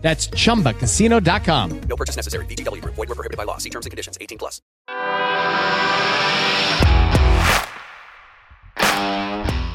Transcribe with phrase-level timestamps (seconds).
[0.00, 1.80] That's chumbacasino.com.
[1.88, 2.46] No purchase necessary.
[2.46, 2.94] VGW Group.
[2.94, 3.58] Void were prohibited by law.
[3.58, 4.16] See terms and conditions.
[4.20, 4.62] 18 plus.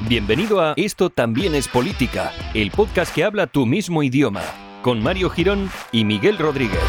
[0.08, 4.44] Bienvenido a Esto también es política, el podcast que habla tu mismo idioma,
[4.82, 6.82] con Mario Girón y Miguel Rodríguez.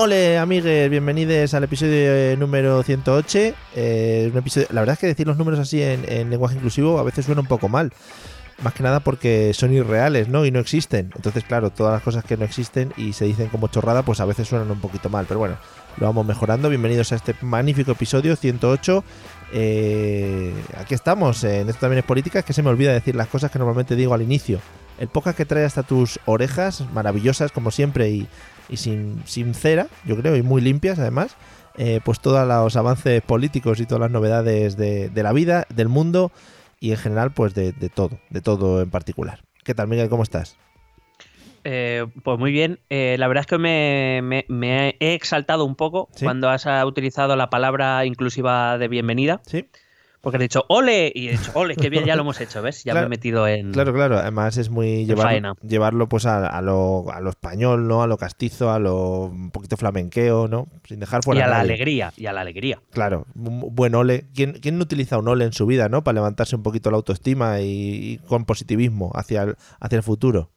[0.00, 3.38] Hola amigues, bienvenidos al episodio eh, número 108.
[3.74, 7.00] Eh, un episodio, la verdad es que decir los números así en, en lenguaje inclusivo
[7.00, 7.92] a veces suena un poco mal.
[8.62, 10.46] Más que nada porque son irreales, ¿no?
[10.46, 11.10] Y no existen.
[11.16, 14.24] Entonces, claro, todas las cosas que no existen y se dicen como chorrada, pues a
[14.24, 15.24] veces suenan un poquito mal.
[15.26, 15.56] Pero bueno,
[15.96, 16.68] lo vamos mejorando.
[16.68, 19.02] Bienvenidos a este magnífico episodio 108.
[19.52, 23.50] Eh, aquí estamos, esto también es política, es que se me olvida decir las cosas
[23.50, 24.60] que normalmente digo al inicio.
[25.00, 28.28] El podcast que trae hasta tus orejas, maravillosas como siempre y,
[28.68, 31.36] y sin, sincera, yo creo, y muy limpias además,
[31.76, 35.88] eh, pues todos los avances políticos y todas las novedades de, de la vida, del
[35.88, 36.32] mundo
[36.80, 39.40] y en general, pues de, de todo, de todo en particular.
[39.64, 40.08] ¿Qué tal, Miguel?
[40.08, 40.56] ¿Cómo estás?
[41.64, 42.78] Eh, pues muy bien.
[42.88, 46.24] Eh, la verdad es que me, me- me he exaltado un poco ¿Sí?
[46.24, 49.40] cuando has utilizado la palabra inclusiva de bienvenida.
[49.46, 49.66] Sí,
[50.20, 51.12] Porque has dicho ¡ole!
[51.14, 51.76] Y he dicho ¡ole!
[51.76, 52.04] ¡Qué bien!
[52.04, 52.82] Ya lo hemos hecho, ¿ves?
[52.82, 53.72] Ya Claro, me he metido en.
[53.72, 54.18] claro, claro.
[54.18, 58.02] Además es muy llevar- llevarlo pues a, a lo, a lo español, ¿no?
[58.02, 60.66] A lo castizo, a lo un poquito flamenqueo, ¿no?
[60.84, 62.12] Sin dejar Y fuera a la alegría.
[62.16, 62.82] Y a la alegría.
[62.90, 64.26] Claro, un buen ole.
[64.34, 66.02] ¿Quién, quién no utiliza un ole en su vida, no?
[66.02, 67.66] Para levantarse un poquito la autoestima y,
[68.14, 70.50] y con positivismo hacia el, hacia el futuro.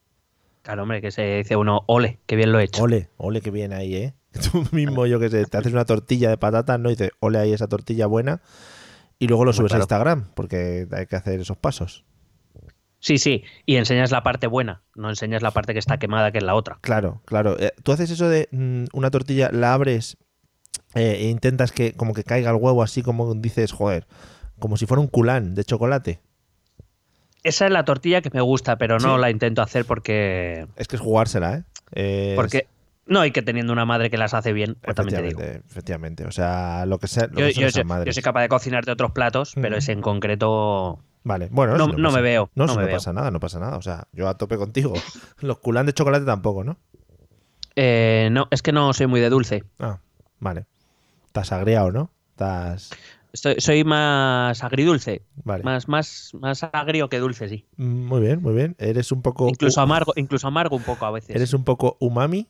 [0.62, 2.18] Claro, hombre, que se dice uno ¡ole!
[2.26, 2.82] ¡Qué bien lo he hecho!
[2.82, 4.14] Ole, ole que viene ahí, ¿eh?
[4.52, 6.88] Tú mismo, yo que sé, te haces una tortilla de patatas, ¿no?
[6.88, 8.40] Y dices, ole ahí esa tortilla buena.
[9.22, 9.82] Y luego lo subes claro.
[9.82, 12.04] a Instagram, porque hay que hacer esos pasos.
[12.98, 13.44] Sí, sí.
[13.66, 14.82] Y enseñas la parte buena.
[14.96, 16.78] No enseñas la parte que está quemada, que es la otra.
[16.80, 17.56] Claro, claro.
[17.58, 20.16] Eh, Tú haces eso de mm, una tortilla, la abres
[20.94, 24.08] eh, e intentas que como que caiga el huevo así como dices, joder,
[24.58, 26.20] como si fuera un culán de chocolate.
[27.44, 29.20] Esa es la tortilla que me gusta, pero no Sí.
[29.20, 30.66] la intento hacer porque.
[30.76, 32.34] Es que es jugársela, ¿eh?
[32.36, 32.66] Porque
[33.06, 35.40] no, y que teniendo una madre que las hace bien, pues también te digo.
[35.40, 36.26] Efectivamente, efectivamente.
[36.26, 37.26] O sea, lo que sea.
[37.26, 39.78] Lo Yo, que yo soy, yo soy capaz de cocinar de otros platos, pero Mm.
[39.78, 41.00] ese en concreto.
[41.24, 42.96] Vale, bueno, No- no me veo, No, no me veo.
[42.96, 43.76] pasa nada, no pasa nada.
[43.76, 44.92] O sea, yo a tope contigo.
[45.40, 46.78] Los culán de chocolate tampoco, ¿no?
[47.76, 49.64] eh, no, es que no soy muy de dulce.
[49.78, 49.98] Ah,
[50.40, 50.66] vale.
[51.26, 52.10] Estás agriado, ¿no?
[52.30, 52.90] Estás.
[53.32, 55.22] Estoy- soy más agridulce.
[55.44, 55.64] Vale.
[55.64, 57.66] Más, más, más agrio que dulce, sí.
[57.76, 58.76] Mm, Muy bien, muy bien.
[58.78, 59.48] Eres un poco.
[59.48, 61.34] Incluso amargo, incluso amargo un poco a veces.
[61.34, 62.46] Eres un poco umami.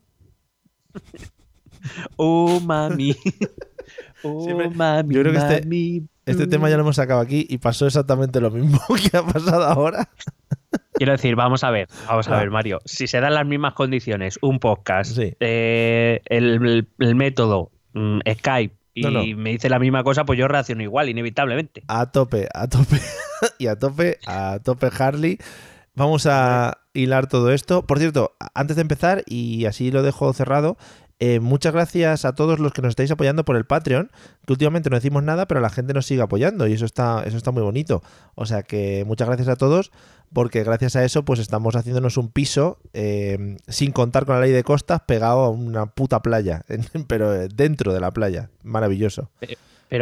[2.16, 3.14] Umami.
[4.22, 5.14] Siempre- Umami.
[5.14, 6.06] yo creo que este- mami.
[6.24, 8.78] Este tema ya lo hemos sacado aquí y pasó exactamente lo mismo
[9.10, 10.08] que ha pasado ahora.
[10.94, 12.38] Quiero decir, vamos a ver, vamos a Ah.
[12.38, 12.80] ver, Mario.
[12.84, 15.34] Si se dan las mismas condiciones, un podcast, Sí.
[15.40, 19.24] eh, el, el- el método, mm, Skype, y No, no.
[19.36, 21.82] me dice la misma cosa, pues yo reacciono igual, inevitablemente.
[21.88, 23.00] A tope, a tope.
[23.58, 25.38] y a tope, a tope Harley.
[25.94, 27.86] Vamos a hilar todo esto.
[27.86, 30.76] Por cierto, antes de empezar, y así lo dejo cerrado,
[31.24, 34.10] eh, muchas gracias a todos los que nos estáis apoyando por el Patreon,
[34.46, 37.36] que últimamente no decimos nada, pero la gente nos sigue apoyando y eso está, eso
[37.36, 38.02] está muy bonito.
[38.34, 39.92] O sea que muchas gracias a todos,
[40.32, 44.50] porque gracias a eso pues estamos haciéndonos un piso eh, sin contar con la ley
[44.50, 46.64] de costas pegado a una puta playa,
[47.06, 48.50] pero eh, dentro de la playa.
[48.64, 49.30] Maravilloso.
[49.38, 49.54] Pero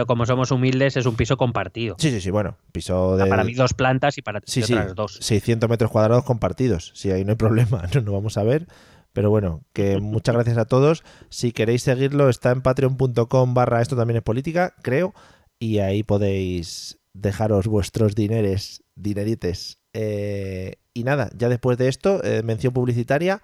[0.06, 1.96] como somos humildes, es un piso compartido.
[1.98, 3.26] Sí, sí, sí, bueno, piso de...
[3.26, 5.18] Para mí dos plantas y para ti Sí, sí, otras dos.
[5.20, 6.92] 600 metros cuadrados compartidos.
[6.94, 8.66] Sí, ahí no hay problema, no lo vamos a ver.
[9.12, 11.02] Pero bueno, que muchas gracias a todos.
[11.28, 15.14] Si queréis seguirlo, está en patreon.com barra esto también es política, creo.
[15.58, 19.78] Y ahí podéis dejaros vuestros dineres, dinerites.
[19.92, 23.42] Eh, y nada, ya después de esto, eh, mención publicitaria.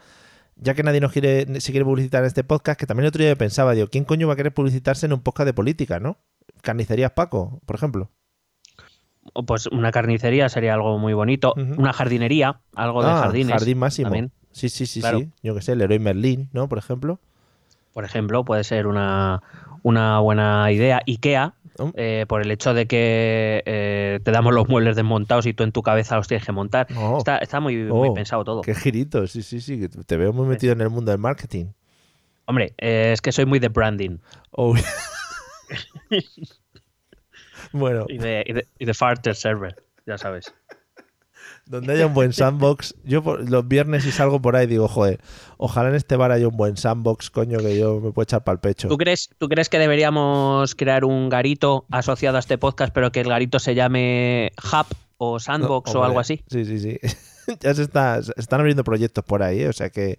[0.58, 3.22] Ya que nadie nos quiere, se quiere publicitar en este podcast, que también el otro
[3.22, 6.18] día pensaba, digo, ¿quién coño va a querer publicitarse en un podcast de política, no?
[6.62, 8.10] Carnicerías Paco, por ejemplo.
[9.46, 11.54] Pues una carnicería sería algo muy bonito.
[11.56, 13.52] Una jardinería, algo de Ah, jardines.
[13.52, 14.06] Jardín máximo.
[14.06, 14.30] también.
[14.52, 15.18] Sí, sí, sí, Claro.
[15.20, 15.30] sí.
[15.42, 16.68] Yo qué sé, el héroe Merlín, ¿no?
[16.68, 17.18] Por ejemplo.
[17.92, 19.42] Por ejemplo, puede ser una,
[19.82, 21.00] una buena idea.
[21.06, 21.90] IKEA, Mm.
[21.94, 25.72] eh, por el hecho de que eh, te damos los muebles desmontados y tú en
[25.72, 26.86] tu cabeza los tienes que montar.
[26.96, 27.18] Oh.
[27.18, 28.62] Está, está muy, muy Oh, pensado todo.
[28.62, 29.78] Qué girito, sí, sí, sí.
[29.80, 31.66] que Te veo muy metido en el mundo del marketing.
[32.46, 34.18] Hombre, eh, es que soy muy de branding
[34.52, 34.72] Oh.
[37.72, 39.74] bueno, y de, y de, y de Farter Server,
[40.06, 40.52] ya sabes.
[41.66, 45.20] donde haya un buen sandbox, yo por- los viernes si salgo por ahí digo, joder,
[45.56, 48.54] ojalá en este bar haya un buen sandbox, coño, que yo me puedo echar para
[48.54, 48.88] el pecho.
[48.88, 53.20] ¿Tú crees, ¿Tú crees que deberíamos crear un garito asociado a este podcast, pero que
[53.20, 54.86] el garito se llame Hub
[55.18, 56.42] o Sandbox No, o algo así?
[56.48, 56.98] Sí, sí, sí.
[57.60, 59.68] ya se, está, se están abriendo proyectos por ahí, ¿eh?
[59.68, 60.18] o sea que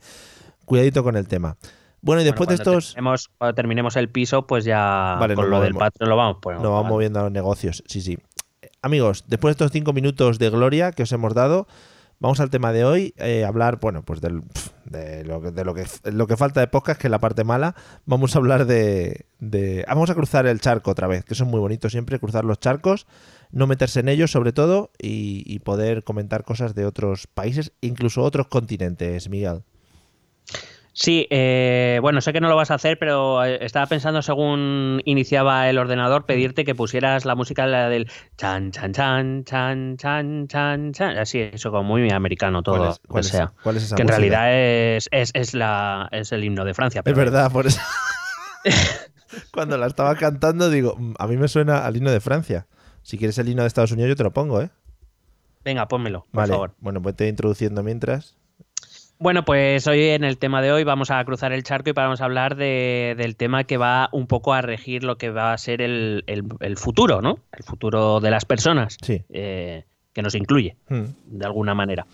[0.66, 1.56] cuidadito con el tema.
[2.02, 5.50] Bueno, y después Bueno, de estos Terminemos, cuando terminemos el piso, pues ya Vale, con
[5.50, 5.74] lo del.
[5.74, 7.84] Patreon lo vamos pues, nos vamos moviendo a los negocios.
[7.88, 8.18] Sí, sí.
[8.82, 11.68] Amigos, después de estos cinco minutos de gloria que os hemos dado,
[12.20, 13.14] vamos al tema de hoy.
[13.18, 16.60] eh, hablar, bueno, pues del, pf, de, lo, que- de lo, que, lo que falta
[16.60, 17.76] de podcast, que es la parte mala.
[18.06, 21.44] Vamos a hablar de, de- ah, Vamos a cruzar el charco otra vez, que eso
[21.44, 23.08] es muy bonito siempre, cruzar los charcos,
[23.52, 28.22] no meterse en ellos sobre todo y, y poder comentar cosas de otros países, incluso
[28.24, 29.64] otros continentes, Miguel.
[31.00, 35.00] Sí, eh, bueno, sé que no lo vas a hacer, pero eh, estaba pensando según
[35.06, 40.48] iniciaba el ordenador pedirte que pusieras la música la del chan chan chan chan chan
[40.48, 43.84] chan chan, así eso como muy americano todo, ¿Cuál es, cuál o sea, cuál es
[43.84, 47.04] esa que en realidad es, es, es la es el himno de Francia.
[47.06, 47.80] Es verdad, por eso.
[49.54, 52.66] Cuando la estaba cantando, digo, "Mm, a mí me suena al himno de Francia.
[53.04, 54.72] Si quieres el himno de Estados Unidos, yo te lo pongo, ¿eh?
[55.64, 56.54] Venga, pónmelo, por Vale.
[56.54, 56.76] favor.
[56.80, 58.36] Bueno, pues te voy introduciendo mientras.
[59.19, 62.22] Bueno, pues hoy en el tema de hoy vamos a cruzar el charco y vamos
[62.22, 65.58] a hablar de- del tema que va un poco a regir lo que va a
[65.58, 67.40] ser el, el- el futuro, ¿no?
[67.52, 69.24] El futuro de las personas, Sí.
[69.31, 71.06] eh, que nos incluye, Hmm.
[71.25, 72.06] de alguna manera.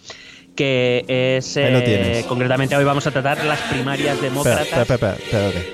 [0.55, 4.67] Que es, eh, concretamente hoy vamos a tratar las primarias demócratas.
[4.67, 5.73] espera, espera, espera, espérate.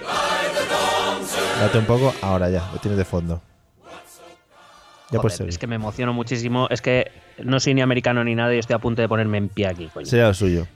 [1.59, 3.41] Date un poco, ahora ya, lo tienes de fondo.
[5.11, 6.67] Ya Joder, es que me emociono muchísimo.
[6.69, 7.11] Es que
[7.43, 9.87] no soy ni americano ni nada y estoy a punto de ponerme en pie aquí,
[9.93, 10.05] coño.
[10.05, 10.67] Sería lo suyo.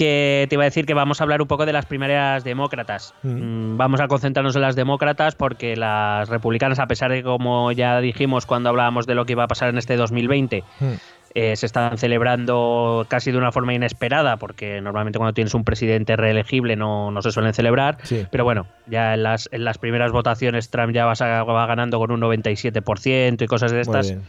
[0.00, 3.12] Que te iba a decir que vamos a hablar un poco de las primarias demócratas.
[3.22, 3.28] Mm.
[3.74, 8.00] Mm, Vamos a concentrarnos en las demócratas porque las republicanas, a pesar de como ya
[8.00, 10.92] dijimos cuando hablábamos de lo que iba a pasar en este 2020, Hmm.
[11.34, 16.16] eh, se están celebrando casi de una forma inesperada, porque normalmente cuando tienes un presidente
[16.16, 17.98] reelegible no, no se suelen celebrar.
[18.02, 18.26] Sí.
[18.30, 22.20] Pero bueno, ya en las, en las primeras votaciones Trump ya va, ganando con un
[22.22, 24.22] 97% y cosas de Muy estas bien.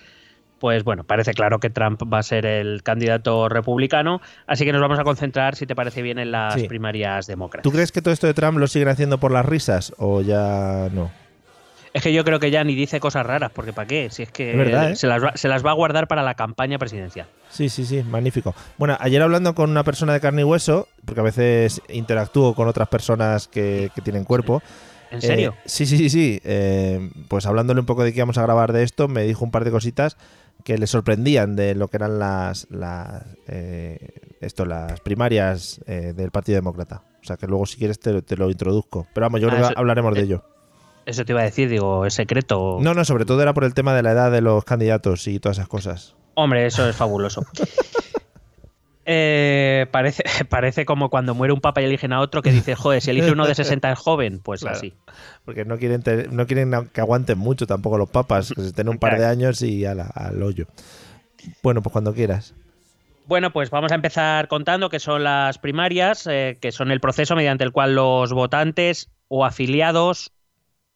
[0.62, 4.80] Pues bueno, parece claro que Trump va a ser el candidato republicano, así que nos
[4.80, 6.68] vamos a concentrar, si te parece bien, en las Sí.
[6.68, 7.64] primarias demócratas.
[7.64, 10.88] ¿Tú crees que todo esto de Trump lo siguen haciendo por las risas o ya
[10.94, 11.10] no?
[11.94, 14.10] Es que yo creo que ya ni dice cosas raras, porque ¿para qué?
[14.12, 14.96] Si es que Es verdad, ¿eh?
[14.96, 17.26] se, las va, se las va a guardar para la campaña presidencial.
[17.50, 18.54] Sí, sí, sí, magnífico.
[18.78, 22.68] Bueno, ayer hablando con una persona de carne y hueso, porque a veces interactúo con
[22.68, 24.62] otras personas que, que tienen cuerpo.
[25.10, 25.54] ¿En serio?
[25.58, 26.40] Eh, sí, sí, sí, sí.
[26.46, 29.52] Eh, pues hablándole un poco de que íbamos a grabar de esto, me dijo un
[29.52, 30.16] par de cositas
[30.64, 33.98] que le sorprendían de lo que eran las, las eh,
[34.42, 37.04] esto, las primarias eh, del Partido Demócrata.
[37.22, 39.08] O sea que luego si quieres te, te lo introduzco.
[39.14, 40.44] Pero vamos, yo Ah, creo que eso- hablaremos de eh, ello.
[41.06, 42.78] Eso te iba a decir, digo, es secreto.
[42.80, 45.40] No, no, sobre todo era por el tema de la edad de los candidatos y
[45.40, 46.16] todas esas cosas.
[46.36, 47.44] Hombre, eso es fabuloso.
[49.14, 53.02] Eh, parece, parece como cuando muere un papa y eligen a otro que dice, joder,
[53.02, 54.78] si elige uno de 60 es joven, pues Claro.
[54.78, 54.94] así.
[55.44, 59.00] Porque no quieren, no quieren que aguanten mucho tampoco los papas, que se estén un
[59.00, 60.66] par de años y ala, al hoyo.
[61.62, 62.54] Bueno, pues cuando quieras.
[63.26, 67.36] Bueno, pues vamos a empezar contando que son las primarias, eh, que son el proceso
[67.36, 70.32] mediante el cual los votantes o afiliados,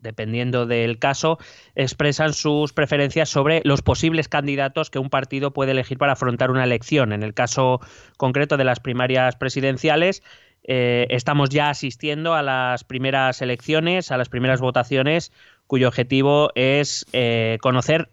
[0.06, 1.38] dependiendo del caso,
[1.76, 6.64] expresan sus preferencias sobre los posibles candidatos que un partido puede elegir para afrontar una
[6.64, 7.12] elección.
[7.12, 7.82] En el caso
[8.16, 10.24] concreto de las primarias presidenciales,
[10.64, 15.34] eh, estamos ya asistiendo a las primeras elecciones, a las primeras votaciones,
[15.68, 18.10] cuyo objetivo es eh, conocer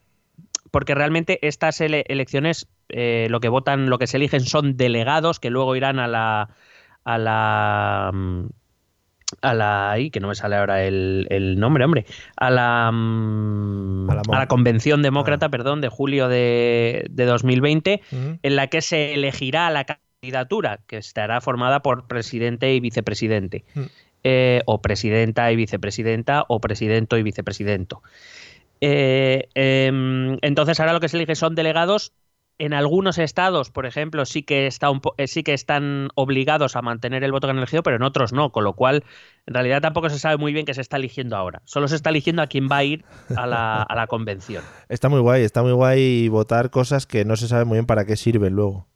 [0.73, 5.39] porque realmente estas ele- elecciones eh, lo que votan, lo que se eligen son delegados
[5.39, 6.49] que luego irán a la
[7.05, 8.47] a la mm,
[9.41, 12.05] a la que no me sale ahora el, el nombre, hombre,
[12.37, 15.51] a la mm, A la a mo- la convención demócrata, Ah.
[15.51, 18.39] perdón, de julio de, de 2020, Ujú.
[18.43, 23.65] en la que se elegirá la candidatura, que estará formada por presidente y vicepresidente.
[24.25, 28.03] Eh, o presidenta y vicepresidenta, o presidente y vicepresidento.
[28.81, 32.13] Eh, em, entonces ahora lo que se elige son delegados.
[32.59, 36.77] En algunos estados, por ejemplo, sí que, está un po- eh, sí que están obligados
[36.77, 39.03] a mantener el voto que han elegido, pero en otros no, con lo cual
[39.47, 41.63] en realidad tampoco se sabe muy bien qué se está eligiendo ahora.
[41.65, 43.05] Solo se está eligiendo a quién va a ir
[43.37, 44.63] a la, a la convención.
[44.89, 48.05] Está muy guay, está muy guay votar cosas que no se sabe muy bien para
[48.05, 48.87] qué sirven luego.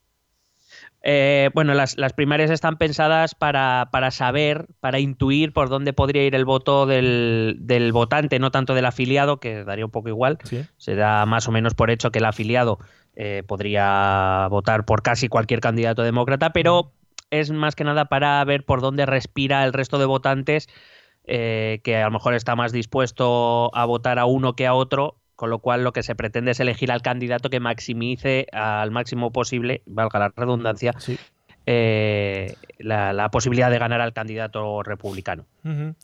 [1.09, 6.25] Eh, bueno, las, las primarias están pensadas para, para saber, para intuir por dónde podría
[6.25, 10.39] ir el voto del, del votante, no tanto del afiliado, que daría un poco igual.
[10.43, 10.65] Sí.
[10.79, 12.81] Se da más o menos por hecho que el afiliado
[13.17, 16.93] eh, podría votar por casi cualquier candidato demócrata, pero
[17.31, 20.69] es más que nada para ver por dónde respira el resto de votantes,
[21.25, 25.17] eh, que a lo mejor está más dispuesto a votar a uno que a otro,
[25.35, 29.33] con lo cual lo que se pretende es elegir al candidato que maximice al máximo
[29.33, 31.19] posible, valga la redundancia, Sí.
[31.67, 35.45] eh, la, la posibilidad de ganar al candidato republicano.
[35.65, 35.95] Bueno,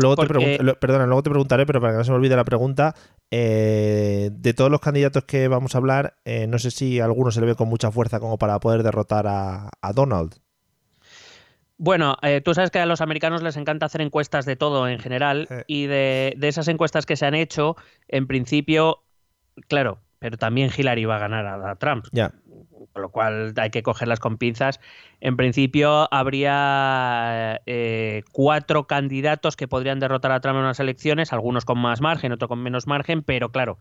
[0.00, 2.36] luego te Porque- lo- perdona, luego te preguntaré, pero para que no se me olvide
[2.36, 2.94] la pregunta,
[3.30, 7.40] eh, de todos los candidatos que vamos a hablar, eh, no sé si alguno se
[7.40, 10.34] le ve con mucha fuerza como para poder derrotar a, a Donald.
[11.76, 14.98] Bueno, eh, tú sabes que a los americanos les encanta hacer encuestas de todo en
[14.98, 15.64] general Eh.
[15.68, 17.76] y de, de esas encuestas que se han hecho,
[18.08, 19.04] en principio,
[19.68, 22.32] claro, pero también Hillary va a ganar a, a Trump, Ya,
[22.92, 24.80] con lo cual hay que cogerlas con pinzas.
[25.20, 31.64] En principio habría eh, cuatro candidatos que podrían derrotar a Trump en unas elecciones, algunos
[31.64, 33.78] con más margen, otros con menos margen, pero claro,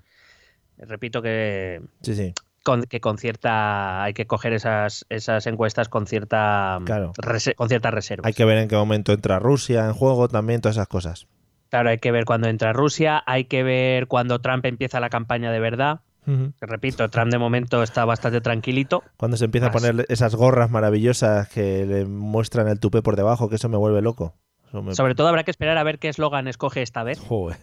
[0.77, 2.33] repito que sí, sí.
[2.63, 7.13] con, que con cierta hay que coger esas, esas encuestas con cierta Claro.
[7.55, 8.27] con ciertas reservas.
[8.27, 11.27] Hay que ver en qué momento entra Rusia en juego, también todas esas cosas.
[11.69, 15.51] Claro, hay que ver cuándo entra Rusia, hay que ver cuándo Trump empieza la campaña
[15.51, 16.01] de verdad.
[16.27, 16.53] Ujú.
[16.59, 19.03] Que Repito, Trump de momento está bastante tranquilito.
[19.17, 23.49] Cuando se empieza a poner esas gorras maravillosas que le muestran el tupé por debajo,
[23.49, 24.35] que eso me vuelve loco.
[24.73, 27.57] Me- Sobre todo habrá que esperar a ver qué eslogan escoge esta vez, Joder.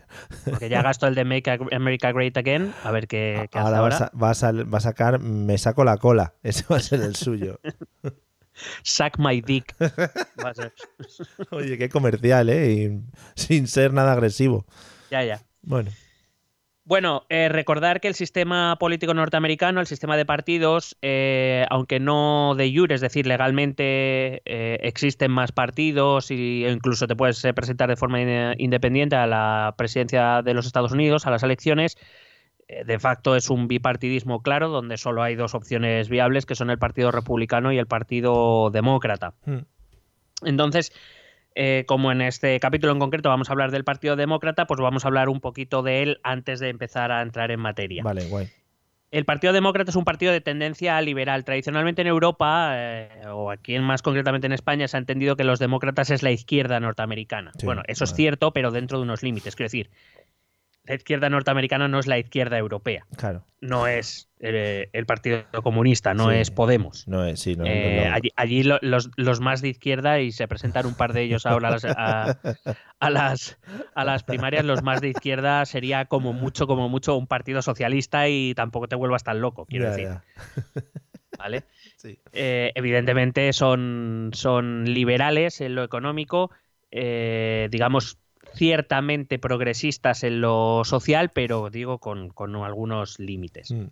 [0.47, 3.81] porque ya gastó el de Make America Great Again, a ver qué, qué hace Ahora
[3.83, 4.11] va a, ahora.
[4.17, 6.33] va a va a sacar Me saco la cola.
[6.43, 7.61] Ese va a ser el suyo.
[8.83, 9.75] Suck my dick.
[9.81, 10.73] Va a ser.
[11.51, 12.73] Oye, qué comercial, ¿eh?
[12.73, 13.01] Y
[13.35, 14.65] sin ser nada agresivo.
[15.11, 15.43] Ya, ya.
[15.63, 15.91] Bueno,
[16.87, 22.55] Bueno, eh, recordar que el sistema político norteamericano, el sistema de partidos, eh, aunque no
[22.59, 27.55] de jure, es decir, legalmente eh, existen más partidos y, e incluso te puedes eh,
[27.55, 31.97] presentar de forma in- independiente a la presidencia de los Estados Unidos, a las elecciones,
[32.69, 36.79] de facto es un bipartidismo claro, donde solo hay dos opciones viables, que son el
[36.79, 39.35] Partido Republicano y el Partido Demócrata.
[39.47, 39.65] Hmm.
[40.45, 40.93] Entonces,
[41.55, 45.05] eh, como en este capítulo en concreto vamos a hablar del Partido Demócrata, pues vamos
[45.05, 48.03] a hablar un poquito de él antes de empezar a entrar en materia.
[48.03, 48.49] vale, guay.
[49.11, 51.45] El Partido Demócrata es un partido de tendencia liberal.
[51.45, 55.45] Tradicionalmente en Europa, eh, o aquí en- más concretamente en España, se ha entendido que
[55.45, 57.53] los demócratas es la izquierda norteamericana.
[57.57, 59.55] Sí, bueno, eso es cierto, pero dentro de unos límites.
[59.55, 59.89] Quiero decir,
[60.85, 63.07] la izquierda norteamericana no es la izquierda europea.
[63.17, 63.45] Claro.
[63.61, 66.37] No es eh, el Partido Comunista, no Sí.
[66.37, 67.09] es Podemos.
[67.09, 68.15] No es, sí, no, no, Eh, no.
[68.15, 71.47] allí allí lo- los, los más de izquierda, y se presentan un par de ellos
[71.47, 72.39] ahora a las, a,
[73.01, 73.59] a las,
[73.95, 78.29] a las primarias, los más de izquierda sería como mucho, como mucho un partido socialista
[78.29, 80.05] y tampoco te vuelvas tan loco, quiero Ya, decir.
[80.09, 80.25] ya.
[81.39, 81.65] ¿vale?
[81.97, 82.19] Sí.
[82.35, 86.51] Eh, evidentemente son, son liberales en lo económico,
[86.91, 88.19] eh, digamos
[88.55, 93.71] ciertamente progresistas en lo social, pero digo con, con algunos límites.
[93.71, 93.87] Mm.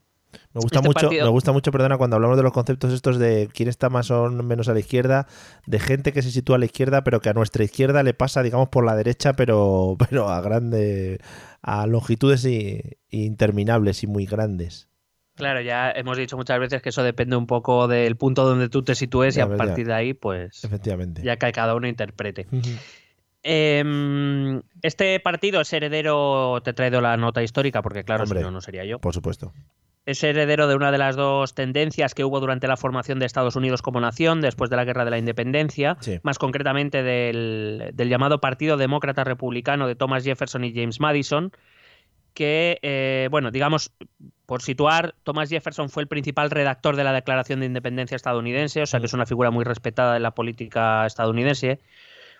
[0.54, 3.18] Me gusta Este mucho, partido- me gusta mucho, perdona, cuando hablamos de los conceptos estos
[3.18, 5.26] de quién está más o menos a la izquierda,
[5.66, 8.42] de gente que se sitúa a la izquierda, pero que a nuestra izquierda le pasa,
[8.42, 11.20] digamos, por la derecha, pero, pero a grande,
[11.60, 14.88] a longitudes i- interminables y muy grandes.
[15.34, 18.82] Claro, ya hemos dicho muchas veces que eso depende un poco del punto donde tú
[18.82, 19.56] te sitúes y a ya.
[19.56, 21.22] partir de ahí, pues Efectivamente.
[21.22, 22.46] ya que cada uno interprete.
[23.42, 28.38] Em, este partido es heredero, te he traído la nota histórica porque claro, Hombre.
[28.40, 28.98] si no, no sería yo.
[28.98, 29.52] Por supuesto.
[30.04, 33.54] Es heredero de una de las dos tendencias que hubo durante la formación de Estados
[33.54, 36.18] Unidos como nación después de la Guerra de la Independencia, Sí.
[36.24, 41.52] más concretamente del, del llamado Partido Demócrata Republicano de Thomas Jefferson y James Madison,
[42.34, 43.92] que, eh, bueno, digamos,
[44.46, 48.86] por situar, Thomas Jefferson fue el principal redactor de la Declaración de Independencia estadounidense, o
[48.86, 51.78] sea que es una figura muy respetada en la política estadounidense.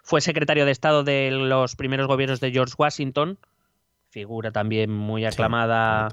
[0.03, 3.39] Fue secretario de Estado de los primeros gobiernos de George Washington,
[4.11, 6.09] figura también muy aclamada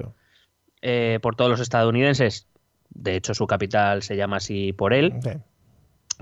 [0.81, 2.47] eh, por todos los estadounidenses.
[2.89, 5.13] De hecho, su capital se llama así por él,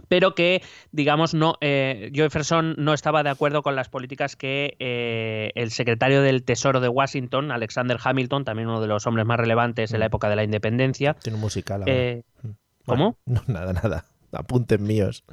[0.09, 5.51] pero que, digamos, no, eh, Jefferson no estaba de acuerdo con las políticas que eh,
[5.55, 9.91] el secretario del Tesoro de Washington, Alexander Hamilton, también uno de los hombres más relevantes
[9.93, 10.07] en la Mm.
[10.07, 11.13] época de la independencia.
[11.15, 11.93] Tiene un musical ahora.
[11.93, 13.17] eh, Bueno, ¿Cómo?
[13.25, 14.05] no, nada, nada.
[14.31, 15.24] Apuntes míos.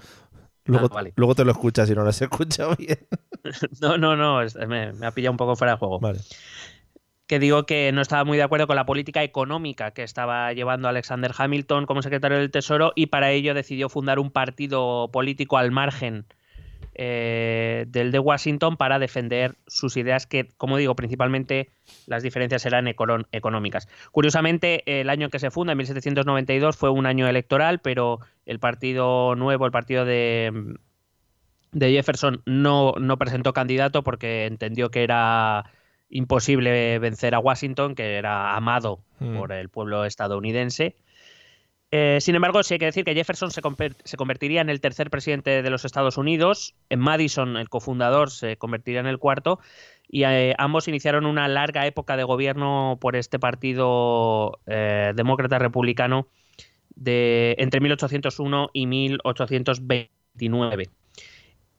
[0.67, 1.13] Luego, Ah, vale.
[1.17, 2.99] luego te lo escuchas si no lo has escuchado bien.
[3.81, 6.01] No, no, no, me, me ha pillado un poco fuera de juego.
[6.01, 6.21] Vale.
[7.27, 10.89] que digo que no estaba muy de acuerdo con la política económica que estaba llevando
[10.89, 15.71] Alexander Hamilton como secretario del Tesoro y para ello decidió fundar un partido político al
[15.71, 16.27] margen
[16.95, 21.71] eh, del de Washington para defender sus ideas que, como digo, principalmente
[22.07, 23.89] las diferencias eran económicas.
[24.13, 28.59] Curiosamente, el año en que se funda, en 1792, fue un año electoral, pero el
[28.59, 30.77] partido nuevo, el partido de,
[31.73, 35.71] de Jefferson, no, no presentó candidato porque entendió que era
[36.11, 39.39] imposible vencer a Washington, que era amado Mm.
[39.39, 40.97] por el pueblo estadounidense.
[41.97, 44.81] Eh, sin embargo, sí hay que decir que Jefferson se, conver- se convertiría en el
[44.81, 49.61] tercer presidente de los Estados Unidos, en Madison, el cofundador, se convertiría en el cuarto,
[50.09, 56.27] y eh, ambos iniciaron una larga época de gobierno por este partido eh, demócrata-republicano
[56.97, 60.91] de, entre 1801 y 1829.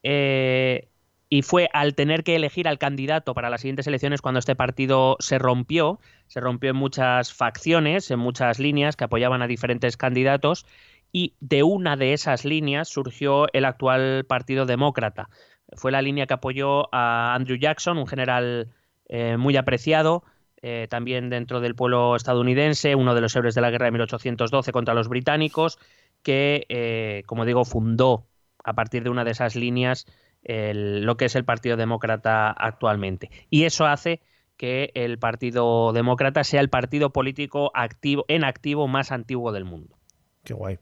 [0.02, 0.88] Eh,
[1.36, 5.18] y fue al tener que elegir al candidato para las siguientes elecciones cuando este partido
[5.20, 10.66] se rompió, se rompió en muchas facciones, en muchas líneas que apoyaban a diferentes candidatos
[11.12, 15.28] y de una de esas líneas surgió el actual Partido Demócrata.
[15.74, 18.70] Fue la línea que apoyó a Andrew Jackson, un general
[19.10, 20.24] eh, muy apreciado,
[20.62, 24.72] eh, también dentro del pueblo estadounidense, uno de los héroes de la guerra de 1812
[24.72, 25.80] contra los británicos,
[26.24, 28.26] que, eh, como digo, fundó
[28.64, 30.08] a partir de una de esas líneas
[30.46, 33.30] el- lo que es el Partido Demócrata actualmente.
[33.50, 34.22] Y eso hace
[34.58, 39.98] que el Partido Demócrata sea el partido político activo, en activo más antiguo del mundo.
[40.46, 40.80] Qué guay.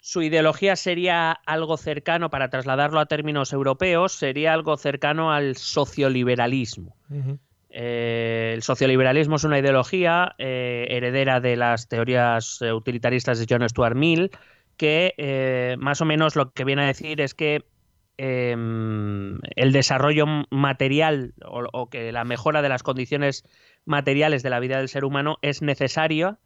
[0.00, 6.94] Su ideología sería algo cercano, para trasladarlo a términos europeos, sería algo cercano al socioliberalismo.
[7.70, 13.96] Eh, el socioliberalismo es una ideología eh, heredera de las teorías utilitaristas de John Stuart
[13.96, 14.30] Mill,
[14.76, 17.64] que eh, más o menos lo que viene a decir es que
[18.18, 23.44] eh, el desarrollo material o, o que la mejora de las condiciones
[23.84, 26.38] materiales de la vida del ser humano es necesaria,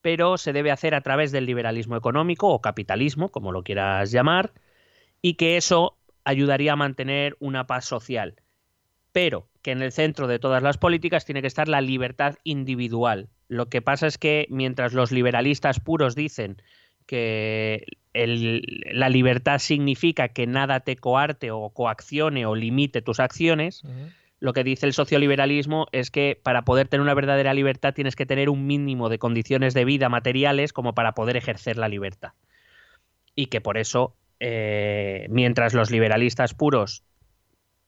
[0.00, 4.52] pero se debe hacer a través del liberalismo económico o capitalismo, como lo quieras llamar,
[5.20, 8.36] y que eso ayudaría a mantener una paz social.
[9.12, 13.30] Pero que en el centro de todas las políticas tiene que estar la libertad individual.
[13.48, 16.60] Lo que pasa es que mientras los liberalistas puros dicen
[17.06, 23.82] que el- la libertad significa que nada te coarte o coaccione o limite tus acciones,
[24.38, 28.26] lo que dice el socioliberalismo es que para poder tener una verdadera libertad tienes que
[28.26, 32.32] tener un mínimo de condiciones de vida materiales como para poder ejercer la libertad.
[33.34, 37.02] Y que por eso, eh, mientras los liberalistas puros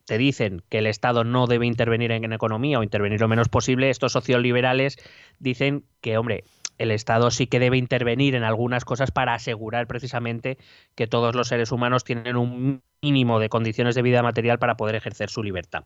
[0.06, 3.90] te dicen que el Estado no debe intervenir en economía o intervenir lo menos posible,
[3.90, 4.96] estos socioliberales
[5.38, 6.44] dicen que, hombre,
[6.78, 10.58] el Estado sí que debe intervenir en algunas cosas para asegurar precisamente
[10.94, 14.94] que todos los seres humanos tienen un mínimo de condiciones de vida material para poder
[14.94, 15.84] ejercer su libertad.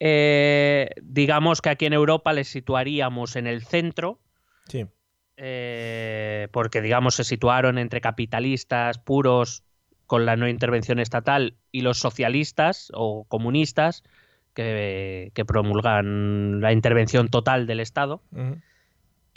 [0.00, 4.20] Eh, digamos que aquí en Europa les situaríamos en el centro,
[4.68, 4.86] Sí.
[5.36, 9.64] eh, porque digamos se situaron entre capitalistas puros
[10.06, 14.04] con la no intervención estatal y los socialistas o comunistas
[14.54, 18.22] que, que promulgan la intervención total del Estado.
[18.32, 18.58] Ujú.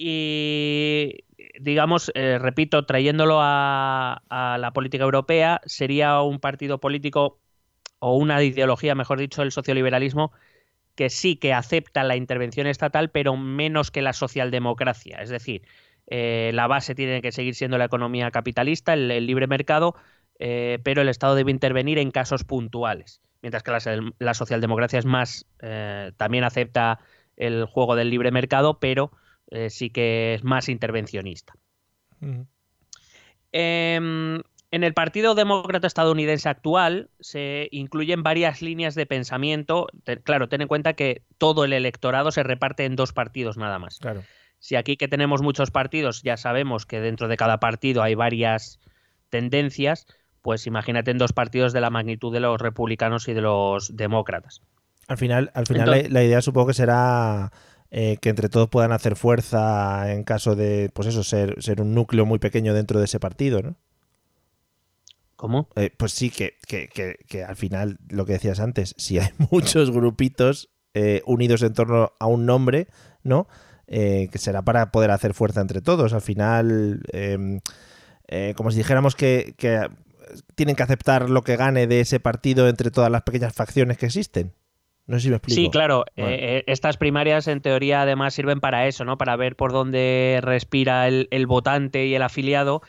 [0.03, 1.25] Y
[1.59, 4.23] digamos, eh, repito, trayéndolo a,
[4.59, 7.39] la política europea, sería un partido político
[7.99, 10.31] o una ideología, mejor dicho, el socioliberalismo,
[10.95, 15.21] que sí que acepta la intervención estatal, pero menos que la socialdemocracia.
[15.21, 15.67] Es decir,
[16.07, 19.93] eh, la base tiene que seguir siendo la economía capitalista, el, libre mercado,
[20.39, 23.21] eh, pero el Estado debe intervenir en casos puntuales.
[23.43, 25.45] Mientras que la, la socialdemocracia es más,
[26.17, 26.99] también acepta
[27.37, 29.11] el juego del libre mercado, pero
[29.51, 31.53] eh, sí que es más intervencionista.
[33.51, 34.35] Em,
[34.71, 39.87] en el Partido Demócrata estadounidense actual se incluyen varias líneas de pensamiento.
[40.03, 43.79] Te- claro, ten en cuenta que todo el electorado se reparte en dos partidos nada
[43.79, 43.99] más.
[43.99, 44.23] Claro.
[44.59, 48.79] Si aquí que tenemos muchos partidos ya sabemos que dentro de cada partido hay varias
[49.29, 50.05] tendencias,
[50.41, 54.61] pues imagínate en dos partidos de la magnitud de los republicanos y de los demócratas.
[55.07, 57.51] Al final, al final Entonces- la, la idea supongo que será
[57.91, 61.93] eh, que entre todos puedan hacer fuerza en caso de, pues eso, ser, ser un
[61.93, 63.75] núcleo muy pequeño dentro de ese partido, ¿no?
[65.35, 65.69] ¿Cómo?
[65.75, 69.29] Eh, pues sí, que, que- que- que al final, lo que decías antes, si hay
[69.51, 72.87] muchos grupitos eh, unidos en torno a un nombre,
[73.23, 73.47] ¿no?
[73.87, 76.13] Eh, que será para poder hacer fuerza entre todos.
[76.13, 79.55] Al final, eh, como si dijéramos que
[80.55, 84.05] tienen que aceptar lo que gane de ese partido entre todas las pequeñas facciones que
[84.05, 84.53] existen.
[85.07, 85.63] No sé si me explico.
[85.63, 86.05] Sí, claro.
[86.17, 86.35] Vale.
[86.35, 89.17] eh, eh, estas primarias en teoría además sirven para eso, ¿no?
[89.17, 92.81] Para ver por dónde respira el, el votante y el afiliado,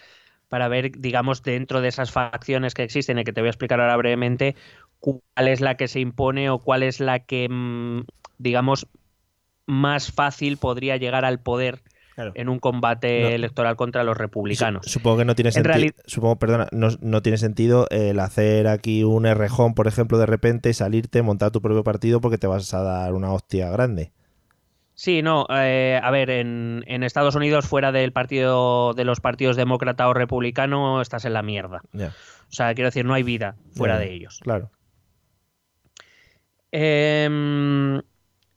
[0.48, 3.80] para ver, digamos, dentro de esas facciones que existen y que te voy a explicar
[3.80, 4.56] ahora brevemente,
[5.00, 8.02] cuál es la que se impone o cuál es la que, mm,
[8.38, 8.88] digamos,
[9.66, 11.82] más fácil podría llegar al poder
[12.14, 12.32] Claro.
[12.34, 13.28] en un combate No.
[13.28, 14.84] electoral contra los republicanos.
[14.84, 15.94] Su- Supongo que no tiene En sentido.
[16.06, 20.72] Supongo, perdona, no, no tiene sentido el hacer aquí un errejón, por ejemplo, de repente,
[20.74, 24.12] salirte, montar tu propio partido porque te vas a dar una hostia grande.
[24.94, 29.56] Sí, no, eh, a ver, en, en Estados Unidos, fuera del partido de los partidos
[29.56, 31.80] demócrata o republicano, estás en la mierda.
[31.94, 32.10] O
[32.54, 34.38] sea, quiero decir, no hay vida fuera de ellos.
[34.42, 34.70] Claro.
[36.70, 38.00] Em,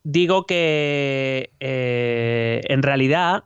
[0.05, 3.43] digo que eh, en realidad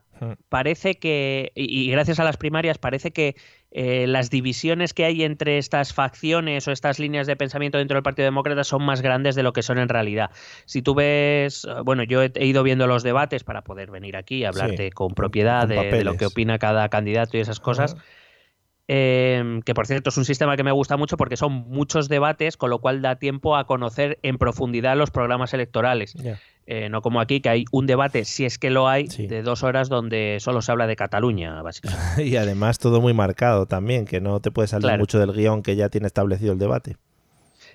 [0.50, 3.36] parece que, y, gracias a las primarias, parece que
[3.72, 8.04] eh, las divisiones que hay entre estas facciones o estas líneas de pensamiento dentro del
[8.04, 10.32] Partido Demócrata son más grandes de lo que son en realidad.
[10.66, 14.18] Si tú ves, eh, bueno, yo he, he ido viendo los debates para poder venir
[14.18, 17.40] aquí y hablarte Sí, con propiedad con de, de lo que opina cada candidato y
[17.40, 17.96] esas cosas.
[18.92, 22.58] Eh, que por cierto es un sistema que me gusta mucho porque son muchos debates,
[22.58, 26.16] con lo cual da tiempo a conocer en profundidad los programas electorales.
[26.66, 29.28] Eh, no como aquí, que hay un debate, si es que lo hay, Sí.
[29.28, 32.24] de dos horas donde solo se habla de Cataluña, básicamente.
[32.26, 35.00] Y además todo muy marcado también, que no te puede salir Claro.
[35.00, 36.98] mucho del guion que ya tiene establecido el debate.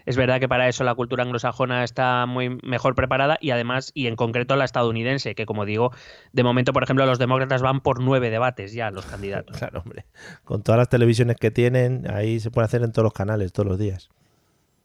[0.07, 4.07] Es verdad que para eso la cultura anglosajona está muy mejor preparada y además, y
[4.07, 5.93] en concreto la estadounidense, que como digo,
[6.33, 9.57] de momento, por ejemplo, los demócratas van por nueve debates ya, los candidatos.
[9.65, 10.05] Claro, hombre.
[10.45, 13.67] Con todas las televisiones que tienen, ahí se puede hacer en todos los canales, todos
[13.67, 14.11] los días.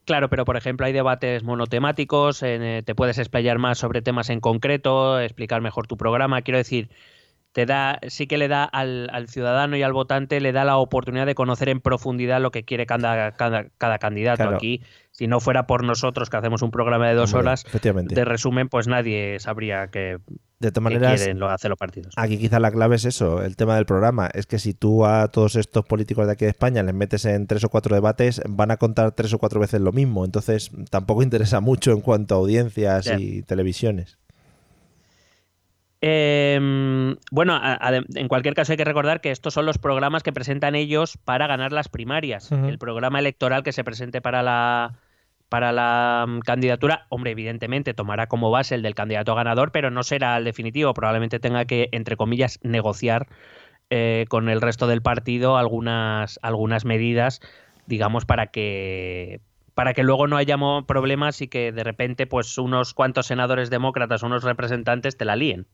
[0.06, 4.40] Claro, pero por ejemplo hay debates monotemáticos, eh, te puedes explayar más sobre temas en
[4.40, 6.42] concreto, explicar mejor tu programa.
[6.42, 6.90] Quiero decir,
[7.60, 10.78] te da, sí que le da al, al ciudadano y al votante, le da la
[10.78, 14.44] oportunidad de conocer en profundidad lo que quiere cada, cada, cada candidato.
[14.44, 14.56] Claro.
[14.56, 18.24] Aquí, si no fuera por nosotros que hacemos un programa de dos Hombre, horas de
[18.24, 20.20] resumen, pues nadie sabría que,
[20.60, 22.14] De todas que maneras, quieren lo hacer los partidos.
[22.16, 24.30] aquí quizás la clave es eso, el tema del programa.
[24.34, 27.46] Es que si tú a todos estos políticos de aquí de España les metes en
[27.46, 30.24] tres o cuatro debates, van a contar tres o cuatro veces lo mismo.
[30.24, 34.19] Entonces tampoco interesa mucho en cuanto a audiencias y televisiones.
[36.02, 40.24] Eh, bueno, a- a- en cualquier caso hay que recordar que estos son los programas
[40.24, 42.52] que presentan ellos para ganar las primarias.
[42.52, 44.94] El programa electoral que se presente para la
[45.50, 50.04] para la mm, candidatura, hombre, evidentemente tomará como base el del candidato ganador, pero no
[50.04, 50.94] será el definitivo.
[50.94, 53.26] Probablemente tenga que, entre comillas, negociar
[53.90, 57.42] eh, con el resto del partido algunas, algunas medidas,
[57.88, 59.42] digamos, para que
[59.80, 63.70] para que luego no haya mo- problemas y que de repente, pues, unos cuantos senadores
[63.70, 65.68] demócratas, unos representantes te la líen.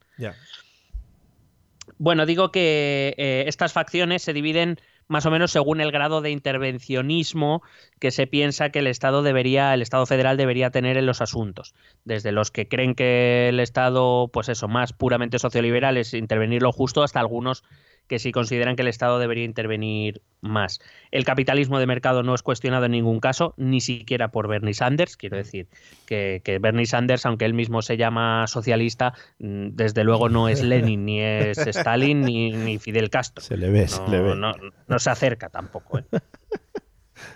[1.97, 6.29] Bueno, digo que eh, estas facciones se dividen más o menos según el grado de
[6.29, 7.63] intervencionismo
[7.99, 11.73] que se piensa que el Estado debería, el Estado federal debería tener en los asuntos.
[12.03, 16.71] Desde los que creen que el Estado, pues eso, más puramente socioliberal es intervenir lo
[16.71, 17.63] justo, hasta algunos
[18.07, 20.79] que sí consideran que el Estado debería intervenir más.
[21.11, 25.17] El capitalismo de mercado no es cuestionado en ningún caso, ni siquiera por Bernie Sanders.
[25.17, 25.67] Quiero decir
[26.05, 30.61] que, que Bernie Sanders, aunque él mismo se llama socialista, mm, desde luego no es
[30.63, 33.43] Lenin, ni es Stalin, ni, ni Fidel Castro.
[33.43, 34.35] Se le ve, se No, le ve.
[34.35, 34.53] no-
[34.87, 35.99] no se acerca tampoco.
[35.99, 36.03] ¿eh?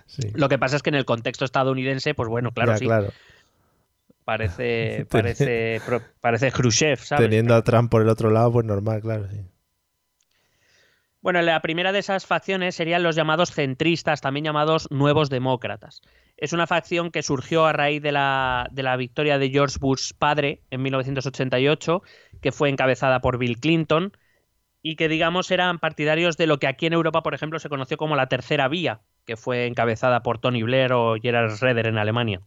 [0.06, 0.28] Sí.
[0.34, 3.10] Lo que pasa es que en el contexto estadounidense, pues bueno, claro, Ya, sí, claro.
[4.26, 5.82] parece, parece,
[6.20, 7.26] parece Khrushchev, ¿sabes?
[7.26, 9.28] Teniendo a Trump por el otro lado, pues normal, claro.
[9.32, 9.38] Sí.
[11.22, 16.02] Bueno, la primera de esas facciones serían los llamados centristas, también llamados nuevos demócratas.
[16.38, 20.12] Es una facción que surgió a raíz de la, de la victoria de George Bush
[20.18, 22.02] padre en 1988,
[22.42, 24.14] que fue encabezada por Bill Clinton,
[24.82, 27.98] y que digamos eran partidarios de lo que aquí en Europa, por ejemplo, se conoció
[27.98, 32.40] como la tercera vía, que fue encabezada por Tony Blair o Gerhard Schroeder en Alemania.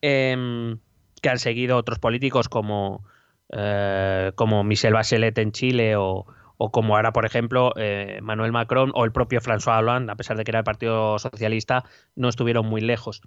[0.00, 0.78] Em,
[1.22, 3.04] que han seguido otros políticos como,
[3.52, 6.26] eh, como Michel Bachelet en Chile o,
[6.64, 10.38] o como ahora, por ejemplo, eh, Manuel Macron o el propio François Hollande, a pesar
[10.38, 11.84] de que era el Partido Socialista,
[12.16, 13.20] no estuvieron muy lejos.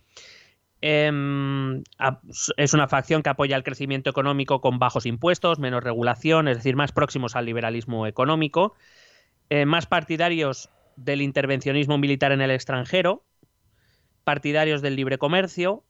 [0.82, 1.84] Em,
[2.58, 6.76] es una facción que apoya el crecimiento económico con bajos impuestos, menos regulación, es decir,
[6.76, 8.74] más próximos al liberalismo económico,
[9.50, 13.24] eh, más partidarios del intervencionismo militar en el extranjero,
[14.24, 15.84] partidarios del libre comercio,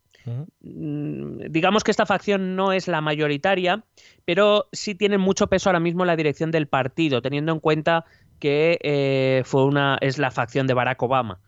[0.60, 3.84] digamos que esta facción no es la mayoritaria,
[4.26, 8.06] pero sí tiene mucho peso ahora mismo en la dirección del partido, teniendo en cuenta
[8.40, 11.40] que eh, fue una es la facción de Barack Obama.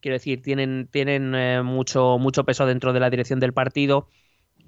[0.00, 4.08] Quiero decir, tienen, tienen eh, mucho, mucho peso dentro de la dirección del partido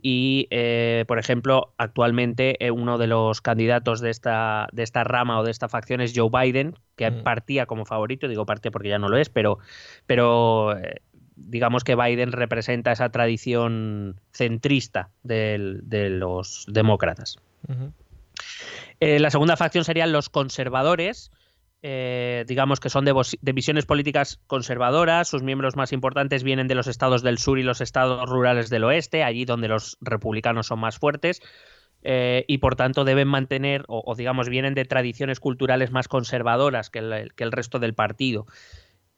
[0.02, 5.44] y, eh, por ejemplo, actualmente uno de los candidatos de esta, de esta rama o
[5.44, 7.22] de esta facción es Joe Biden, que Mm.
[7.22, 9.59] partía como favorito, digo partía porque ya no lo es, pero,
[10.07, 10.74] pero
[11.37, 17.37] digamos que Biden representa esa tradición centrista del- de los demócratas.
[19.01, 21.31] Eh, la segunda facción serían los conservadores,
[21.83, 23.14] eh, digamos que son de,
[23.53, 27.81] visiones políticas conservadoras, sus miembros más importantes vienen de los estados del sur y los
[27.81, 31.42] estados rurales del oeste, allí donde los republicanos son más fuertes,
[32.03, 36.88] eh, y por tanto deben mantener, o, o digamos, vienen de tradiciones culturales más conservadoras
[36.88, 38.46] que el, que el resto del partido.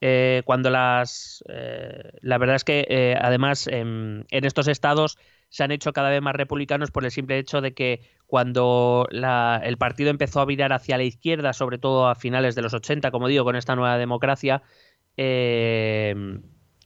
[0.00, 1.42] Eh, cuando las.
[1.48, 6.10] eh, la verdad es que eh, además en, en estos estados se han hecho cada
[6.10, 10.44] vez más republicanos por el simple hecho de que cuando la- el partido empezó a
[10.44, 13.74] virar hacia la izquierda, sobre todo a finales de los 80, como digo, con esta
[13.76, 14.62] nueva democracia,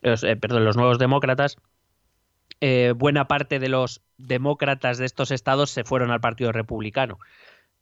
[0.01, 1.57] los- eh, perdón, los nuevos demócratas,
[2.97, 7.19] buena parte de los demócratas de estos estados se fueron al Partido Republicano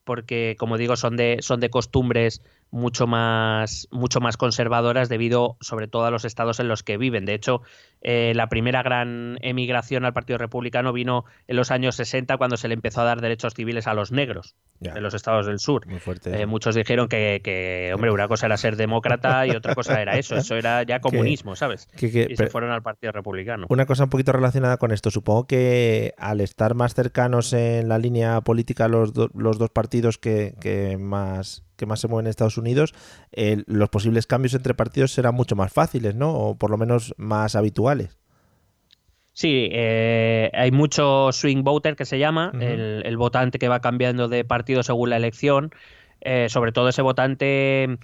[0.04, 5.88] porque, como digo, son de, son de costumbres mucho más, mucho más conservadoras debido sobre
[5.88, 7.24] todo a los estados en los que viven.
[7.24, 7.62] De hecho,
[8.00, 12.68] eh, la primera gran emigración al Partido Republicano vino en los años 60 cuando se
[12.68, 15.86] le empezó a dar derechos civiles a los negros en los estados del sur.
[15.86, 16.40] Muy fuerte.
[16.40, 20.16] Eh, muchos dijeron que, que, hombre, una cosa era ser demócrata y otra cosa era
[20.16, 20.36] eso.
[20.36, 21.86] Eso era ya comunismo, ¿sabes?
[21.96, 23.66] Que- y se fueron al Partido Republicano.
[23.68, 25.10] Una cosa un poquito relacionada con esto.
[25.10, 30.16] Supongo que al estar más cercanos en la línea política los, do- los dos partidos
[30.18, 32.94] que, que más que más se mueven en Estados Unidos,
[33.32, 36.32] el- los posibles cambios entre partidos serán mucho más fáciles, ¿no?
[36.34, 38.18] O por lo menos más habituales.
[39.32, 44.44] Sí, eh, hay mucho swing voter que se llama, el votante que va cambiando de
[44.44, 45.70] partido según la elección,
[46.20, 47.96] eh, sobre todo ese votante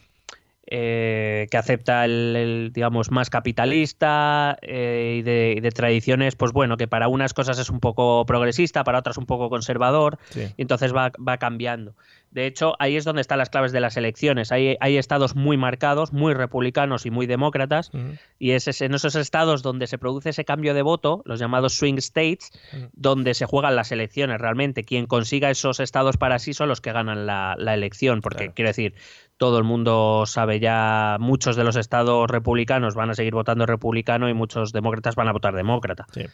[0.67, 6.53] eh, que acepta el, el, digamos, más capitalista eh, y, de, y de tradiciones, pues
[6.53, 10.49] bueno, que para unas cosas es un poco progresista, para otras un poco conservador, Sí.
[10.57, 11.95] y entonces va, va cambiando.
[12.31, 14.53] De hecho, ahí es donde están las claves de las elecciones.
[14.53, 17.91] Hay, hay estados muy marcados, muy republicanos y muy demócratas,
[18.39, 21.75] y es ese- en esos estados donde se produce ese cambio de voto, los llamados
[21.75, 22.51] swing states,
[22.93, 24.85] donde se juegan las elecciones realmente.
[24.85, 28.53] Quien consiga esos estados para sí son los que ganan la, la elección, porque Claro.
[28.55, 28.95] quiero decir,
[29.37, 34.29] todo el mundo sabe ya, muchos de los estados republicanos van a seguir votando republicano
[34.29, 36.07] y muchos demócratas van a votar demócrata.
[36.12, 36.25] Sí.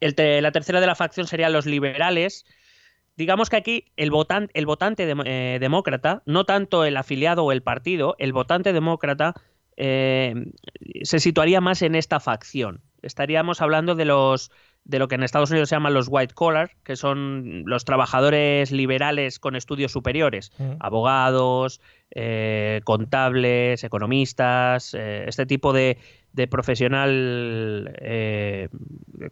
[0.00, 2.44] El te- la tercera de la facción serían los liberales.
[3.16, 7.62] Digamos que aquí el, votan- el votante eh, demócrata, no tanto el afiliado o el
[7.62, 9.34] partido, el votante demócrata
[9.76, 10.34] eh,
[11.02, 12.82] se situaría más en esta facción.
[13.02, 14.50] Estaríamos hablando de los
[14.84, 18.70] de lo que en Estados Unidos se llaman los white collar, que son los trabajadores
[18.70, 20.76] liberales con estudios superiores, Ujú.
[20.78, 25.96] abogados, eh, contables, economistas, eh, este tipo de,
[26.32, 28.68] de profesional eh,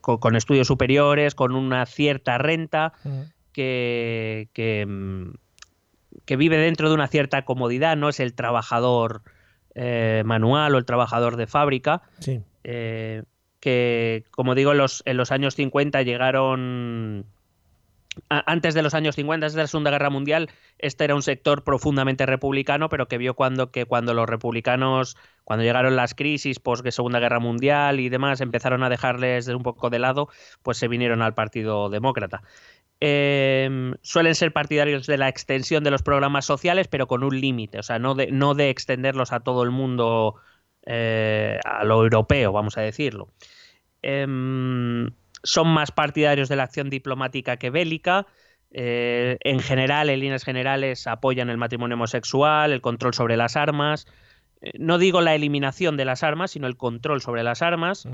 [0.00, 3.26] con, con estudios superiores, con una cierta renta, Ujú.
[3.52, 5.32] que, que, mm,
[6.24, 9.22] que vive dentro de una cierta comodidad, no es el trabajador
[10.24, 12.42] manual o el trabajador de fábrica, Sí.
[12.64, 13.22] eh,
[13.62, 17.24] que, como digo, los, en los años 50 llegaron...
[18.28, 21.64] Antes de los años 50, antes de la Segunda Guerra Mundial, este era un sector
[21.64, 26.86] profundamente republicano, pero que vio cuando, que cuando los republicanos, cuando llegaron las crisis post
[26.90, 30.28] Segunda Guerra Mundial y demás, empezaron a dejarles un poco de lado,
[30.62, 32.42] pues se vinieron al Partido Demócrata.
[33.00, 37.78] Eh, suelen ser partidarios de la extensión de los programas sociales, pero con un límite,
[37.78, 40.36] o sea, no de, no de extenderlos a todo el mundo,
[40.86, 43.28] eh, a lo europeo, vamos a decirlo.
[44.02, 45.10] Em,
[45.42, 48.26] son más partidarios de la acción diplomática que bélica.
[48.70, 54.06] Eh, en general, en líneas generales, apoyan el matrimonio homosexual, el control sobre las armas.
[54.60, 58.08] Eh, no digo la eliminación de las armas, sino el control sobre las armas.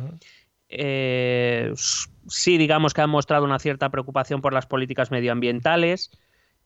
[0.69, 6.11] Sí, digamos que han mostrado una cierta preocupación por las políticas medioambientales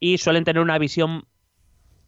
[0.01, 1.27] y suelen tener una visión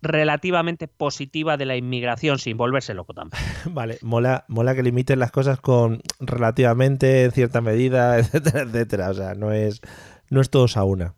[0.04, 3.42] relativamente positiva de la inmigración sin volverse loco tampoco.
[3.70, 9.10] Vale, mola, mola que limiten las cosas con relativamente, en cierta medida, etcétera, etcétera.
[9.10, 9.80] O sea, no es,
[10.30, 11.14] no es todos a una.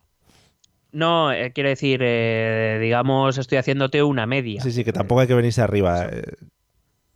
[0.91, 4.61] No, eh, quiero decir, eh, digamos, estoy haciéndote una media.
[4.61, 6.05] Sí, sí, que tampoco hay que venirse arriba.
[6.09, 6.23] eh,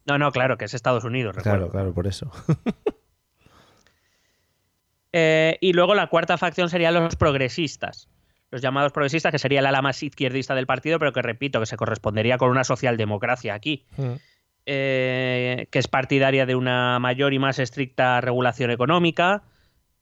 [0.06, 1.70] No, no, claro, que es Estados Unidos, recuerdo.
[1.70, 2.30] Claro, claro, por eso.
[5.14, 8.08] Y luego la cuarta facción serían los progresistas.
[8.52, 11.66] Los llamados progresistas, que sería el ala más izquierdista del partido, pero que repito, que
[11.66, 13.86] se correspondería con una socialdemocracia aquí.
[13.98, 14.14] Mm.
[14.66, 19.44] eh, que es partidaria de una mayor y más estricta regulación económica,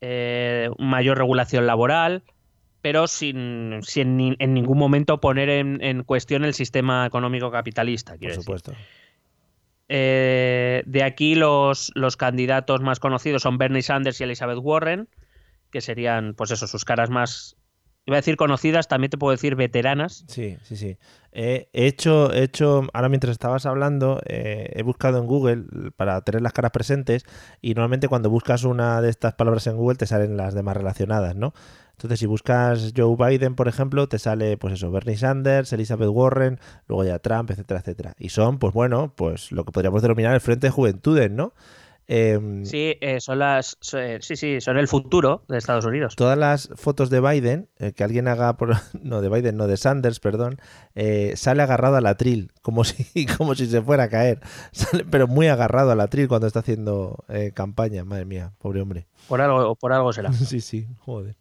[0.01, 2.23] eh, mayor regulación laboral,
[2.81, 8.13] pero sin, sin en ningún momento poner en, en cuestión el sistema económico capitalista.
[8.13, 8.35] Por decir.
[8.35, 8.73] supuesto.
[9.89, 15.09] Eh, de aquí los, los candidatos más conocidos son Bernie Sanders y Elizabeth Warren,
[15.71, 17.57] que serían, pues eso, sus caras más,
[18.05, 20.23] iba a decir conocidas, también te puedo decir veteranas.
[20.27, 20.97] Sí, sí, sí.
[21.31, 26.21] Eh, he hecho, he hecho, ahora mientras estabas hablando, eh, he buscado en Google para
[26.21, 27.23] tener las caras presentes
[27.61, 31.35] y normalmente cuando buscas una de estas palabras en Google te salen las demás relacionadas,
[31.35, 31.53] ¿no?
[31.91, 36.59] Entonces si buscas Joe Biden, por ejemplo, te sale pues eso, Bernie Sanders, Elizabeth Warren,
[36.87, 38.13] luego ya Trump, etcétera, etcétera.
[38.17, 41.53] Y son, pues bueno, pues lo que podríamos denominar el Frente de Juventudes, ¿no?
[42.11, 46.15] Em, Sí, eh, son las, eh, sí, sí, son el futuro de Estados Unidos.
[46.15, 48.69] todas las fotos de Biden, eh, que alguien haga, por,
[49.03, 50.57] no de Biden, no de Sanders, perdón,
[51.35, 54.39] sale agarrado al atril, como si, como si se fuera a caer,
[54.71, 59.07] Sale, pero muy agarrado al atril cuando está haciendo campaña, madre mía, pobre hombre.
[59.27, 60.31] Por algo, por algo será.
[60.33, 61.35] Sí, sí, joder.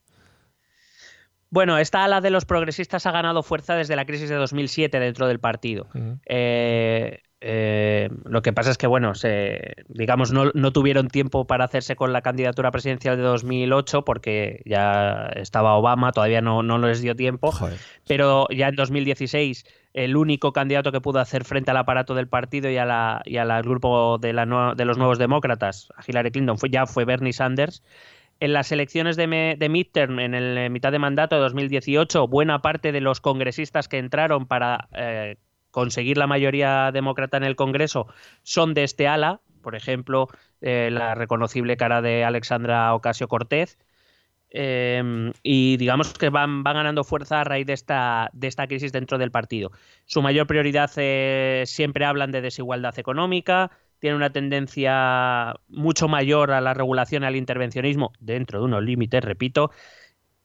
[1.48, 5.26] Bueno, esta ala de los progresistas ha ganado fuerza desde la crisis de 2007 dentro
[5.28, 5.88] del partido.
[6.26, 11.64] Eh, Eh, lo que pasa es que, bueno, se, digamos, no, no, tuvieron tiempo para
[11.64, 17.00] hacerse con la candidatura presidencial de 2008 porque ya estaba Obama, todavía no, no les
[17.00, 17.52] dio tiempo.
[17.52, 17.78] Joder.
[18.08, 22.70] Pero ya en 2016, el único candidato que pudo hacer frente al aparato del partido
[22.70, 26.58] y, a la, y al grupo de, la, de los nuevos demócratas, a Hillary Clinton,
[26.58, 27.84] fue, ya fue Bernie Sanders.
[28.40, 32.62] En las elecciones de, me, de midterm, en el mitad de mandato de 2018, buena
[32.62, 35.36] parte de los congresistas que entraron para eh,
[35.78, 38.08] conseguir la mayoría demócrata en el Congreso
[38.42, 40.26] son de este ala, por ejemplo,
[40.60, 43.78] eh, la reconocible cara de Alexandra Ocasio Cortez.
[44.50, 48.90] Eh, y digamos que van, van, ganando fuerza a raíz de esta, de esta crisis
[48.90, 49.70] dentro del partido.
[50.04, 56.60] Su mayor prioridad eh, siempre hablan de desigualdad económica, tiene una tendencia mucho mayor a
[56.60, 59.70] la regulación y al intervencionismo, dentro de unos límites, repito,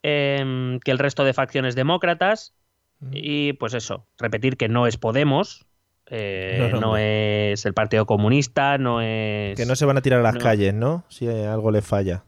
[0.03, 2.53] que el resto de facciones demócratas.
[3.11, 5.65] Y pues eso, repetir que no es Podemos,
[6.07, 9.57] eh, no, no, no, es el Partido Comunista, no es...
[9.57, 10.39] Que no se van a tirar a las no.
[10.39, 11.03] calles, ¿no?
[11.09, 12.25] Si algo le falla.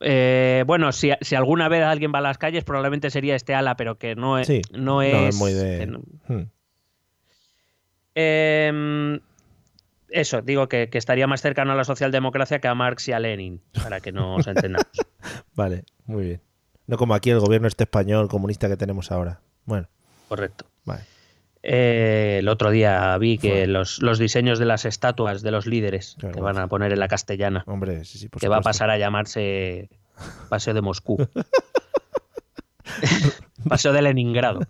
[0.00, 3.76] Eh, bueno, si, si, alguna vez alguien va a las calles, probablemente sería este ala,
[3.76, 4.46] pero que no es...
[4.46, 5.86] Sí, no es, es muy de...
[6.28, 6.42] Hmm.
[8.14, 9.20] Eh,
[10.08, 13.20] eso, digo que, que, estaría más cercano a la socialdemocracia que a Marx y a
[13.20, 14.88] Lenin, para que nos entendamos.
[15.54, 16.45] vale, muy bien.
[16.86, 19.40] No como aquí el gobierno este español comunista que tenemos ahora.
[19.64, 19.88] Bueno.
[20.28, 20.66] Correcto.
[20.84, 21.02] Vale.
[21.62, 26.16] Eh, el otro día vi que los, los, diseños de las estatuas de los líderes
[26.20, 28.50] que van a poner en la castellana, Hombre, sí, sí, por que supuesto.
[28.50, 29.88] va a pasar a llamarse
[30.48, 31.16] Paseo de Moscú.
[33.68, 34.60] Paseo de Leningrado.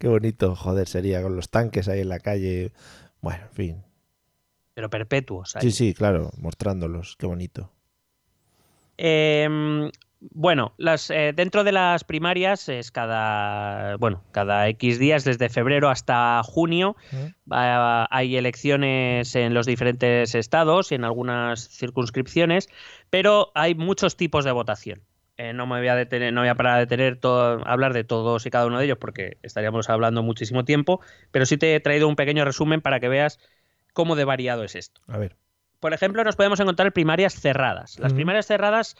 [0.00, 2.72] Qué bonito, joder, sería con los tanques ahí en la calle.
[3.20, 3.84] Bueno, en fin.
[4.74, 5.54] Pero perpetuos.
[5.54, 5.62] Ahí.
[5.62, 7.16] Sí, sí, claro, mostrándolos.
[7.16, 7.70] Qué bonito.
[8.96, 15.48] Eh, bueno, las, eh, dentro de las primarias es cada, bueno, cada X días, desde
[15.48, 17.32] febrero hasta junio, ¿Eh?
[17.50, 22.68] hay elecciones en los diferentes estados y en algunas circunscripciones,
[23.10, 25.02] pero hay muchos tipos de votación.
[25.36, 27.92] Eh, no me voy a detener, no voy a parar a detener todo, a hablar
[27.92, 31.00] de todos y cada uno de ellos porque estaríamos hablando muchísimo tiempo,
[31.30, 33.38] pero sí te he traído un pequeño resumen para que veas
[33.92, 35.00] cómo de variado es esto.
[35.06, 35.36] A ver.
[35.78, 38.00] Por ejemplo, nos podemos encontrar primarias cerradas.
[38.00, 38.96] Las primarias cerradas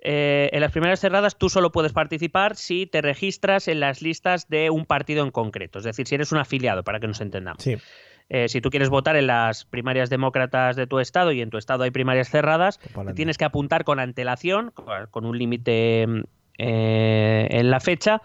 [0.00, 4.48] eh, en las primeras cerradas tú solo puedes participar si te registras en las listas
[4.48, 7.62] de un partido en concreto, es decir, si eres un afiliado, para que nos entendamos.
[7.62, 7.76] Sí.
[8.30, 11.56] Eh, si tú quieres votar en las primarias demócratas de tu estado y en tu
[11.56, 14.72] estado hay primarias cerradas, te tienes que apuntar con antelación,
[15.10, 16.06] con un límite
[16.58, 18.20] eh, en la fecha,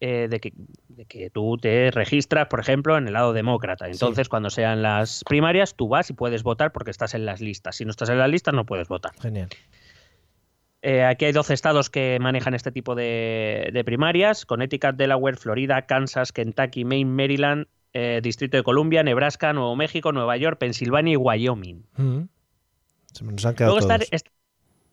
[0.00, 0.52] eh, de, que,
[0.88, 3.86] de, que, tú te registras, por ejemplo, en el lado demócrata.
[3.88, 4.30] Entonces, sí.
[4.30, 7.76] cuando sean las primarias, tú vas y puedes votar porque estás en las listas.
[7.76, 9.12] Si no estás en las listas, no puedes votar.
[9.20, 9.48] Genial.
[10.82, 15.86] Eh, aquí hay 12 estados que manejan este tipo de, de, primarias: Connecticut, Delaware, Florida,
[15.86, 21.16] Kansas, Kentucky, Maine, Maryland, eh, Distrito de Columbia, Nebraska, Nuevo México, Nueva York, Pensilvania y
[21.16, 21.86] Wyoming.
[21.96, 22.28] Mm -hmm.
[23.12, 24.00] Se nos han quedado Luego todos.
[24.02, 24.26] Estar, est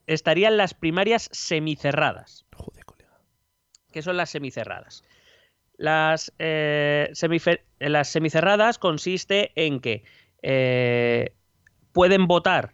[0.05, 2.45] estarían las primarias semicerradas.
[2.55, 3.19] Joder, colega.
[3.91, 5.03] ¿Qué son las semicerradas?
[5.77, 7.11] Las, eh,
[7.79, 10.03] las semicerradas consiste en que
[11.93, 12.73] pueden votar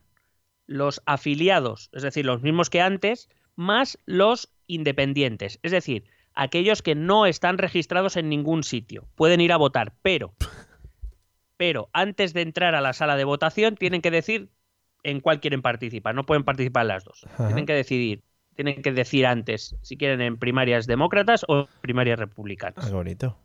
[0.67, 6.95] los afiliados, es decir, los mismos que antes, más los independientes, es decir, aquellos que
[6.95, 9.07] no están registrados en ningún sitio.
[9.15, 10.33] Pueden ir a votar, pero,
[11.57, 14.49] pero antes de entrar a la sala de votación tienen que decir
[15.03, 16.15] en cuál quieren participar.
[16.15, 17.25] No pueden participar las dos.
[17.25, 17.47] Ajá.
[17.47, 18.23] Tienen que decidir,
[18.55, 22.85] tienen que decir antes si quieren en primarias demócratas o primarias republicanas.
[22.85, 23.37] Ah, bonito.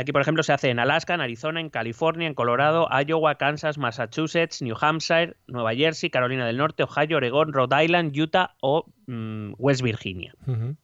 [0.00, 3.76] Aquí, por ejemplo, se hace en Alaska, en Arizona, en California, en Colorado, Iowa, Kansas,
[3.76, 9.52] Massachusetts, New Hampshire, Nueva Jersey, Carolina del Norte, Ohio, Oregón, Rhode Island, Utah o mmm,
[9.58, 10.32] West Virginia.
[10.46, 10.76] Uh -huh.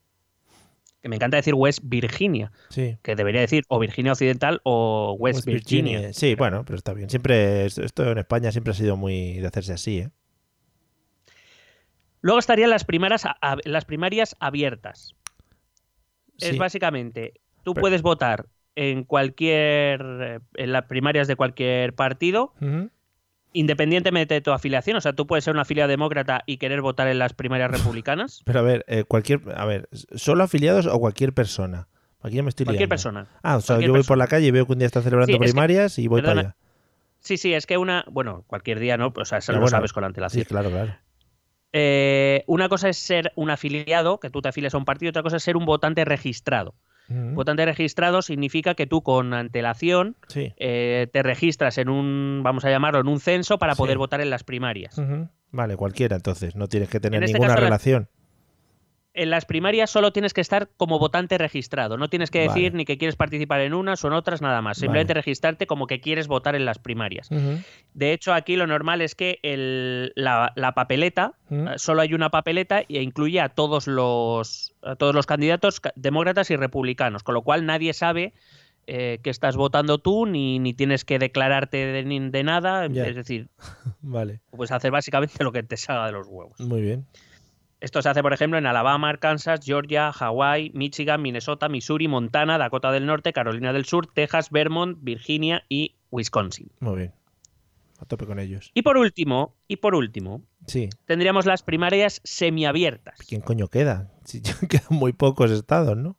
[1.01, 2.53] Que me encanta decir West Virginia.
[2.69, 2.99] Sí.
[3.03, 5.93] Que debería decir o Virginia Occidental o West, West Virginia.
[5.93, 6.13] Virginia.
[6.13, 7.09] Sí, bueno, pero está bien.
[7.09, 10.11] Siempre, esto en España siempre ha sido muy de hacerse así, ¿eh?
[12.21, 13.25] Luego estarían las primarias,
[13.65, 15.15] las primarias abiertas.
[16.37, 16.49] Sí.
[16.49, 17.83] Es básicamente, tú pero...
[17.83, 18.45] puedes votar
[18.77, 22.91] en cualquier en las primarias de cualquier partido uh -huh.
[23.53, 24.97] independientemente de tu afiliación.
[24.97, 28.43] O sea tú puedes ser una afiliada demócrata y querer votar en las primarias republicanas.
[28.47, 31.89] Pero a ver eh, cualquier a ver solo afiliados o cualquier persona
[32.23, 32.93] aquí ya me estoy cualquier liando.
[32.93, 33.27] persona.
[33.43, 34.09] Ah o sea yo voy persona.
[34.09, 36.07] por la calle y veo que un día están celebrando Sí, es que- primarias y
[36.09, 36.57] voy perdona, para allá.
[37.21, 39.93] Sí sí es que una bueno cualquier día no o sea eso lo bueno, sabes
[39.93, 40.45] con antelación.
[40.45, 40.95] Sí claro claro.
[41.73, 45.23] Eh, una cosa es ser un afiliado que tú te afilias a un partido otra
[45.23, 46.75] cosa es ser un votante registrado
[47.09, 50.53] Votante registrado significa que tú con antelación sí.
[50.57, 53.79] eh, te registras en un vamos a llamarlo en un censo para Sí.
[53.79, 55.01] poder votar en las primarias.
[55.53, 58.09] Vale cualquiera entonces no tienes que tener En este ninguna la- relación
[59.17, 61.97] en las primarias solo tienes que estar como votante registrado.
[61.97, 62.77] No tienes que decir Vale.
[62.79, 64.79] ni que quieres participar en unas o en otras, nada más.
[64.79, 65.21] Simplemente Vale.
[65.23, 67.29] registrarte como que quieres votar en las primarias.
[67.95, 72.31] De hecho, aquí lo normal es que el- la, la papeleta, eh, solo hay una
[72.31, 77.35] papeleta e incluye a todos los, a todos los candidatos ca- demócratas y republicanos, con
[77.35, 78.35] lo cual nadie sabe
[78.89, 82.87] eh, que estás votando tú ni, ni tienes que declararte de, de nada.
[82.87, 83.49] Es decir,
[84.01, 86.61] Vale, puedes hacer básicamente lo que te salga de los huevos.
[86.61, 87.05] muy bien.
[87.87, 92.91] Esto se hace, por ejemplo, en Alabama, Arkansas, Georgia, Hawái, Michigan, Minnesota, Missouri, Montana, Dakota
[92.91, 96.69] del Norte, Carolina del Sur, Texas, Vermont, Virginia y Wisconsin.
[96.81, 97.13] Muy bien.
[98.01, 98.73] A tope con ellos.
[98.75, 100.89] Y por último, y por último, Sí.
[101.05, 103.21] tendríamos las primarias semiabiertas.
[103.29, 104.11] ¿Quién coño queda?
[104.25, 106.17] Si quedan muy pocos estados, ¿no?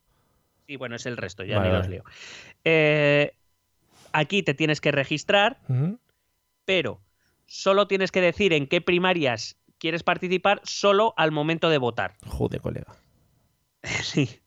[0.68, 2.04] Sí, bueno, es el resto, ya Vale, ni los leo.
[2.64, 3.34] Eh,
[4.14, 5.60] aquí te tienes que registrar,
[6.64, 7.02] pero
[7.46, 12.16] solo tienes que decir en qué primarias quieres participar solo al momento de votar.
[12.26, 12.96] Joder, colega.
[14.04, 14.42] Sí.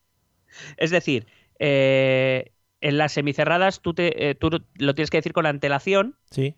[0.77, 1.27] Es decir,
[1.59, 6.17] eh, en las semicerradas tú, te, eh, tú lo tienes que decir con antelación.
[6.31, 6.57] Sí.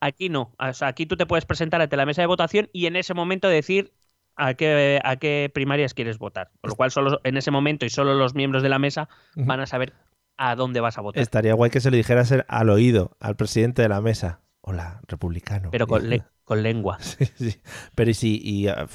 [0.00, 0.54] Aquí no.
[0.58, 3.14] O sea, aquí tú te puedes presentar ante la mesa de votación y en ese
[3.14, 3.92] momento decir
[4.36, 6.50] a qué, a qué primarias quieres votar.
[6.60, 9.60] Con lo cual, solo en ese momento y solo los miembros de la mesa van
[9.60, 9.92] a saber
[10.36, 11.22] a dónde vas a votar.
[11.22, 14.40] Estaría guay que se lo dijeras al oído al presidente de la mesa.
[14.66, 15.70] Hola, republicano.
[15.70, 16.98] Pero con, le- con lengua.
[17.00, 17.60] Sí, sí.
[17.94, 18.40] Pero y si.
[18.42, 18.86] y, ah,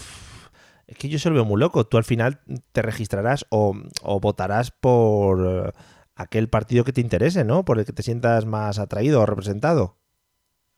[0.88, 1.86] es que yo se lo veo muy loco.
[1.86, 2.42] Tú al final
[2.72, 5.72] te registrarás o, o votarás por eh,
[6.16, 7.64] aquel partido que te interese, ¿no?
[7.66, 9.98] Por el que te sientas más atraído o representado.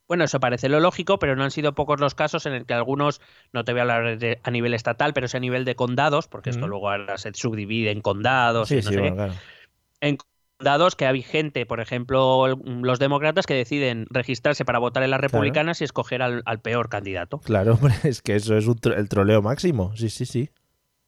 [0.10, 2.74] Bueno, eso parece lo lógico, pero no han sido pocos los casos en el que
[2.74, 3.22] algunos,
[3.54, 6.28] no te voy a hablar de- a nivel estatal, pero sí a nivel de condados,
[6.28, 9.14] porque esto luego ahora se subdivide en condados, y Sí, no sí, sé qué.
[9.14, 9.34] claro.
[10.02, 10.18] en
[10.62, 15.20] condados que hay gente, por ejemplo, los demócratas que deciden registrarse para votar en las
[15.20, 17.40] republicanas y escoger al, al peor candidato.
[17.40, 19.96] Claro, hombre, es que eso es un tro- el troleo máximo.
[19.96, 20.50] Sí, sí, sí.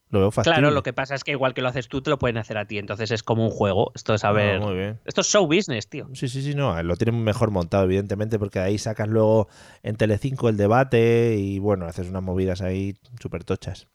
[0.09, 0.57] Lo veo factible.
[0.59, 2.57] Claro, lo que pasa es que igual que lo haces tú, te lo pueden hacer
[2.57, 2.77] a ti.
[2.77, 3.91] Entonces es como un juego.
[3.95, 4.59] Esto es a Ah, ver.
[4.59, 4.99] muy bien.
[5.05, 6.07] Esto es show business, tío.
[6.13, 9.47] Sí, sí, sí, no, lo tienen mejor montado, evidentemente, porque ahí sacas luego
[9.81, 13.87] en Telecinco el debate y bueno, haces unas movidas ahí súper tochas.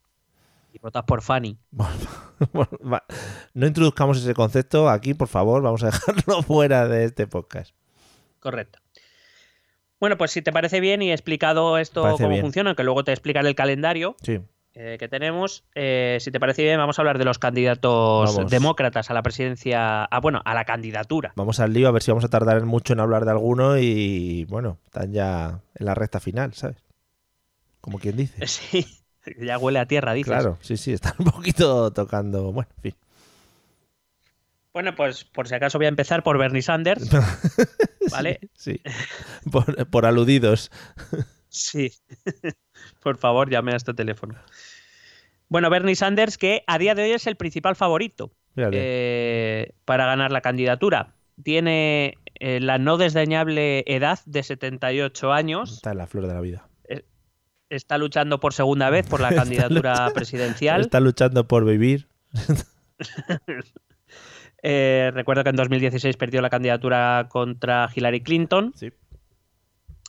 [0.79, 1.59] Y votas por Fanny.
[2.53, 3.01] Bueno.
[3.55, 7.75] No introduzcamos ese concepto aquí, por favor, vamos a dejarlo fuera de este podcast.
[8.39, 8.79] Correcto.
[9.99, 12.43] Bueno, pues si te parece bien y he explicado esto Parece cómo bien.
[12.43, 14.39] funciona, que luego te explicaré el calendario Sí,
[14.75, 15.65] eh, que tenemos.
[15.75, 18.51] eh, si te parece bien, vamos a hablar de los candidatos Vamos.
[18.53, 21.33] demócratas a la presidencia, ah, bueno, a la candidatura.
[21.35, 24.45] vamos al lío, a ver si vamos a tardar mucho en hablar de alguno y
[24.45, 26.77] bueno, están ya en la recta final, ¿sabes?
[27.81, 28.47] Como quien dice.
[28.47, 28.87] Sí,
[29.39, 30.33] ya huele a tierra, dices.
[30.33, 32.95] Claro, sí, sí, están un poquito tocando, bueno, en fin.
[34.73, 37.11] Bueno, pues por si acaso voy a empezar por Bernie Sanders,
[38.13, 38.41] ¿vale?
[38.55, 38.81] Sí,
[39.51, 40.71] por, por aludidos.
[41.49, 41.93] Sí.
[43.03, 44.35] por favor, llame a este teléfono.
[45.49, 50.31] Bueno, Bernie Sanders, que a día de hoy es el principal favorito eh, para ganar
[50.31, 51.15] la candidatura.
[51.43, 55.73] Tiene eh, la no desdeñable edad de 78 años.
[55.73, 56.68] Está en la flor de la vida.
[57.71, 60.81] Está luchando por segunda vez por la Está candidatura luchando- presidencial.
[60.81, 62.07] Está luchando por vivir.
[64.63, 68.73] Eh, recuerdo que en 2016 perdió la candidatura contra Hillary Clinton.
[68.75, 68.91] Sí.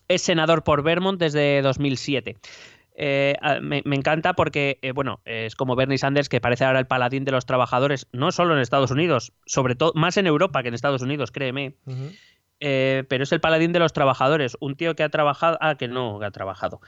[0.07, 2.36] Es senador por Vermont desde 2007.
[2.95, 6.88] Eh, me, me encanta porque, eh, bueno, es como Bernie Sanders, que parece ahora el
[6.88, 10.70] paladín de los trabajadores, no solo en Estados Unidos, sobre todo, más en Europa que
[10.70, 11.76] en Estados Unidos, créeme.
[12.60, 15.88] Eh, pero es el paladín de los trabajadores, un tío que ha trabajado, ah, que
[15.88, 16.82] no, que ha trabajado,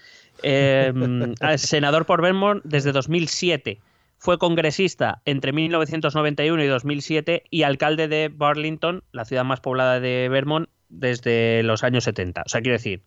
[0.44, 0.92] Eh,
[1.58, 3.80] senador por Vermont desde 2007,
[4.18, 10.30] fue congresista entre 1991 y 2007 y alcalde de Burlington, la ciudad más poblada de
[10.30, 12.44] Vermont, desde los años 70.
[12.46, 13.02] O sea, quiero decir,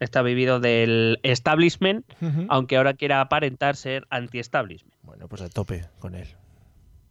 [0.00, 2.06] está vivido del establishment,
[2.48, 4.94] aunque ahora quiera aparentar ser anti-establishment.
[5.02, 6.28] Bueno, pues a tope con él.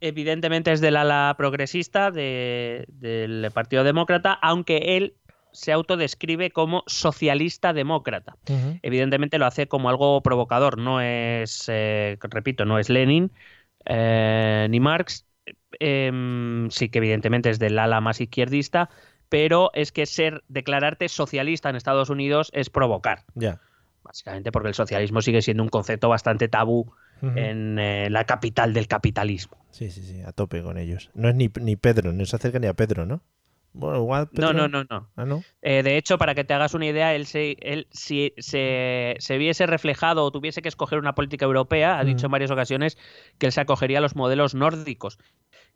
[0.06, 5.14] Evidentemente es del ala progresista de- del Partido Demócrata, aunque él
[5.52, 8.36] se autodescribe como socialista demócrata.
[8.82, 13.30] Evidentemente lo hace como algo provocador, no es, eh, repito, no es Lenin
[13.86, 15.26] eh, ni Marx,
[15.80, 18.88] Em, sí que evidentemente es del ala más izquierdista,
[19.28, 23.24] pero es que ser, declararte socialista en Estados Unidos es provocar,
[24.02, 26.92] básicamente porque el socialismo sigue siendo un concepto bastante tabú
[27.36, 29.56] En eh, la capital del capitalismo.
[29.70, 31.10] Sí, sí, sí, a tope con ellos.
[31.14, 33.22] No es ni, ni Pedro, no se acerca ni a Pedro, ¿no?
[33.72, 35.10] Bueno, igual No, Pedro- no, no, no.
[35.16, 35.42] Ah, no.
[35.60, 39.36] Eh, de hecho, para que te hagas una idea, él, se, él si se, se
[39.36, 42.96] viese reflejado o tuviese que escoger una política europea, ha dicho en varias ocasiones
[43.38, 45.18] que él se acogería a los modelos nórdicos,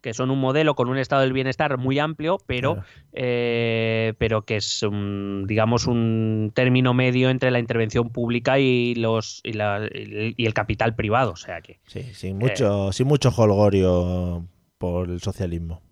[0.00, 2.88] que son un modelo con un estado del bienestar muy amplio, pero, Claro.
[3.12, 9.40] eh, pero que es, un, digamos, un término medio entre la intervención pública y, los,
[9.44, 11.32] y, la- y el capital privado.
[11.32, 11.80] O sea que.
[11.86, 12.14] Sí, Eh.
[12.14, 14.46] sin mucho, sin mucho holgorio
[14.78, 15.82] por el socialismo.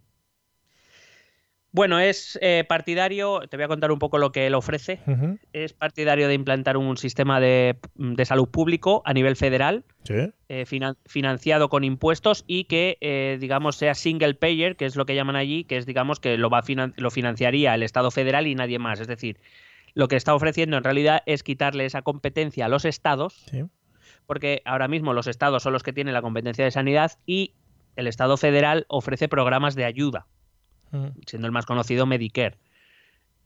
[1.77, 4.99] Bueno, es eh, partidario, te voy a contar un poco lo que él ofrece.
[5.53, 10.15] Es partidario de implantar un sistema de, de salud público a nivel federal, Sí.
[10.49, 15.05] eh, finan- financiado con impuestos y que, eh, digamos, sea single payer, que es lo
[15.05, 18.47] que llaman allí, que es, digamos, que lo, va finan- lo financiaría el Estado federal
[18.47, 18.99] y nadie más.
[19.01, 19.39] Es decir,
[19.93, 23.65] lo que está ofreciendo en realidad es quitarle esa competencia a los estados, Sí.
[24.25, 27.53] porque ahora mismo los estados son los que tienen la competencia de sanidad y
[27.97, 30.27] el Estado federal ofrece programas de ayuda
[30.93, 31.13] Ujú.
[31.27, 32.59] siendo el más conocido Medicare.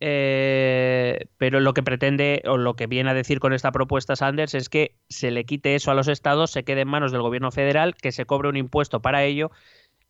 [0.02, 4.54] Eh, pero lo que pretende o lo que viene a decir con esta propuesta Sanders
[4.54, 7.50] es que se le quite eso a los estados, se quede en manos del gobierno
[7.50, 9.50] federal, que se cobre un impuesto para ello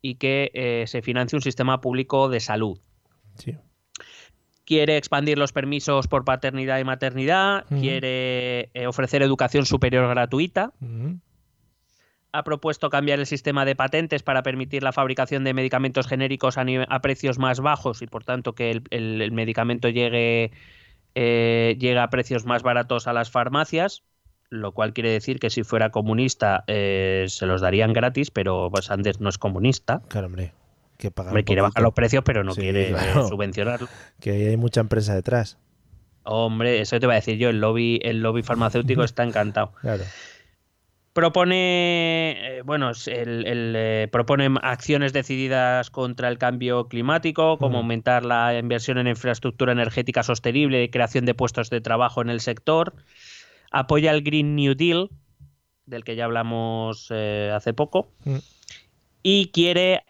[0.01, 2.79] y que eh, se financie un sistema público de salud.
[3.35, 3.57] Sí.
[4.65, 10.73] Quiere expandir los permisos por paternidad y maternidad, quiere eh, ofrecer educación superior gratuita.
[12.33, 16.65] Ha propuesto cambiar el sistema de patentes para permitir la fabricación de medicamentos genéricos a,
[16.89, 20.53] a precios más bajos y por tanto que el, el- el medicamento llegue,
[21.15, 24.03] eh, llegue a precios más baratos a las farmacias,
[24.49, 28.87] lo cual quiere decir que si fuera comunista eh, se los darían gratis, pero pues
[28.87, 30.03] Sanders no es comunista.
[30.09, 30.53] Claro, hombre.
[30.99, 33.27] Que pagar Hombre, quiere bajar los precios, pero no Sí, quiere claro.
[33.27, 33.89] subvencionarlo.
[34.21, 35.59] Que hay mucha empresa detrás.
[36.25, 39.73] Hombre, eso te iba a decir yo, el lobby, el lobby farmacéutico está encantado.
[39.81, 40.05] Claro.
[41.13, 47.83] Propone, eh, bueno, el, el, eh, propone acciones decididas contra el cambio climático, como Mm.
[47.83, 52.41] aumentar la inversión en infraestructura energética sostenible y creación de puestos de trabajo en el
[52.41, 52.95] sector.
[53.73, 55.11] Apoya el Green New Deal,
[55.87, 58.13] del que ya hablamos eh, hace poco.
[58.25, 58.37] Mm.
[59.23, 60.03] Y quiere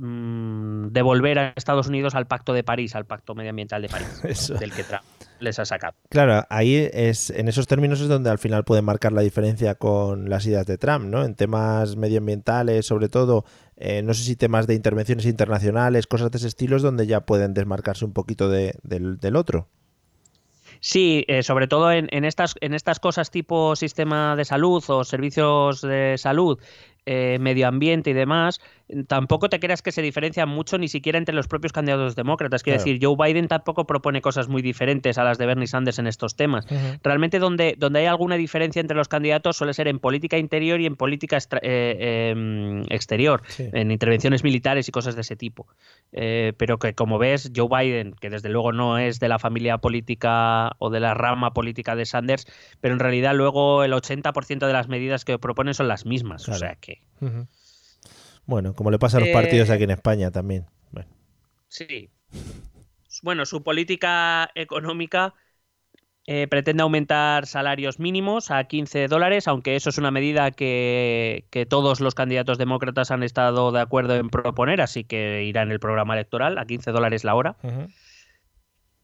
[0.00, 4.54] mm, devolver a Estados Unidos al Pacto de París, al Pacto Medioambiental de París, Eso.
[4.54, 5.04] del que Trump
[5.42, 5.94] les ha sacado.
[6.08, 10.30] Claro, ahí es, en esos términos es donde al final puede marcar la diferencia con
[10.30, 11.24] las ideas de Trump, ¿no?
[11.24, 13.44] En temas medioambientales, sobre todo,
[13.76, 17.20] eh, no sé si temas de intervenciones internacionales, cosas de ese estilo, es donde ya
[17.20, 19.68] pueden desmarcarse un poquito de- del, del otro.
[20.80, 25.04] Sí, eh, sobre todo en, en estas, en estas cosas tipo sistema de salud o
[25.04, 26.58] servicios de salud,
[27.06, 28.60] eh, medio ambiente y demás,
[29.06, 32.62] tampoco te creas que se diferencian mucho ni siquiera entre los propios candidatos demócratas.
[32.62, 32.90] Quiero Claro.
[32.92, 36.36] decir, Joe Biden tampoco propone cosas muy diferentes a las de Bernie Sanders en estos
[36.36, 36.66] temas.
[37.02, 40.86] Realmente donde, donde hay alguna diferencia entre los candidatos suele ser en política interior y
[40.86, 43.68] en política extra- eh, em, exterior, Sí.
[43.72, 45.66] en intervenciones militares y cosas de ese tipo.
[46.12, 49.78] Eh, pero que como ves, Joe Biden, que desde luego no es de la familia
[49.78, 52.46] política o de la rama política de Sanders,
[52.80, 56.44] pero en realidad luego el 80% de las medidas que propone son las mismas.
[56.44, 56.56] Claro.
[56.56, 57.00] O sea que.
[58.46, 60.66] Bueno, como le pasa a los Eh, partidos aquí en España también.
[60.90, 61.08] Bueno,
[61.68, 62.10] Sí.
[63.22, 65.34] Bueno, su política económica
[66.26, 71.66] eh, pretende aumentar salarios mínimos a 15 dólares, aunque eso es una medida que, que
[71.66, 75.80] todos los candidatos demócratas han estado de acuerdo en proponer, así que irá en el
[75.80, 77.56] programa electoral a 15 dólares la hora.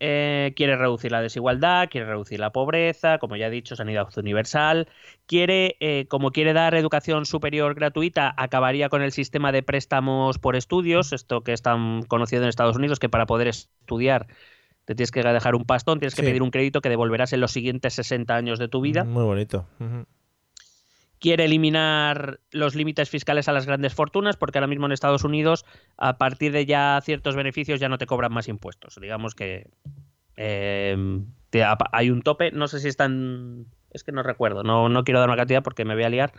[0.00, 4.86] Eh, quiere reducir la desigualdad, quiere reducir la pobreza, como ya he dicho, sanidad universal.
[5.26, 10.54] Quiere, eh, como quiere dar educación superior gratuita, acabaría con el sistema de préstamos por
[10.54, 14.26] estudios, esto que es tan conocido en Estados Unidos, que para poder estudiar
[14.84, 16.26] te tienes que dejar un pastón, tienes que Sí.
[16.28, 19.04] pedir un crédito que devolverás en los siguientes 60 años de tu vida.
[19.04, 19.66] Muy bonito.
[21.20, 25.64] Quiere eliminar los límites fiscales a las grandes fortunas, porque ahora mismo en Estados Unidos,
[25.96, 28.96] a partir de ya ciertos beneficios, ya no te cobran más impuestos.
[29.00, 29.66] Digamos que
[30.36, 30.96] eh,
[31.50, 33.66] te- hay un tope, no sé si están.
[33.90, 36.32] Es que no recuerdo, no, no quiero dar una cantidad porque me voy a liar,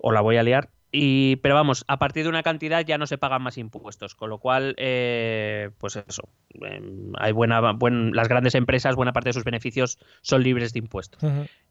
[0.00, 0.70] o la voy a liar.
[0.92, 4.30] Y, pero vamos, a partir de una cantidad ya no se pagan más impuestos, con
[4.30, 6.28] lo cual, eh, pues eso,
[6.64, 6.80] eh,
[7.18, 11.22] hay buena, buen- las grandes empresas, buena parte de sus beneficios son libres de impuestos.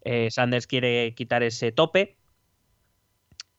[0.03, 2.17] Eh, Sanders quiere quitar ese tope.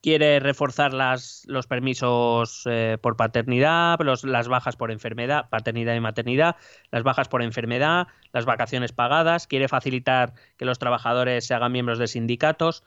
[0.01, 6.55] Quiere reforzar las, los permisos eh, por paternidad, las bajas por enfermedad, paternidad y maternidad,
[6.91, 9.47] las bajas por enfermedad, las vacaciones pagadas.
[9.47, 12.83] Quiere facilitar que los trabajadores se hagan miembros de sindicatos.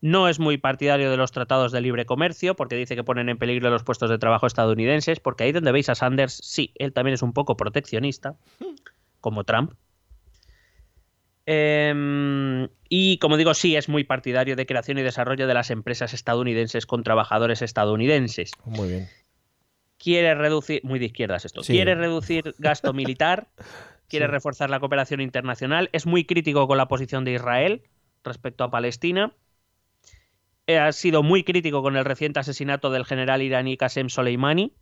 [0.00, 3.38] No es muy partidario de los tratados de libre comercio porque dice que ponen en
[3.38, 5.20] peligro los puestos de trabajo estadounidenses.
[5.20, 8.36] Porque ahí donde veis a Sanders, sí, él también es un poco proteccionista,
[9.20, 9.72] como Trump.
[11.46, 16.14] Em, y como digo, sí, es muy partidario de creación y desarrollo de las empresas
[16.14, 18.52] estadounidenses con trabajadores estadounidenses.
[18.64, 19.08] Muy bien.
[19.98, 21.72] Quiere reducir, muy de izquierdas esto, Sí.
[21.74, 23.48] quiere reducir gasto militar,
[24.08, 24.30] quiere Sí.
[24.32, 27.82] reforzar la cooperación internacional, es muy crítico con la posición de Israel
[28.24, 29.32] respecto a Palestina.
[30.66, 34.72] Eh, Ha sido muy crítico con el reciente asesinato del general iraní Qasem Soleimani,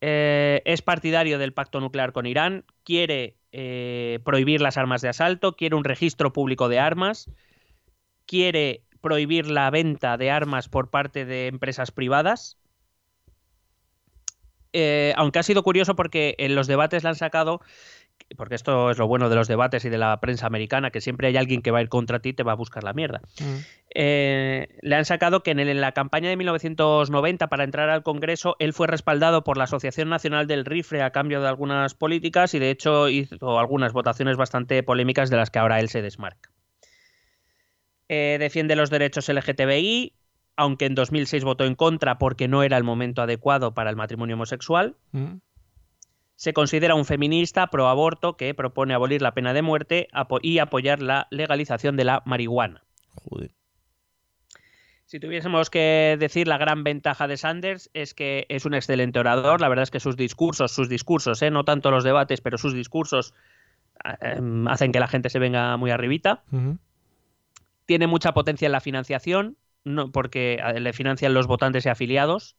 [0.00, 5.56] Eh, es partidario del pacto nuclear con Irán, quiere eh, prohibir las armas de asalto,
[5.56, 7.30] quiere un registro público de armas,
[8.24, 12.56] quiere prohibir la venta de armas por parte de empresas privadas.
[14.72, 17.60] Eh, aunque ha sido curioso porque en los debates le han sacado
[18.36, 21.28] porque esto es lo bueno de los debates y de la prensa americana, que siempre
[21.28, 23.20] hay alguien que va a ir contra ti y te va a buscar la mierda.
[23.40, 23.56] Mm.
[23.94, 28.02] Eh, le han sacado que en, el- en la campaña de 1990 para entrar al
[28.02, 32.52] Congreso, él fue respaldado por la Asociación Nacional del Rifle a cambio de algunas políticas
[32.54, 36.50] y de hecho hizo algunas votaciones bastante polémicas de las que ahora él se desmarca.
[38.08, 40.14] Eh, defiende los derechos LGTBI,
[40.56, 44.34] aunque en 2006 votó en contra porque no era el momento adecuado para el matrimonio
[44.34, 45.36] homosexual Mm.
[46.38, 50.06] Se considera un feminista pro aborto que propone abolir la pena de muerte
[50.40, 52.84] y apoyar la legalización de la marihuana.
[53.08, 53.50] Joder.
[55.04, 59.60] Si tuviésemos que decir la gran ventaja de Sanders es que es un excelente orador,
[59.60, 61.50] la verdad es que sus discursos, sus discursos, ¿eh?
[61.50, 63.34] no tanto los debates, pero sus discursos
[64.04, 66.44] eh, hacen que la gente se venga muy arribita.
[67.84, 72.54] Tiene mucha potencia en la financiación, no, porque le financian los votantes y afiliados,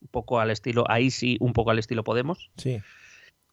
[0.00, 2.50] un poco al estilo, ahí sí, un poco al estilo Podemos.
[2.56, 2.80] Sí.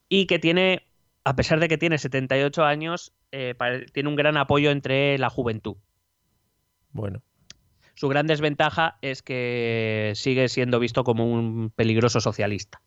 [0.09, 0.87] y que tiene,
[1.23, 3.55] a pesar de que tiene 78 años, eh,
[3.93, 5.77] tiene un gran apoyo entre la juventud.
[6.91, 7.21] Bueno.
[7.95, 12.81] Su gran desventaja es que sigue siendo visto como un peligroso socialista.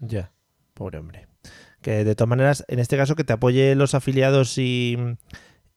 [0.00, 0.32] Ya.
[0.72, 1.28] Pobre hombre.
[1.82, 4.98] Que de todas maneras, en este caso, que te apoye los afiliados y.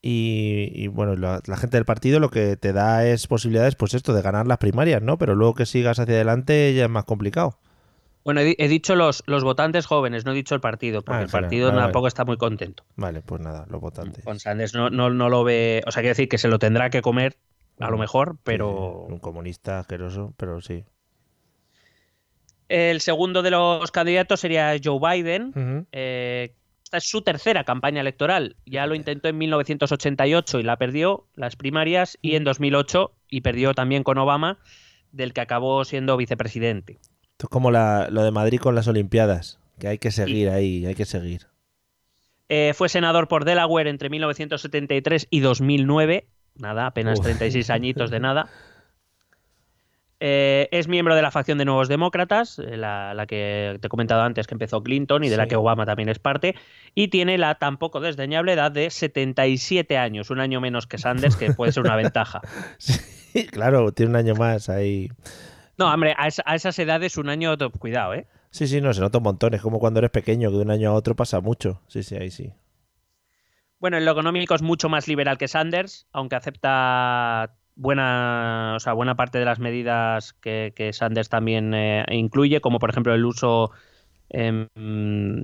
[0.02, 3.94] Y, y, bueno, la, la gente del partido lo que te da es posibilidades, pues
[3.94, 5.18] esto, de ganar las primarias, ¿no?
[5.18, 7.60] Pero luego que sigas hacia adelante ya es más complicado.
[8.24, 11.22] Bueno, he, di- he dicho los, los votantes jóvenes, no he dicho el partido, porque
[11.22, 12.08] Ah, el partido vale, tampoco vale.
[12.10, 12.84] está muy contento.
[12.96, 14.24] Vale, pues nada, los votantes.
[14.24, 16.90] Con Sanders no, no, no lo ve, o sea, quiero decir que se lo tendrá
[16.90, 17.38] que comer,
[17.80, 20.84] a lo Mm, mejor, pero sí, Un comunista asqueroso, pero sí.
[22.68, 25.88] el segundo de los candidatos sería Joe Biden, Ujú.
[25.92, 26.54] Eh,
[26.90, 28.56] esta es su tercera campaña electoral.
[28.66, 33.76] Ya lo intentó en 1988 y la perdió, las primarias, y en 2008 y perdió
[33.76, 34.58] también con Obama,
[35.12, 36.94] del que acabó siendo vicepresidente.
[36.94, 40.84] Esto es como la- lo de Madrid con las Olimpiadas, que hay que seguir ahí,
[40.84, 41.46] hay que seguir.
[42.50, 46.26] Eh, fue senador por Delaware entre 1973 y 2009.
[46.56, 47.26] Nada, apenas Uf.
[47.26, 48.50] 36 añitos de nada.
[50.22, 53.90] Eh, es miembro de la facción de Nuevos Demócratas, eh, la, la que te he
[53.90, 56.56] comentado antes que empezó Clinton y de la que Obama también es parte,
[56.94, 61.54] y tiene la tampoco desdeñable edad de 77 años, un año menos que Sanders, que
[61.54, 62.42] puede ser una ventaja.
[62.78, 65.10] Sí, claro, tiene un año más ahí.
[65.78, 68.28] No, hombre, a, esa- a esas edades un año, cuidado, ¿eh?
[68.52, 69.54] Sí, sí, no, se nota un montón.
[69.54, 71.82] Es como cuando eres pequeño, que de un año a otro pasa mucho.
[71.88, 72.52] Sí, sí, ahí sí.
[73.80, 78.94] Bueno, en lo económico es mucho más liberal que Sanders, aunque acepta buena, o sea,
[78.94, 83.24] buena parte de las medidas que, que Sanders también eh, incluye, como por ejemplo el
[83.24, 83.72] uso,
[84.30, 84.68] em,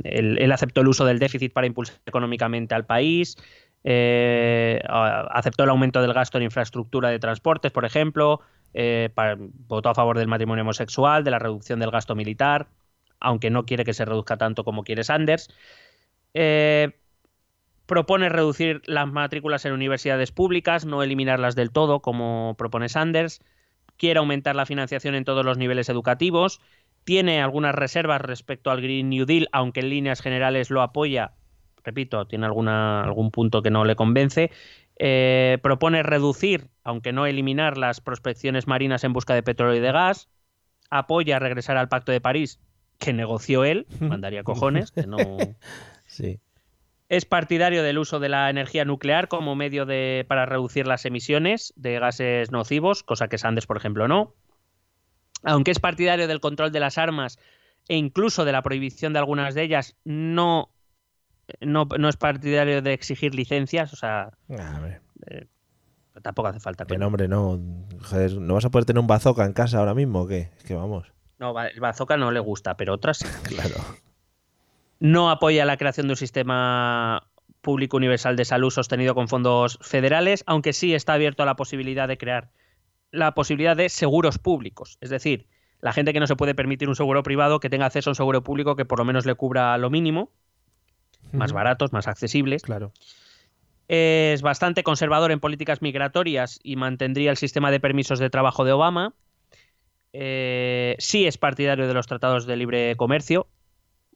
[0.03, 3.37] él, aceptó el uso del déficit para impulsar económicamente al país,
[3.85, 8.41] eh, aceptó el aumento del gasto en infraestructura de transportes, por ejemplo,
[8.73, 9.09] eh,
[9.67, 12.67] votó a favor del matrimonio homosexual, de la reducción del gasto militar,
[13.21, 15.49] aunque no quiere que se reduzca tanto como quiere Sanders.
[16.33, 16.91] Eh,
[17.85, 23.41] propone reducir las matrículas en universidades públicas, no eliminarlas del todo, como propone Sanders.
[23.97, 26.61] Quiere aumentar la financiación en todos los niveles educativos.
[27.03, 31.33] Tiene algunas reservas respecto al Green New Deal, aunque en líneas generales lo apoya.
[31.83, 34.51] Repito, tiene alguna, algún punto que no le convence.
[34.97, 39.91] Eh, propone reducir, aunque no eliminar, las prospecciones marinas en busca de petróleo y de
[39.91, 40.29] gas.
[40.89, 42.59] Apoya regresar al Pacto de París,
[42.97, 45.17] que negoció él, mandaría cojones, que no,
[46.07, 46.39] Sí.
[47.09, 51.73] Es partidario del uso de la energía nuclear como medio de, para reducir las emisiones
[51.75, 54.33] de gases nocivos, cosa que Sanders, por ejemplo, no.
[55.43, 57.37] Aunque es partidario del control de las armas
[57.87, 60.71] e incluso de la prohibición de algunas de ellas, no,
[61.61, 65.01] no, no es partidario de exigir licencias, o sea, A ver,
[66.23, 66.85] tampoco hace falta.
[66.85, 67.59] que no, hombre, no.
[68.01, 70.49] Joder, ¿no vas a poder tener un bazooka en casa ahora mismo o qué?
[70.57, 71.11] Es que vamos.
[71.37, 73.27] No, el bazooka no le gusta, pero otras sí.
[73.43, 73.75] Claro.
[75.05, 77.27] No apoya la creación de un sistema
[77.61, 82.07] público universal de salud sostenido con fondos federales, aunque sí está abierto a la posibilidad
[82.07, 82.49] de crear
[83.11, 84.97] la posibilidad de seguros públicos.
[85.01, 85.45] Es decir,
[85.79, 88.15] la gente que no se puede permitir un seguro privado que tenga acceso a un
[88.15, 90.31] seguro público que por lo menos le cubra lo mínimo,
[91.31, 92.63] más baratos, más accesibles.
[92.63, 92.91] Claro.
[93.87, 98.71] Es bastante conservador en políticas migratorias y mantendría el sistema de permisos de trabajo de
[98.71, 99.13] Obama.
[100.13, 103.45] Eh, sí es partidario de los tratados de libre comercio.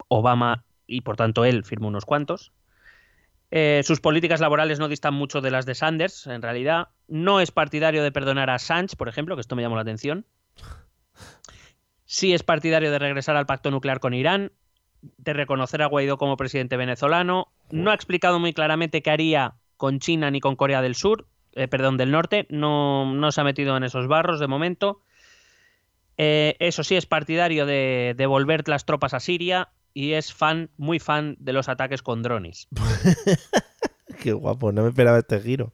[0.07, 2.51] Obama y por tanto él firmó unos cuantos.
[3.51, 6.89] Eh, sus políticas laborales no distan mucho de las de Sanders, en realidad.
[7.07, 10.25] No es partidario de perdonar a Assange, por ejemplo, que esto me llamó la atención.
[12.05, 14.51] Sí es partidario de regresar al pacto nuclear con Irán,
[15.01, 17.51] de reconocer a Guaidó como presidente venezolano.
[17.71, 21.67] No ha explicado muy claramente qué haría con China ni con Corea del Sur, eh,
[21.67, 22.47] perdón, del Norte.
[22.49, 25.01] No, no se ha metido en esos barros de momento.
[26.17, 29.69] Eh, eso sí, es partidario de devolver las tropas a Siria
[29.99, 32.67] y es fan, muy fan de los ataques con drones.
[34.21, 35.73] Qué guapo, no me esperaba este giro.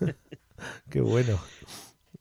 [0.90, 1.38] Qué bueno.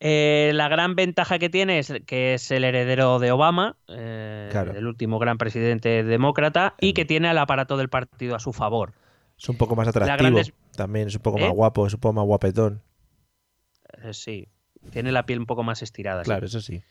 [0.01, 4.73] Eh, la gran ventaja que tiene es que es el heredero de Obama, eh, Claro.
[4.73, 8.93] el último gran presidente demócrata, y que tiene al aparato del partido a su favor.
[9.37, 10.37] Es un poco más atractivo.
[10.37, 11.41] des- También es un poco ¿Eh?
[11.43, 12.81] más guapo, es un poco más guapetón.
[14.11, 14.47] Sí,
[14.91, 16.23] tiene la piel un poco más estirada.
[16.23, 16.29] sí.
[16.29, 16.81] Claro, eso sí.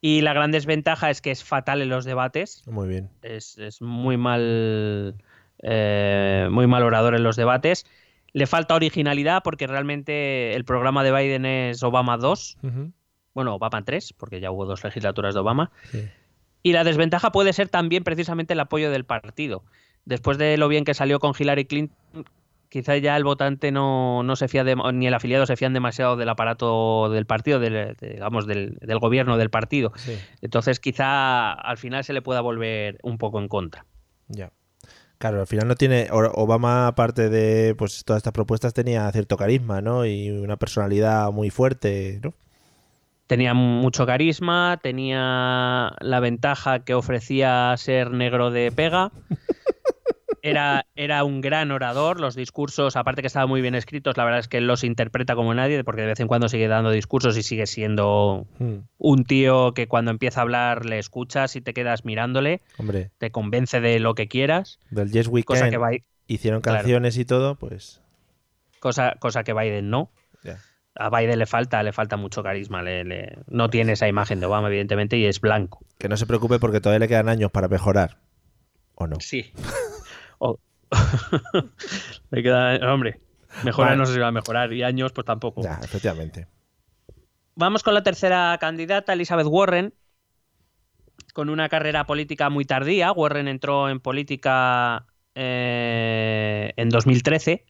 [0.00, 2.62] Y la gran desventaja es que es fatal en los debates.
[2.66, 3.10] Muy bien.
[3.22, 5.14] Es, es muy mal.
[5.62, 7.84] eh, muy mal orador en los debates.
[8.32, 12.58] Le falta originalidad porque realmente el programa de Biden es Obama 2.
[12.62, 12.92] Ujú.
[13.34, 15.70] Bueno, Obama 3, porque ya hubo dos legislaturas de Obama.
[15.90, 16.08] Sí.
[16.62, 19.64] Y la desventaja puede ser también precisamente el apoyo del partido.
[20.04, 22.24] Después de lo bien que salió con Hillary Clinton,
[22.68, 26.16] quizá ya el votante no, no se fía de- ni el afiliado se fían demasiado
[26.16, 29.92] del aparato del partido, del, de- digamos, del, del gobierno del partido.
[29.96, 33.84] Sí, Entonces quizá al final se le pueda volver un poco en contra.
[34.28, 34.50] ya.
[35.18, 36.06] Claro, al final no tiene.
[36.12, 40.06] Obama, aparte de pues todas estas propuestas, tenía cierto carisma, ¿no?
[40.06, 42.34] Y una personalidad muy fuerte, ¿no?
[43.26, 49.10] Tenía mucho carisma, tenía la ventaja que ofrecía ser negro de pega.
[50.42, 54.40] Era, era un gran orador, los discursos, aparte que estaban muy bien escritos, la verdad
[54.40, 57.36] es que él los interpreta como nadie, porque de vez en cuando sigue dando discursos
[57.36, 61.74] y sigue siendo Hmm, un tío que cuando empieza a hablar le escuchas y te
[61.74, 66.04] quedas mirándole, Hombre, te convence de lo que quieras, del Yes cosa Weekend que, Bi-
[66.26, 66.78] hicieron Claro.
[66.78, 68.00] canciones y todo, pues.
[68.80, 70.10] cosa, cosa que Biden no.
[71.00, 74.46] A Biden le falta, le falta mucho carisma, le- le- no tiene esa imagen de
[74.46, 75.78] Obama, evidentemente, y es blanco.
[75.96, 78.18] Que no se preocupe porque todavía le quedan años para mejorar.
[78.96, 79.14] ¿O no?
[79.20, 79.52] Sí.
[82.30, 83.20] Le queda, hombre,
[83.64, 83.98] mejorar Vale.
[84.00, 85.62] no sé si va a mejorar y años pues tampoco.
[85.62, 86.46] Ya, efectivamente.
[87.54, 89.92] Vamos con la tercera candidata, Elizabeth Warren,
[91.34, 93.12] con una carrera política muy tardía.
[93.12, 97.64] Warren entró en política eh, en 2013,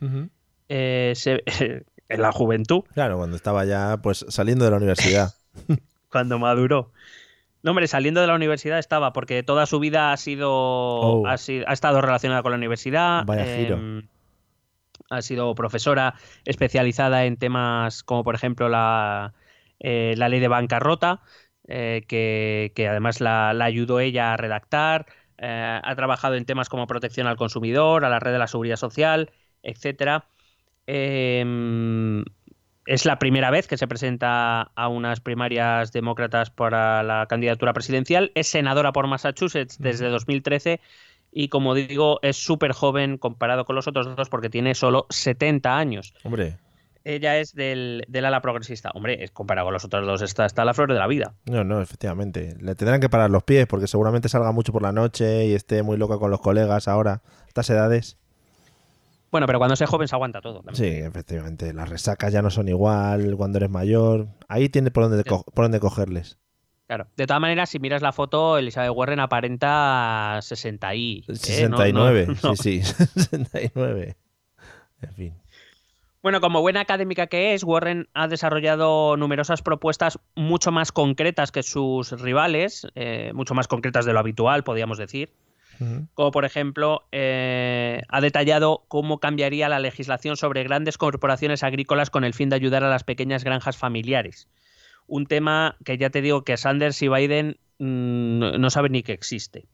[0.00, 0.28] Ujú.
[0.68, 1.42] eh, se-
[2.08, 5.34] en la juventud, Claro, cuando estaba ya pues saliendo de la universidad.
[6.10, 6.92] cuando maduró.
[7.62, 11.26] No, hombre, saliendo de la universidad estaba, porque toda su vida ha sido, Oh.
[11.26, 13.24] ha, estado relacionada con la universidad.
[13.24, 13.76] Vaya giro.
[13.76, 14.08] em,
[15.10, 19.34] ha sido profesora especializada en temas como, por ejemplo, la,
[19.78, 21.20] eh, la ley de bancarrota,
[21.68, 25.06] eh, que, que además la, la ayudó ella a redactar.
[25.38, 28.76] eh, ha trabajado en temas como protección al consumidor, a la red de la seguridad
[28.76, 29.30] social,
[29.62, 30.24] etcétera.
[30.86, 32.24] Em,
[32.86, 38.32] es la primera vez que se presenta a unas primarias demócratas para la candidatura presidencial.
[38.34, 40.80] Es senadora por Massachusetts desde 2013
[41.30, 45.78] y, como digo, es súper joven comparado con los otros dos porque tiene solo 70
[45.78, 46.14] años.
[46.24, 46.56] Hombre,
[47.04, 48.90] Ella es del, del ala progresista.
[48.94, 51.34] Hombre, es comparado con los otros dos, está, está a la flor de la vida.
[51.46, 52.56] no, no, efectivamente.
[52.60, 55.82] Le tendrán que parar los pies porque seguramente salga mucho por la noche y esté
[55.82, 57.22] muy loca con los colegas ahora.
[57.46, 58.18] Estas edades.
[59.32, 60.62] Bueno, pero cuando sea joven se aguanta todo.
[60.62, 60.76] también.
[60.76, 61.72] Sí, efectivamente.
[61.72, 64.28] Las resacas ya no son igual cuando eres mayor.
[64.46, 66.38] Ahí tiene por dónde, por dónde cogerles.
[66.86, 67.06] Claro.
[67.16, 71.18] De todas maneras, si miras la foto, Elizabeth Warren aparenta 60 y.
[71.20, 71.24] ¿eh?
[71.28, 72.56] No- 69, no- no.
[72.56, 73.04] sí, sí.
[73.16, 74.16] 69.
[75.00, 75.34] En fin.
[76.22, 81.64] Bueno, como buena académica que es, Warren ha desarrollado numerosas propuestas mucho más concretas que
[81.64, 85.30] sus rivales, eh, mucho más concretas de lo habitual, podríamos decir.
[86.14, 92.24] Como por ejemplo, eh, ha detallado cómo cambiaría la legislación sobre grandes corporaciones agrícolas con
[92.24, 94.48] el fin de ayudar a las pequeñas granjas familiares.
[95.06, 99.12] Un tema que ya te digo que Sanders y Biden mm, no- saben ni que
[99.12, 99.66] existe.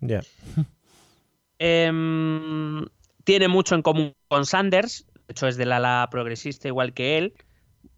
[1.59, 2.85] Em,
[3.25, 7.35] tiene mucho en común con Sanders, de hecho es del ala progresista igual que él.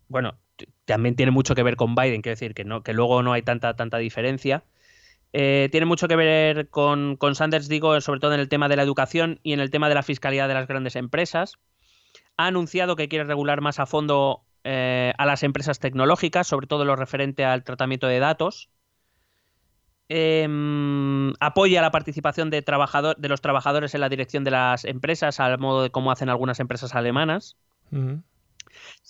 [0.08, 0.38] Bueno,
[0.86, 3.42] también tiene mucho que ver con Biden, quiero decir que, no, que luego no hay
[3.42, 4.64] tanta, tanta diferencia.
[5.32, 8.82] Eh, tiene mucho que ver con, Sanders, digo, sobre todo en el tema de la
[8.82, 11.58] educación y en el tema de la fiscalidad de las grandes empresas.
[12.36, 16.84] Ha anunciado que quiere regular más a fondo eh, a las empresas tecnológicas, sobre todo
[16.84, 18.70] lo referente al tratamiento de datos.
[20.08, 25.38] Em, apoya la participación de, trabajador, de los trabajadores en la dirección de las empresas,
[25.38, 27.56] al modo de cómo hacen algunas empresas alemanas.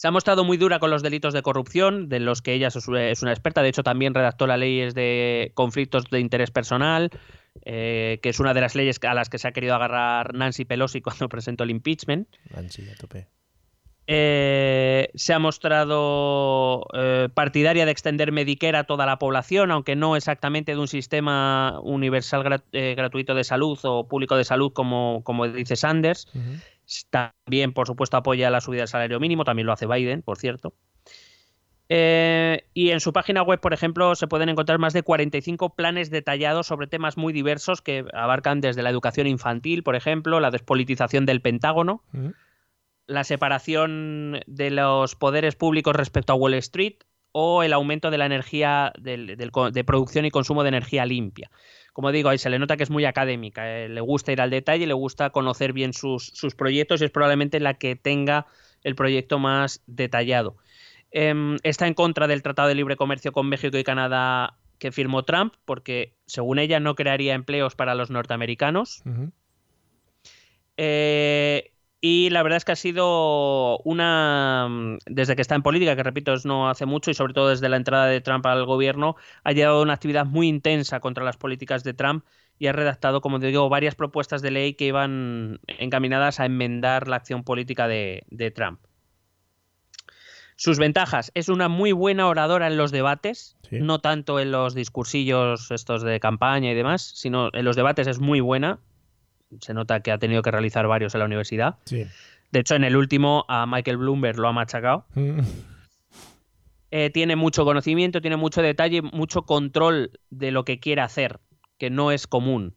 [0.00, 3.22] Se ha mostrado muy dura con los delitos de corrupción, de los que ella es
[3.22, 3.60] una experta.
[3.60, 7.10] De hecho, también redactó las leyes de conflictos de interés personal,
[7.66, 10.64] eh, que es una de las leyes a las que se ha querido agarrar Nancy
[10.64, 12.28] Pelosi cuando presentó el impeachment.
[12.48, 13.26] Nancy, a tope.
[14.06, 20.16] Eh, se ha mostrado eh, partidaria de extender Medicare a toda la población, aunque no
[20.16, 25.46] exactamente de un sistema universal grat- gratuito de salud o público de salud como, como
[25.46, 26.26] dice Sanders.
[27.10, 30.74] También, por supuesto, apoya la subida del salario mínimo, también lo hace Biden, por cierto.
[31.92, 36.10] Eh, y en su página web, por ejemplo, se pueden encontrar más de 45 planes
[36.10, 41.26] detallados sobre temas muy diversos que abarcan desde la educación infantil, por ejemplo, la despolitización
[41.26, 42.04] del Pentágono,
[43.06, 46.98] la separación de los poderes públicos respecto a Wall Street
[47.32, 51.50] o el aumento de la energía del- de producción y consumo de energía limpia.
[51.92, 54.50] Como digo, ahí se le nota que es muy académica, eh, le gusta ir al
[54.50, 58.46] detalle, le gusta conocer bien sus, sus proyectos y es probablemente la que tenga
[58.84, 60.56] el proyecto más detallado.
[61.10, 65.24] Em, está en contra del Tratado de Libre Comercio con México y Canadá que firmó
[65.24, 69.02] Trump, porque según ella no crearía empleos para los norteamericanos.
[70.76, 74.66] Eh, y la verdad es que ha sido una.
[74.68, 77.48] mm, Desde que está en política, que repito, es no hace mucho, y sobre todo
[77.48, 81.36] desde la entrada de Trump al gobierno, ha llevado una actividad muy intensa contra las
[81.36, 82.24] políticas de Trump
[82.58, 87.16] y ha redactado, como digo, varias propuestas de ley que iban encaminadas a enmendar la
[87.16, 88.80] acción política de, de Trump.
[90.56, 93.78] Sus ventajas, es una muy buena oradora en los debates, Sí.
[93.80, 98.18] no tanto en los discursillos estos de campaña y demás, sino en los debates es
[98.20, 98.78] muy buena.
[99.60, 101.76] Se nota que ha tenido que realizar varios en la universidad.
[101.84, 102.06] Sí.
[102.50, 105.06] De hecho, en el último a Michael Bloomberg lo ha machacado.
[105.14, 105.40] Mm.
[106.92, 111.38] Eh, tiene mucho conocimiento, tiene mucho detalle, mucho control de lo que quiere hacer,
[111.78, 112.74] que no es común.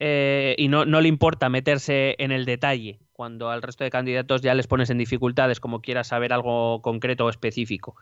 [0.00, 4.42] Eh, y no, no le importa meterse en el detalle cuando al resto de candidatos
[4.42, 7.96] ya les pones en dificultades como quieras saber algo concreto o específico.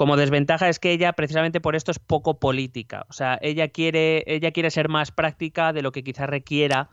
[0.00, 3.04] Como desventaja es que ella precisamente por esto es poco política.
[3.10, 6.88] O sea, ella quiere, ella quiere ser más práctica de lo que quizás requiera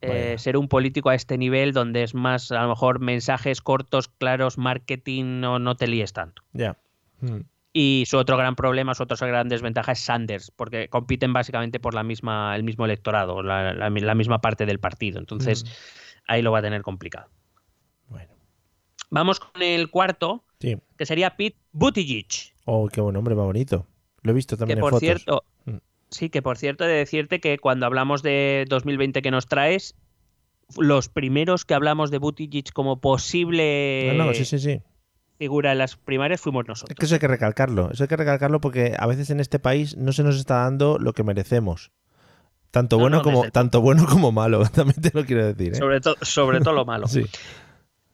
[0.00, 4.08] eh, ser un político a este nivel donde es más a lo mejor mensajes cortos,
[4.08, 6.42] claros, marketing, no, no te líes tanto.
[6.54, 6.78] Ya.
[7.20, 7.40] Mm.
[7.74, 11.92] Y su otro gran problema, su otra gran desventaja es Sanders, porque compiten básicamente por
[11.92, 15.18] la misma, el mismo electorado, la, la- la misma parte del partido.
[15.18, 15.66] Entonces,
[16.26, 17.28] ahí lo va a tener complicado.
[19.10, 20.76] Vamos con el cuarto, Sí.
[20.96, 22.26] que sería Pete Buttigieg.
[22.64, 23.86] Oh, qué buen nombre, más bonito.
[24.22, 25.00] Lo he visto Que también en por fotos.
[25.00, 25.76] cierto, Mm.
[26.10, 29.94] sí, que por cierto he de decirte que cuando hablamos de 2020 que nos traes,
[30.78, 34.80] los primeros que hablamos de Buttigieg como posible No, no, sí, sí, sí.
[35.38, 36.96] figura en las primarias fuimos Es nosotros.
[36.98, 37.90] que eso hay que recalcarlo.
[37.90, 40.98] Eso hay que recalcarlo porque a veces en este país no se nos está dando
[40.98, 41.90] lo que merecemos.
[42.70, 44.62] Tanto No, bueno no, como tanto bueno como malo.
[44.72, 45.72] También te lo quiero decir.
[45.72, 45.76] ¿eh?
[45.76, 47.06] Sobre, to- sobre todo lo malo.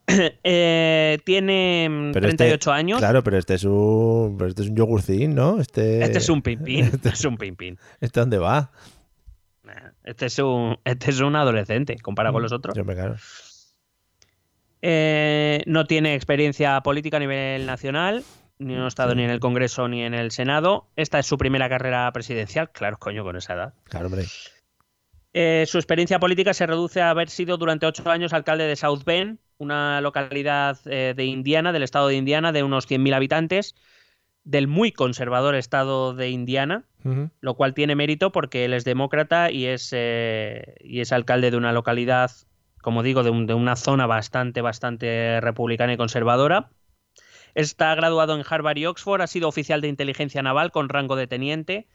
[0.44, 2.98] Eh, tiene mm, Pero este- 38 años.
[2.98, 5.60] Claro, pero este es un, pero este es un yogurcín, ¿no?
[5.60, 6.84] Este, Este es un pimpín.
[6.94, 7.78] Este es un pimpín.
[8.00, 8.70] ¿Este dónde va?
[10.04, 12.76] Este es un, este es un adolescente comparado con los otros.
[12.76, 12.94] Yo me.
[14.82, 18.22] Eh, no tiene experiencia política a nivel nacional,
[18.58, 20.86] ni no ha estado ni en el Congreso ni en el Senado.
[20.94, 23.74] Esta es su primera carrera presidencial, claro, coño, con esa edad.
[23.84, 24.24] Claro, hombre.
[25.32, 29.02] Eh, su experiencia política se reduce a haber sido durante ocho años alcalde de South
[29.04, 33.74] Bend, una localidad eh, de Indiana, del estado de Indiana, de unos 100.000 habitantes,
[34.44, 36.84] del muy conservador estado de Indiana,
[37.40, 41.56] lo cual tiene mérito porque él es demócrata y es, eh, y es alcalde de
[41.56, 42.30] una localidad,
[42.82, 46.70] como digo, de, un- de una zona bastante, bastante republicana y conservadora.
[47.54, 51.26] Está graduado en Harvard y Oxford, ha sido oficial de inteligencia naval con rango de
[51.26, 51.88] teniente,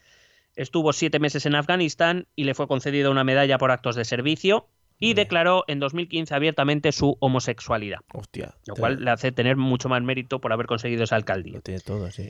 [0.56, 4.68] estuvo siete meses en Afganistán y le fue concedida una medalla por actos de servicio
[5.02, 8.54] y declaró en 2015 abiertamente su homosexualidad, Hostia.
[8.68, 11.54] lo te- cual le hace tener mucho más mérito por haber conseguido esa alcaldía.
[11.56, 12.30] Lo tiene todo, sí.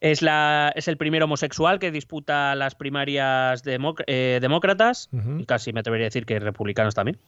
[0.00, 5.08] Es, la, es el primer homosexual que disputa las primarias democ- eh, demócratas
[5.38, 7.18] y casi me atrevería a decir que republicanos también.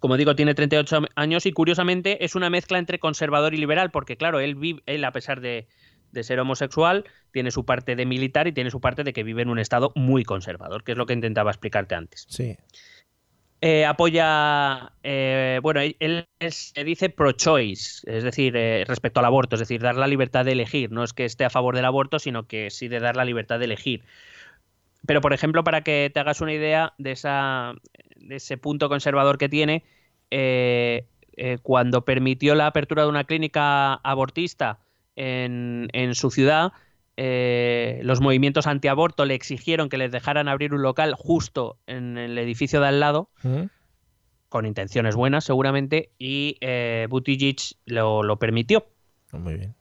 [0.00, 4.16] Como digo, tiene 38 años y curiosamente es una mezcla entre conservador y liberal, porque
[4.16, 5.68] claro, él, vive, él a pesar de,
[6.10, 9.42] de ser homosexual, tiene su parte de militar y tiene su parte de que vive
[9.42, 12.26] en un estado muy conservador, que es lo que intentaba explicarte antes.
[12.30, 12.56] Sí.
[13.62, 19.60] Eh, apoya, eh, bueno, él- se dice pro-choice, es decir, eh, respecto al aborto, es
[19.60, 20.90] decir, dar la libertad de elegir.
[20.90, 23.58] No es que esté a favor del aborto, sino que sí de dar la libertad
[23.58, 24.02] de elegir.
[25.06, 27.74] Pero, por ejemplo, para que te hagas una idea de, esa,
[28.16, 29.84] de ese punto conservador que tiene,
[30.30, 31.06] eh,
[31.62, 34.78] cuando permitió la apertura de una clínica abortista
[35.16, 36.72] en, en su ciudad,
[37.16, 42.38] eh, los movimientos antiaborto le exigieron que les dejaran abrir un local justo en el
[42.38, 43.30] edificio de al lado,
[44.48, 48.86] con intenciones buenas seguramente, y eh, Buttigieg lo, lo permitió.
[49.32, 49.74] Muy bien.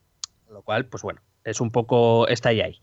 [0.51, 2.27] Lo cual, pues bueno, es un poco.
[2.27, 2.82] está ahí ahí.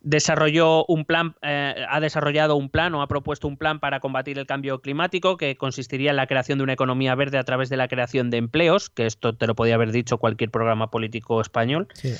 [0.00, 4.38] desarrolló un plan, eh, ha desarrollado un plan o ha propuesto un plan para combatir
[4.38, 7.76] el cambio climático que consistiría en la creación de una economía verde a través de
[7.76, 11.88] la creación de empleos, que esto te lo podía haber dicho cualquier programa político español.
[11.94, 12.14] Sí.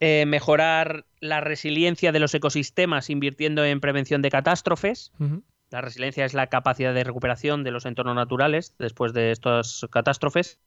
[0.00, 5.12] Eh, mejorar la resiliencia de los ecosistemas invirtiendo en prevención de catástrofes.
[5.70, 10.58] La resiliencia es la capacidad de recuperación de los entornos naturales después de estas catástrofes.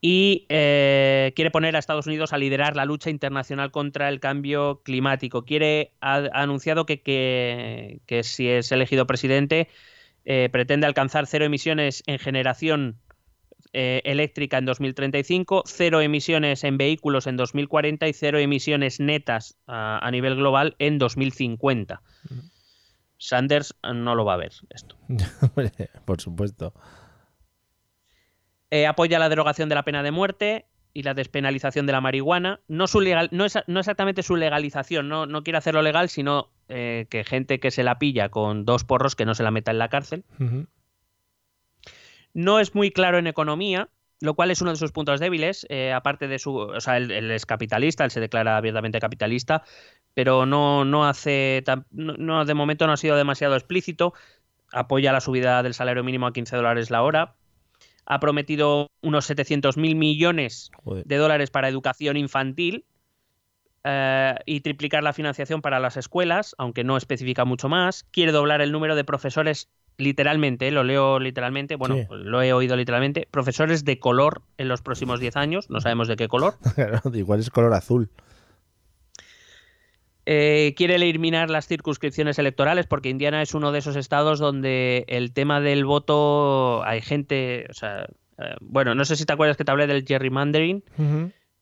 [0.00, 4.82] Y eh, quiere poner a Estados Unidos a liderar la lucha internacional contra el cambio
[4.84, 5.44] climático.
[5.44, 9.68] Quiere, ha, ha anunciado que, que- que si es elegido presidente,
[10.24, 12.96] eh, pretende alcanzar cero emisiones en generación
[13.78, 19.98] eh, eléctrica en 2035, cero emisiones en vehículos en 2040 y cero emisiones netas a,
[19.98, 22.00] a nivel global en 2050.
[23.18, 24.96] Sanders no lo va a ver esto.
[26.06, 26.72] Por supuesto.
[28.70, 30.64] Eh, apoya la derogación de la pena de muerte
[30.94, 32.60] y la despenalización de la marihuana.
[32.68, 36.48] No, su legal, no, es, no exactamente su legalización, no, no quiere hacerlo legal, sino
[36.70, 39.70] eh, que gente que se la pilla con dos porros que no se la meta
[39.70, 40.24] en la cárcel.
[42.36, 43.88] No es muy claro en economía,
[44.20, 45.66] lo cual es uno de sus puntos débiles.
[45.70, 46.54] eh, aparte de su.
[46.54, 49.62] O sea, él, él es capitalista, él se declara abiertamente capitalista,
[50.12, 51.62] pero no, no hace.
[51.64, 54.12] tan- no, no, de momento no ha sido demasiado explícito.
[54.70, 57.36] Apoya la subida del salario mínimo a 15 dólares la hora.
[58.04, 61.04] Ha prometido unos 700 mil millones Joder.
[61.06, 62.84] de dólares para educación infantil
[63.84, 68.04] eh, y triplicar la financiación para las escuelas, aunque no especifica mucho más.
[68.10, 69.68] Quiere doblar el número de profesores
[69.98, 72.06] literalmente, eh, lo leo literalmente, bueno, Sí.
[72.10, 76.16] lo he oído literalmente, profesores de color en los próximos 10 años, no sabemos de
[76.16, 76.54] qué color.
[77.14, 78.10] Igual es color azul.
[80.28, 85.32] Eh, quiere eliminar las circunscripciones electorales porque Indiana es uno de esos estados donde el
[85.32, 89.64] tema del voto hay gente, o sea, eh, bueno, no sé si te acuerdas que
[89.64, 90.82] te hablé del gerrymandering.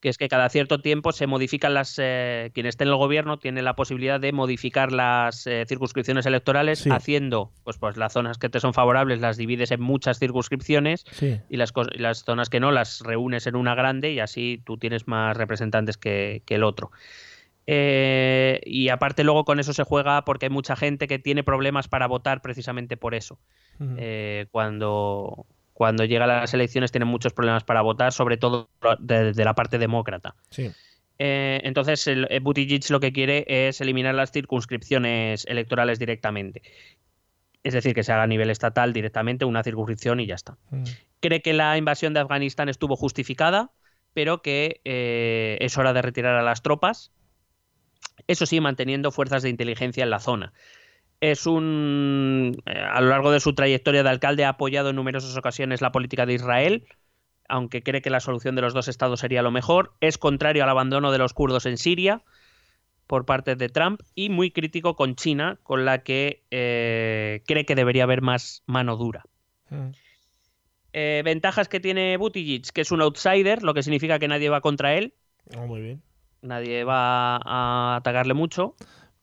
[0.05, 1.95] Que es que cada cierto tiempo se modifican las.
[1.97, 6.77] eh, quien esté en el gobierno tiene la posibilidad de modificar las eh, circunscripciones electorales,
[6.77, 6.91] Sí.
[6.91, 11.39] haciendo, pues, pues las zonas que te son favorables las divides en muchas circunscripciones Sí.
[11.49, 15.07] y las, las zonas que no las reúnes en una grande y así tú tienes
[15.07, 16.91] más representantes que, que el otro.
[17.67, 21.87] Eh, y aparte luego con eso se juega porque hay mucha gente que tiene problemas
[21.87, 23.39] para votar precisamente por eso.
[23.97, 29.33] Eh, cuando, cuando llega a las elecciones tienen muchos problemas para votar, sobre todo de-
[29.33, 30.33] de la parte demócrata.
[30.49, 30.71] Sí.
[31.19, 36.61] Eh, entonces, el, el Buttigieg lo que quiere es eliminar las circunscripciones electorales directamente.
[37.61, 40.57] Es decir, que se haga a nivel estatal directamente una circunscripción y ya está.
[40.71, 40.85] Ujú.
[41.19, 43.71] Cree que la invasión de Afganistán estuvo justificada,
[44.13, 47.11] pero que eh, es hora de retirar a las tropas.
[48.27, 50.53] Eso sí, manteniendo fuerzas de inteligencia en la zona.
[51.21, 52.55] Es un.
[52.65, 55.91] eh, a lo largo de su trayectoria de alcalde ha apoyado en numerosas ocasiones la
[55.91, 56.85] política de Israel,
[57.47, 59.93] aunque cree que la solución de los dos estados sería lo mejor.
[60.01, 62.21] Es contrario al abandono de los kurdos en Siria
[63.07, 67.75] por parte de Trump y muy crítico con China, con la que eh, cree que
[67.75, 69.23] debería haber más mano dura.
[69.71, 69.91] Ujú.
[70.93, 74.61] Eh, ventajas que tiene Buttigieg, que es un outsider, lo que significa que nadie va
[74.61, 75.13] contra él,
[75.55, 76.01] Oh, muy bien.
[76.41, 78.75] nadie va a atacarle mucho,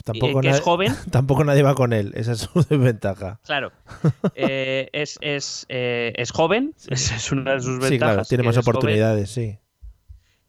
[0.05, 2.13] Tampoco, que es nadie- joven, tampoco nadie va con él.
[2.15, 3.41] Esa es su desventaja.
[3.45, 3.73] claro,
[4.35, 7.89] eh, es, es, eh, es joven, esa es una de sus ventajas.
[7.91, 9.59] Sí, claro, tiene más joven, oportunidades, sí.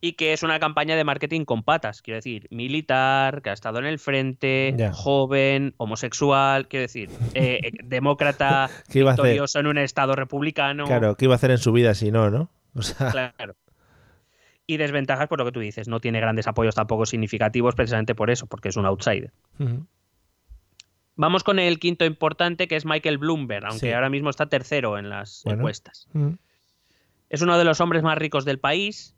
[0.02, 3.80] y que es una campaña de marketing con patas, quiero decir, militar, que ha estado
[3.80, 4.92] en el frente, Ya.
[4.92, 9.24] joven, homosexual, quiero decir, eh, eh, demócrata, ¿Qué iba a hacer?
[9.26, 10.86] victorioso en un estado republicano.
[10.86, 12.50] Claro, ¿qué iba a hacer en su vida si no, no?
[12.76, 13.56] O sea, Claro.
[14.74, 18.32] Y desventajas por lo que tú dices, no tiene grandes apoyos tampoco significativos precisamente por
[18.32, 19.32] eso, porque es un outsider.
[21.16, 23.92] Vamos con el quinto importante, que es Michael Bloomberg, aunque Sí.
[23.92, 25.60] ahora mismo está tercero en las Bueno.
[25.60, 26.08] encuestas.
[27.30, 29.16] Es uno de los hombres más ricos del país,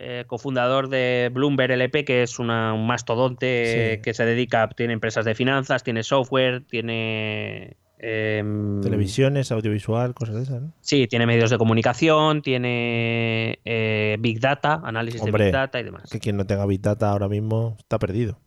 [0.00, 4.02] eh, cofundador de Bloomberg LP, que es una- un mastodonte Sí.
[4.02, 7.76] que se dedica, tiene empresas de finanzas, tiene software, tiene...
[8.00, 10.72] em, Televisiones, audiovisual, cosas de esas, ¿no?
[10.80, 15.84] Sí, tiene medios de comunicación, tiene eh, Big Data, análisis Hombre, de Big Data y
[15.84, 16.10] demás.
[16.10, 18.38] Que quien no tenga Big Data ahora mismo está perdido.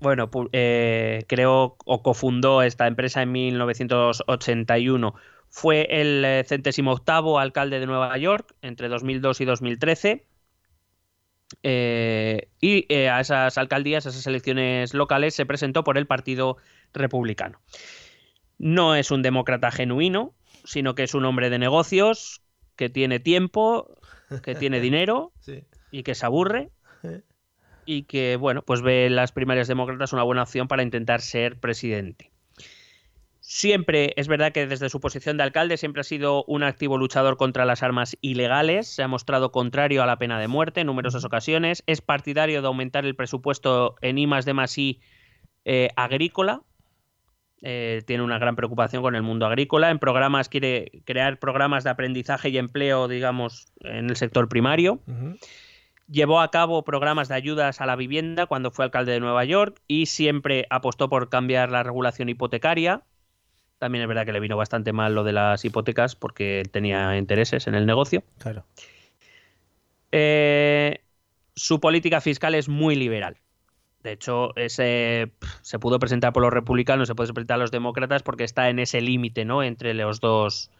[0.00, 5.14] Bueno, eh, creo o cofundó esta empresa en 1981.
[5.50, 10.26] Fue el eh, centésimo octavo alcalde de Nueva York entre 2002 y 2013.
[11.62, 16.56] Eh, y eh, a esas alcaldías, a esas elecciones locales, se presentó por el Partido
[16.92, 17.60] Republicano.
[18.60, 20.34] No es un demócrata genuino,
[20.64, 22.42] sino que es un hombre de negocios
[22.76, 23.98] que tiene tiempo,
[24.42, 25.64] que tiene dinero Sí.
[25.90, 26.70] y que se aburre
[27.86, 32.30] y que, bueno, pues ve las primarias demócratas una buena opción para intentar ser presidente.
[33.40, 37.38] Siempre es verdad que desde su posición de alcalde siempre ha sido un activo luchador
[37.38, 41.24] contra las armas ilegales, se ha mostrado contrario a la pena de muerte en numerosas
[41.24, 45.00] ocasiones, es partidario de aumentar el presupuesto en I más D más I
[45.64, 46.62] eh, agrícola,
[47.62, 51.90] eh, tiene una gran preocupación con el mundo agrícola, en programas quiere crear programas de
[51.90, 55.00] aprendizaje y empleo, digamos, en el sector primario.
[56.08, 59.80] Llevó a cabo programas de ayudas a la vivienda cuando fue alcalde de Nueva York
[59.86, 63.02] y siempre apostó por cambiar la regulación hipotecaria.
[63.78, 67.66] También es verdad que le vino bastante mal lo de las hipotecas porque tenía intereses
[67.66, 68.22] en el negocio.
[68.38, 68.64] Claro.
[70.12, 71.00] Eh,
[71.54, 73.36] su política fiscal es muy liberal.
[74.02, 78.22] De hecho, ese, se pudo presentar por los republicanos, se puede presentar a los demócratas
[78.22, 79.62] porque está en ese límite, ¿no?
[79.62, 80.70] Entre los dos,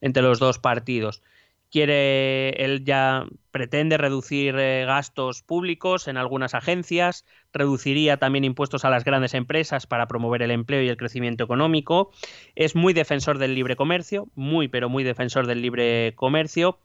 [0.00, 1.22] entre los dos partidos.
[1.70, 8.90] Quiere, él ya pretende reducir eh, gastos públicos en algunas agencias, reduciría también impuestos a
[8.90, 12.12] las grandes empresas para promover el empleo y el crecimiento económico.
[12.54, 16.78] Es muy defensor del libre comercio, muy pero muy defensor del libre comercio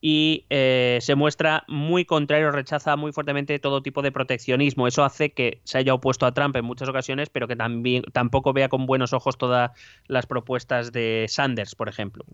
[0.00, 4.86] y eh, se muestra muy contrario, rechaza muy fuertemente todo tipo de proteccionismo.
[4.86, 8.52] Eso hace que se haya opuesto a Trump en muchas ocasiones, pero que también tampoco
[8.52, 9.72] vea con buenos ojos todas
[10.06, 12.24] las propuestas de Sanders, por ejemplo.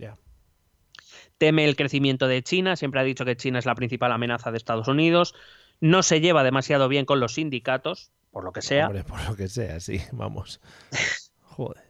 [1.38, 4.58] Teme el crecimiento de China, siempre ha dicho que China es la principal amenaza de
[4.58, 5.34] Estados Unidos.
[5.80, 8.86] No se lleva demasiado bien con los sindicatos, por lo que sea.
[8.86, 10.60] Hombre, por lo que sea, sí, vamos.
[11.40, 11.82] Joder.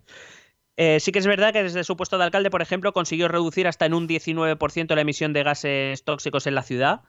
[0.76, 3.68] Eh, sí que es verdad que desde su puesto de alcalde, por ejemplo, consiguió reducir
[3.68, 7.02] hasta en un 19% la emisión de gases tóxicos en la ciudad,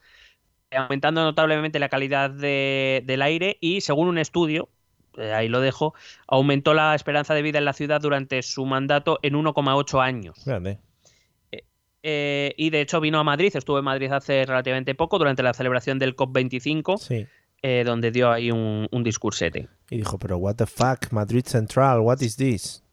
[0.71, 4.69] aumentando notablemente la calidad de- del aire y, según un estudio,
[5.17, 5.93] eh, ahí lo dejo,
[6.27, 10.43] aumentó la esperanza de vida en la ciudad durante su mandato en 1,8 años.
[10.45, 10.77] Grande.
[12.07, 15.55] Eh, y de hecho vino a Madrid, estuvo en Madrid hace relativamente poco, durante la
[15.55, 17.25] celebración del COP25, Sí.
[17.63, 19.69] eh, donde dio ahí un, un discursete.
[19.89, 22.83] Y dijo, pero what the fuck, Madrid Central, what is this?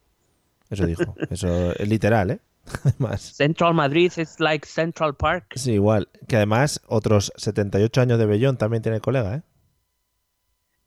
[0.73, 1.15] Eso dijo.
[1.31, 2.41] Eso es literal, ¿eh?
[2.85, 3.21] Además.
[3.21, 5.53] Central Madrid is like Central Park.
[5.55, 6.09] Sí, igual.
[6.29, 9.43] Que además otros 78 años de Bellón también tiene colega, ¿eh?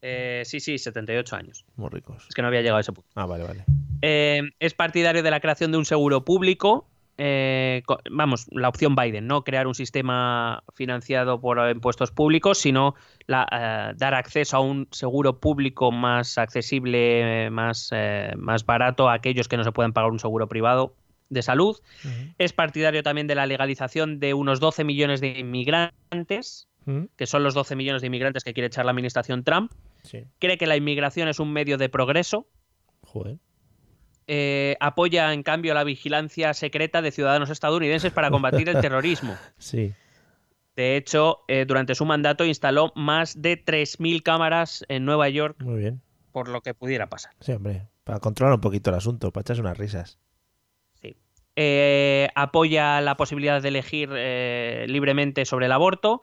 [0.01, 1.65] Eh, sí, sí, 78 años.
[1.75, 2.25] Muy ricos.
[2.29, 3.09] Es que no había llegado a ese punto.
[3.15, 3.65] Ah, vale, vale.
[4.01, 6.87] Eh, es partidario de la creación de un seguro público.
[7.17, 12.95] Eh, vamos, la opción Biden, no crear un sistema financiado por eh, impuestos públicos, sino
[13.27, 19.13] la, eh, dar acceso a un seguro público más accesible, más, eh, más barato a
[19.13, 20.95] aquellos que no se pueden pagar un seguro privado
[21.29, 21.77] de salud.
[22.37, 26.67] Es partidario también de la legalización de unos 12 millones de inmigrantes,
[27.15, 29.71] que son los 12 millones de inmigrantes que quiere echar la administración Trump.
[30.03, 30.25] Sí.
[30.37, 32.45] Cree que la inmigración es un medio de progreso.
[33.01, 33.39] Joder.
[34.27, 39.35] Eh, apoya en cambio la vigilancia secreta de ciudadanos estadounidenses para combatir el terrorismo.
[39.57, 39.93] Sí.
[40.75, 45.79] De hecho, eh, durante su mandato instaló más de 3.000 cámaras en Nueva York Muy
[45.79, 46.01] bien.
[46.31, 47.33] por lo que pudiera pasar.
[47.39, 47.87] Sí, hombre.
[48.03, 50.19] Para controlar un poquito el asunto, para echarse unas risas.
[51.01, 51.15] Sí.
[51.55, 54.09] Eh, apoya la posibilidad de elegir
[54.89, 56.21] libremente sobre el aborto.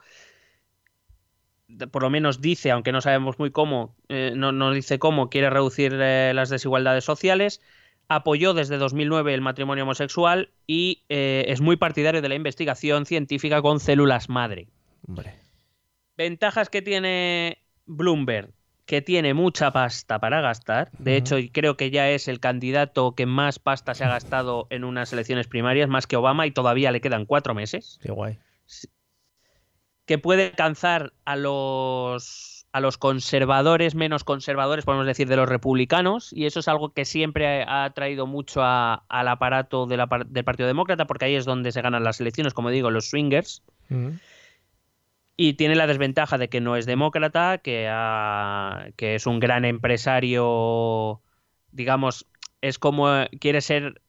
[1.90, 5.50] Por lo menos dice, aunque no sabemos muy cómo, eh, no, no dice cómo, quiere
[5.50, 7.60] reducir eh, las desigualdades sociales.
[8.08, 13.62] Apoyó desde 2009 el matrimonio homosexual y eh, es muy partidario de la investigación científica
[13.62, 14.68] con células madre.
[15.06, 15.34] Hombre.
[16.16, 18.52] Ventajas que tiene Bloomberg,
[18.86, 20.90] que tiene mucha pasta para gastar.
[20.98, 24.84] De hecho, creo que ya es el candidato que más pasta se ha gastado en
[24.84, 27.98] unas elecciones primarias, más que Obama, y todavía le quedan cuatro meses.
[28.02, 28.38] Qué guay.
[30.04, 36.32] Que puede alcanzar a los, a los conservadores menos conservadores, podemos decir, de los republicanos,
[36.32, 40.26] y eso es algo que siempre ha traído mucho a- al aparato de la par-
[40.26, 43.62] del Partido Demócrata, porque ahí es donde se ganan las elecciones, como digo, los swingers.
[43.90, 44.08] ¿Mm?
[45.36, 49.64] Y tiene la desventaja de que no es demócrata, que, ha- que es un gran
[49.66, 51.20] empresario,
[51.72, 52.26] digamos,
[52.60, 53.08] es como
[53.40, 54.00] quiere ser,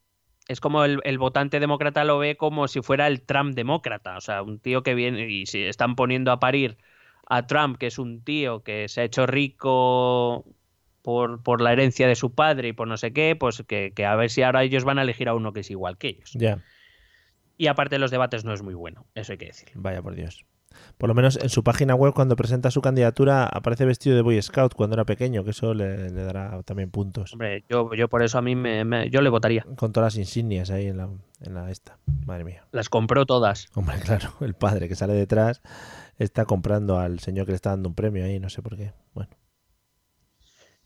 [0.47, 4.21] es como el, el votante demócrata lo ve como si fuera el Trump demócrata, o
[4.21, 6.77] sea, un tío que viene y si están poniendo a parir
[7.29, 10.45] a Trump, que es un tío que se ha hecho rico
[11.01, 14.05] por, por la herencia de su padre y por no sé qué, pues que, que
[14.05, 16.31] a ver si ahora ellos van a elegir a uno que es igual que ellos.
[16.33, 16.59] Ya.
[17.57, 19.73] Y aparte los debates no es muy bueno, eso hay que decirlo.
[19.81, 20.45] Vaya por Dios.
[20.97, 24.41] Por lo menos en su página web, cuando presenta su candidatura, aparece vestido de Boy
[24.41, 27.31] Scout cuando era pequeño, que eso le, le dará también puntos.
[27.33, 29.63] Hombre, yo, yo por eso a mí me- me- yo le votaría.
[29.75, 31.09] Con todas las insignias ahí en la,
[31.41, 31.99] en la esta.
[32.25, 32.65] Madre mía.
[32.71, 33.67] Las compró todas.
[33.75, 35.61] Hombre, claro, el padre que sale detrás
[36.17, 38.93] está comprando al señor que le está dando un premio ahí, no sé por qué.
[39.13, 39.29] Bueno,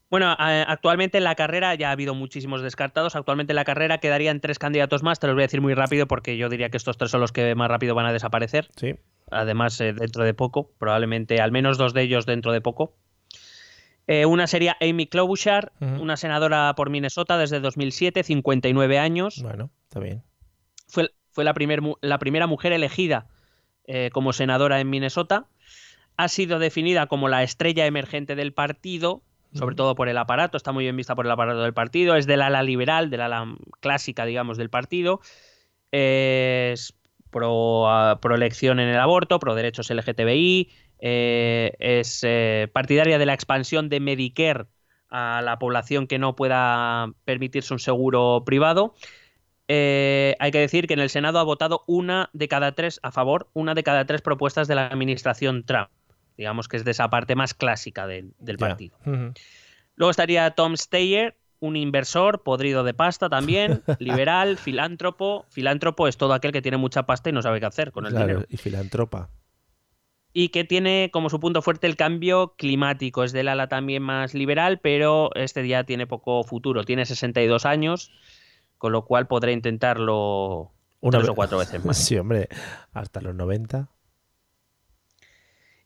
[0.10, 3.16] Bueno, actualmente en la carrera ya ha habido muchísimos descartados.
[3.16, 5.20] Actualmente en la carrera quedarían tres candidatos más.
[5.20, 7.32] Te los voy a decir muy rápido porque yo diría que estos tres son los
[7.32, 8.70] que más rápido van a desaparecer.
[8.76, 8.96] sí.
[9.30, 12.96] Además, eh, dentro de poco, probablemente al menos dos de ellos dentro de poco.
[14.08, 19.42] Eh, una sería Amy Klobuchar, una senadora por Minnesota desde 2007, 59 años.
[19.44, 20.24] Bueno, está bien.
[20.88, 23.28] Fue, fue la, primer la primera mujer elegida
[23.88, 25.48] eh, como senadora en Minnesota.
[26.16, 29.22] Ha sido definida como la estrella emergente del partido,
[29.54, 32.28] sobre todo por el aparato, está muy bien vista por el aparato del partido, es
[32.28, 35.22] del ala liberal, del ala clásica, digamos, del partido.
[35.92, 36.94] Es
[37.30, 37.88] pro,
[38.22, 40.70] pro elección en el aborto, pro derechos LGTBI,
[41.00, 44.66] eh, es eh, partidaria de la expansión de Medicare
[45.10, 48.94] a la población que no pueda permitirse un seguro privado.
[49.68, 53.12] Eh, hay que decir que en el Senado ha votado una de cada tres a
[53.12, 55.90] favor, una de cada tres propuestas de la administración Trump.
[56.38, 58.98] Digamos que es de esa parte más clásica del, partido.
[59.96, 65.46] Luego estaría Tom Steyer, un inversor podrido de pasta también, liberal, filántropo.
[65.50, 68.12] Filántropo es todo aquel que tiene mucha pasta y no sabe qué hacer con el
[68.12, 68.46] Claro, dinero.
[68.50, 69.30] y filantropa.
[70.32, 73.24] Y que tiene como su punto fuerte el cambio climático.
[73.24, 76.84] Es del ala también más liberal, pero este ya tiene poco futuro.
[76.84, 78.12] Tiene 62 años,
[78.78, 80.72] con lo cual podrá intentarlo
[81.02, 81.98] tres ve- o cuatro veces más.
[81.98, 82.48] Sí, hombre,
[82.94, 83.90] hasta los 90.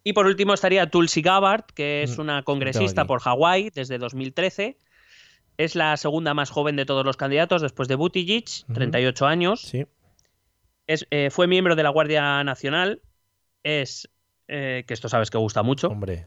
[0.04, 4.78] Y por último estaría Tulsi Gabbard, que es Mm, una congresista por Hawái desde 2013.
[5.58, 8.74] Es la segunda más joven de todos los candidatos después de Buttigieg, Ujú.
[8.74, 9.62] 38 años.
[9.62, 9.86] Sí.
[10.88, 13.02] Es, eh, fue miembro de la Guardia Nacional.
[13.64, 14.10] Es,
[14.48, 16.26] eh, que esto sabes que gusta mucho, Hombre,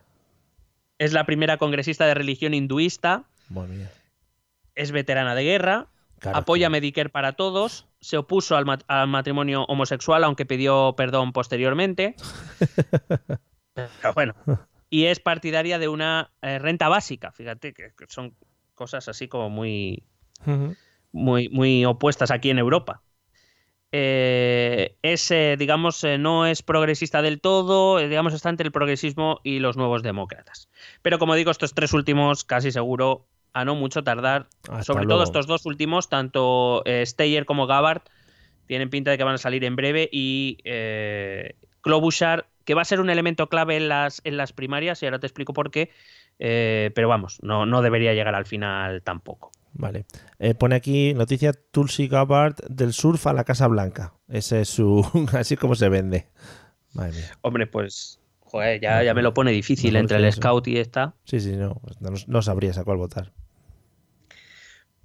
[0.99, 3.25] es la primera congresista de religión hinduista.
[4.77, 5.89] Es veterana de guerra.
[6.25, 7.87] Claro, apoya Medicare para todos.
[8.01, 12.17] Se opuso al, mat- al matrimonio homosexual, aunque pidió perdón posteriormente.
[13.75, 14.35] Pero bueno.
[14.89, 17.31] Y es partidaria de una eh, renta básica.
[17.33, 18.35] Fíjate que, que son
[18.75, 20.05] cosas así como muy,
[21.13, 23.03] muy, muy opuestas aquí en Europa.
[23.93, 29.41] Eh, es, eh, digamos, eh, no es progresista del todo, digamos, está entre el progresismo
[29.45, 30.69] y los nuevos demócratas.
[31.03, 35.15] Pero como digo, estos tres últimos, casi seguro, a no mucho tardar, Hasta sobre luego.
[35.21, 38.03] todo estos dos últimos, tanto eh, Steyer como Gabbard,
[38.67, 42.85] tienen pinta de que van a salir en breve y eh, Klobuchar, que va a
[42.87, 45.91] ser un elemento clave en las, en las primarias, y ahora te explico por qué,
[46.39, 49.53] eh, pero vamos, no, no debería llegar al final tampoco.
[49.77, 50.07] Vale.
[50.39, 54.15] Eh, pone aquí noticia Tulsi Gabbard del surf a la Casa Blanca.
[54.29, 55.05] Ese es su.
[55.33, 56.29] Así como se vende.
[56.93, 57.39] Madre mía.
[57.43, 60.37] Hombre, pues, joder, ya, ya me lo pone difícil entre el eso.
[60.37, 61.15] scout y esta.
[61.25, 61.75] Sí, sí, no.
[61.83, 63.33] pues No, no sabrías a cuál votar.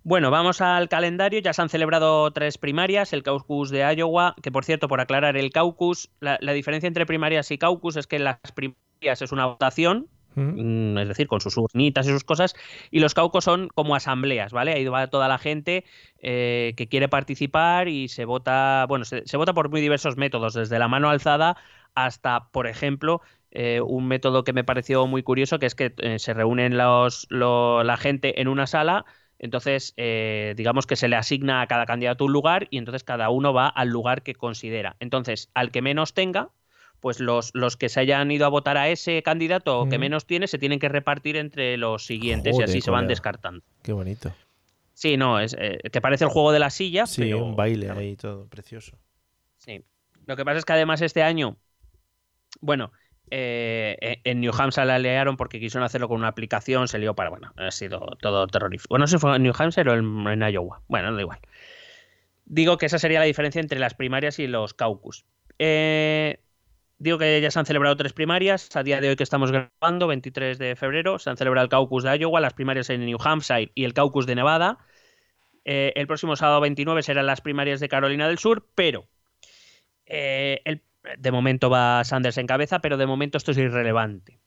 [0.09, 1.39] Bueno, vamos al calendario.
[1.39, 3.13] Ya se han celebrado tres primarias.
[3.13, 7.05] El caucus de Iowa, que por cierto, por aclarar, el caucus, la, la diferencia entre
[7.05, 10.09] primarias y caucus es que las primarias es una votación,
[10.55, 12.55] mm, es decir, con sus urnitas y sus cosas,
[12.89, 14.73] y los caucus son como asambleas, ¿vale?
[14.73, 15.85] Ahí va toda la gente
[16.23, 20.55] eh, que quiere participar y se vota, bueno, se, se vota por muy diversos métodos,
[20.55, 21.55] desde la mano alzada
[21.93, 23.21] hasta, por ejemplo,
[23.51, 27.27] eh, un método que me pareció muy curioso, que es que eh, se reúnen los,
[27.29, 29.05] lo- la gente en una sala,
[29.39, 33.29] entonces eh, digamos que se le asigna a cada candidato un lugar y entonces cada
[33.29, 34.95] uno va al lugar que considera.
[34.99, 36.49] Entonces, al que menos tenga,
[36.99, 40.47] pues los, los que se hayan ido a votar a ese candidato que menos tiene
[40.47, 43.09] se tienen que repartir entre los siguientes Joder, y así se van colega.
[43.09, 43.63] descartando.
[43.81, 44.33] Qué bonito.
[44.93, 47.89] Sí, no, es eh, que parece el juego de la silla, Sí, pero un baile
[47.89, 48.97] ahí todo precioso.
[49.57, 49.81] Sí.
[50.25, 51.55] Lo que pasa es que además este año,
[52.59, 52.91] bueno,
[53.31, 57.29] eh, en New Hampshire la liaron porque quisieron hacerlo con una aplicación, se lió para,
[57.29, 58.87] bueno, ha sido todo terrorífico.
[58.89, 60.81] Bueno, no sé si fue en New Hampshire o en, Iowa.
[60.87, 61.39] Bueno, da igual.
[62.45, 65.25] Digo que esa sería la diferencia entre las primarias y los caucus.
[65.59, 66.39] Eh,
[66.97, 68.75] digo que ya se han celebrado tres primarias.
[68.75, 72.03] A día de hoy que estamos grabando, 23 de febrero, se han celebrado el caucus
[72.03, 74.79] de Iowa, las primarias en New Hampshire y el caucus de Nevada.
[75.65, 79.07] Eh, el próximo sábado 29 serán las primarias de Carolina del Sur, pero
[80.05, 80.81] eh, el-
[81.17, 84.39] de momento va Sanders en cabeza, pero de momento esto es irrelevante.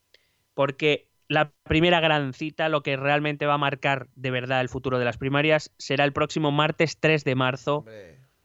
[0.53, 4.99] Porque la primera gran cita, lo que realmente va a marcar de verdad el futuro
[4.99, 7.85] de las primarias, será el próximo martes 3 de marzo,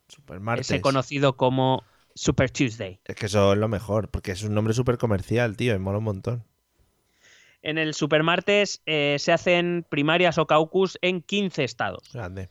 [0.08, 0.70] Super martes.
[0.70, 1.84] ese conocido como
[2.14, 3.00] Super Tuesday.
[3.04, 5.98] Es que eso es lo mejor, porque es un nombre súper comercial, tío, y mola
[5.98, 6.44] un montón.
[7.62, 12.12] En el Supermartes eh, se hacen primarias o caucus en 15 estados.
[12.12, 12.48] Grande.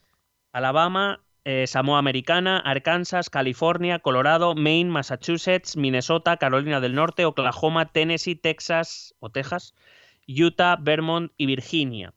[0.51, 8.35] Alabama, eh, Samoa Americana, Arkansas, California, Colorado, Maine, Massachusetts, Minnesota, Carolina del Norte, Oklahoma, Tennessee,
[8.35, 9.73] Texas o Texas,
[10.27, 12.13] Utah, Vermont y Virginia.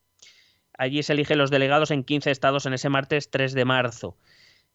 [0.77, 4.17] Allí se eligen los delegados en 15 estados en ese martes 3 de marzo.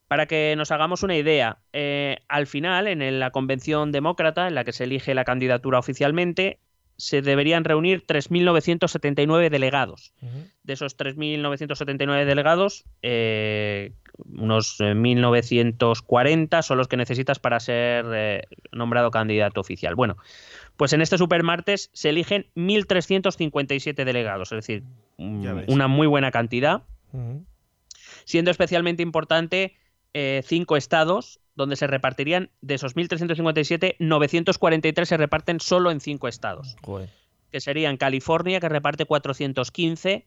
[0.08, 4.64] Para que nos hagamos una idea, eh, al final, en la convención demócrata, en la
[4.64, 6.60] que se elige la candidatura oficialmente,
[6.96, 10.14] se deberían reunir 3.979 delegados
[10.62, 13.92] de esos 3.979 delegados, eh,
[14.24, 19.94] unos eh, 1.940 son los que necesitas para ser eh, nombrado candidato oficial.
[19.94, 20.16] Bueno,
[20.76, 24.82] Pues en este supermartes se eligen 1.357 delegados, es decir,
[25.68, 26.82] una muy buena cantidad,
[28.24, 29.74] siendo especialmente importante
[30.14, 36.28] eh, cinco estados donde se repartirían, de esos 1.357, 943 se reparten solo en cinco
[36.28, 37.08] estados, Joder.
[37.50, 40.26] que serían California, que reparte 415,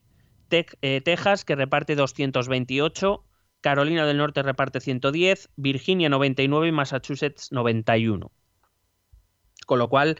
[0.49, 3.23] Tec- eh, Texas, que reparte 228,
[3.61, 8.31] Carolina del Norte reparte 110, Virginia 99 y Massachusetts 91.
[9.65, 10.19] Con lo cual,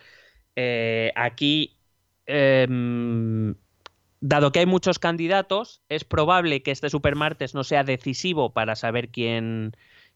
[0.55, 1.77] eh, aquí,
[2.25, 3.55] em,
[4.19, 9.09] dado que hay muchos candidatos, es probable que este supermartes no sea decisivo para saber
[9.09, 9.71] quién,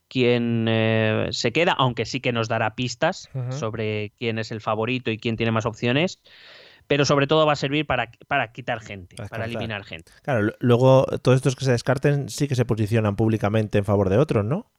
[0.09, 5.09] quién eh, se queda, aunque sí que nos dará pistas sobre quién es el favorito
[5.11, 6.19] y quién tiene más opciones.
[6.87, 10.11] Pero sobre todo va a servir para, para quitar gente, Para eliminar gente.
[10.21, 14.09] Claro, lu- luego todos estos que se descarten sí que se posicionan públicamente en favor
[14.09, 14.69] de otros, ¿no?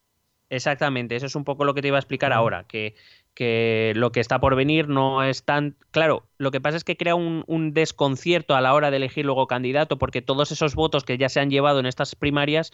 [0.50, 2.94] Exactamente, eso es un poco lo que te iba a explicar ahora, que,
[3.32, 5.76] que lo que está por venir no es tan...
[5.90, 9.24] Claro, lo que pasa es que crea un, un desconcierto a la hora de elegir
[9.24, 12.72] luego candidato, porque todos esos votos que ya se han llevado en estas primarias,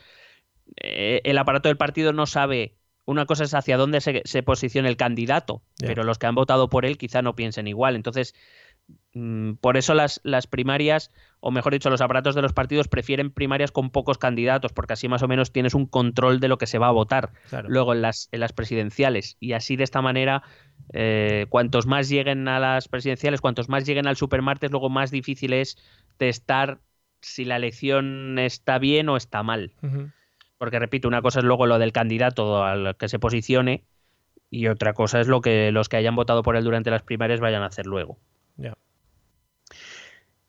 [0.83, 2.75] eh, el aparato del partido no sabe...
[3.07, 6.69] Una cosa es hacia dónde se, se posiciona el candidato, pero los que han votado
[6.69, 7.97] por él quizá no piensen igual.
[7.97, 8.37] Entonces,
[9.61, 11.11] por eso las, las primarias,
[11.41, 15.09] o mejor dicho, los aparatos de los partidos prefieren primarias con pocos candidatos, porque así
[15.09, 17.69] más o menos tienes un control de lo que se va a votar Claro.
[17.69, 19.37] luego en las, en las presidenciales.
[19.41, 20.43] Y así de esta manera,
[20.93, 25.55] eh, cuantos más lleguen a las presidenciales, cuantos más lleguen al supermartes, luego más difícil
[25.55, 25.77] es
[26.17, 26.79] testar
[27.21, 29.73] si la elección está bien o está mal.
[30.57, 33.83] Porque repito, una cosa es luego lo del candidato al que se posicione
[34.51, 37.41] y otra cosa es lo que los que hayan votado por él durante las primarias
[37.41, 38.19] vayan a hacer luego.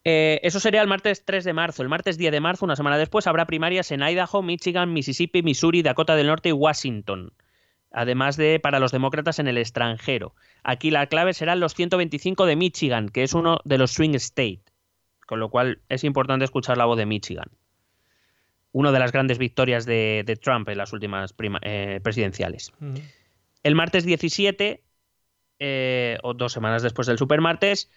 [0.04, 1.84] Eh, eso sería el martes 3 de marzo.
[1.84, 5.84] El martes 10 de marzo, una semana después, habrá primarias en Idaho, Michigan, Mississippi, Missouri,
[5.84, 7.34] Dakota del Norte y Washington.
[7.92, 10.34] Además de para los demócratas en el extranjero.
[10.64, 14.62] Aquí la clave serán los 125 de Michigan, que es uno de los swing state.
[15.28, 17.50] Con lo cual es importante escuchar la voz de Michigan.
[18.72, 22.72] Una de las grandes victorias de, de Trump en las últimas prima- eh, presidenciales.
[22.82, 23.02] Ujú.
[23.64, 24.82] El martes 17,
[25.64, 27.92] eh, o dos semanas después del supermartes,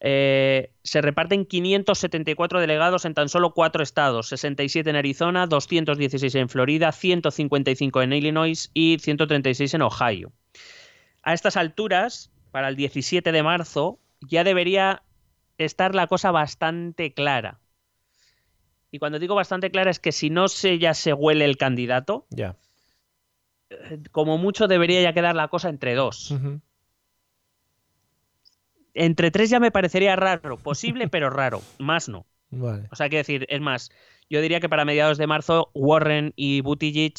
[0.00, 6.48] eh, se reparten 574 delegados en tan solo cuatro estados, 67 en Arizona, 216 en
[6.48, 10.32] Florida, 155 en Illinois y 136 en Ohio.
[11.22, 15.02] A estas alturas, para el 17 de marzo, ya debería
[15.56, 17.60] estar la cosa bastante clara.
[18.90, 22.26] Y cuando digo bastante clara es que si no se ya se huele el candidato,
[22.30, 22.56] Ya.
[24.10, 26.34] como mucho debería ya quedar la cosa entre dos.
[28.94, 32.26] Entre tres ya me parecería raro, posible pero raro, más no.
[32.50, 32.88] Vale.
[32.92, 33.90] O sea, quiero decir, es más,
[34.30, 37.14] yo diría que para mediados de marzo Warren y Buttigieg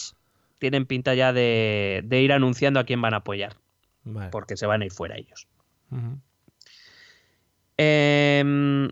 [0.59, 3.57] tienen pinta ya de, de ir anunciando a quién van a apoyar,
[4.03, 4.29] Vale.
[4.31, 5.47] porque se van a ir fuera ellos.
[7.77, 8.89] Em,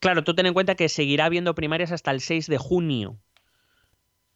[0.00, 3.18] claro, tú ten en cuenta que seguirá habiendo primarias hasta el 6 de junio.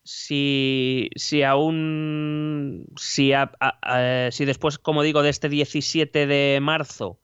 [0.05, 2.87] Si, si aún.
[2.97, 7.19] Si, a- a- a- si después, como digo, de este 17 de marzo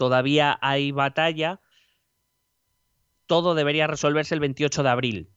[0.00, 1.60] todavía hay batalla,
[3.26, 5.28] todo debería resolverse el 28 de abril.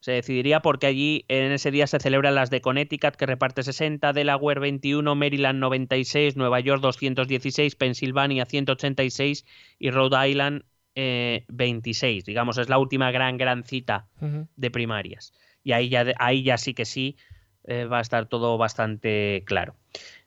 [0.00, 4.12] Se decidiría porque allí en ese día se celebran las de Connecticut, que reparte 60,
[4.12, 9.46] Delaware 21, Maryland 96, Nueva York 216, Pensilvania 186
[9.78, 10.64] y Rhode Island
[10.94, 12.26] eh, 26.
[12.26, 14.08] Digamos, es la última gran, gran cita
[14.56, 15.32] de primarias.
[15.64, 17.16] Y ahí ya, ahí ya sí que sí
[17.64, 19.74] eh, va a estar todo bastante claro.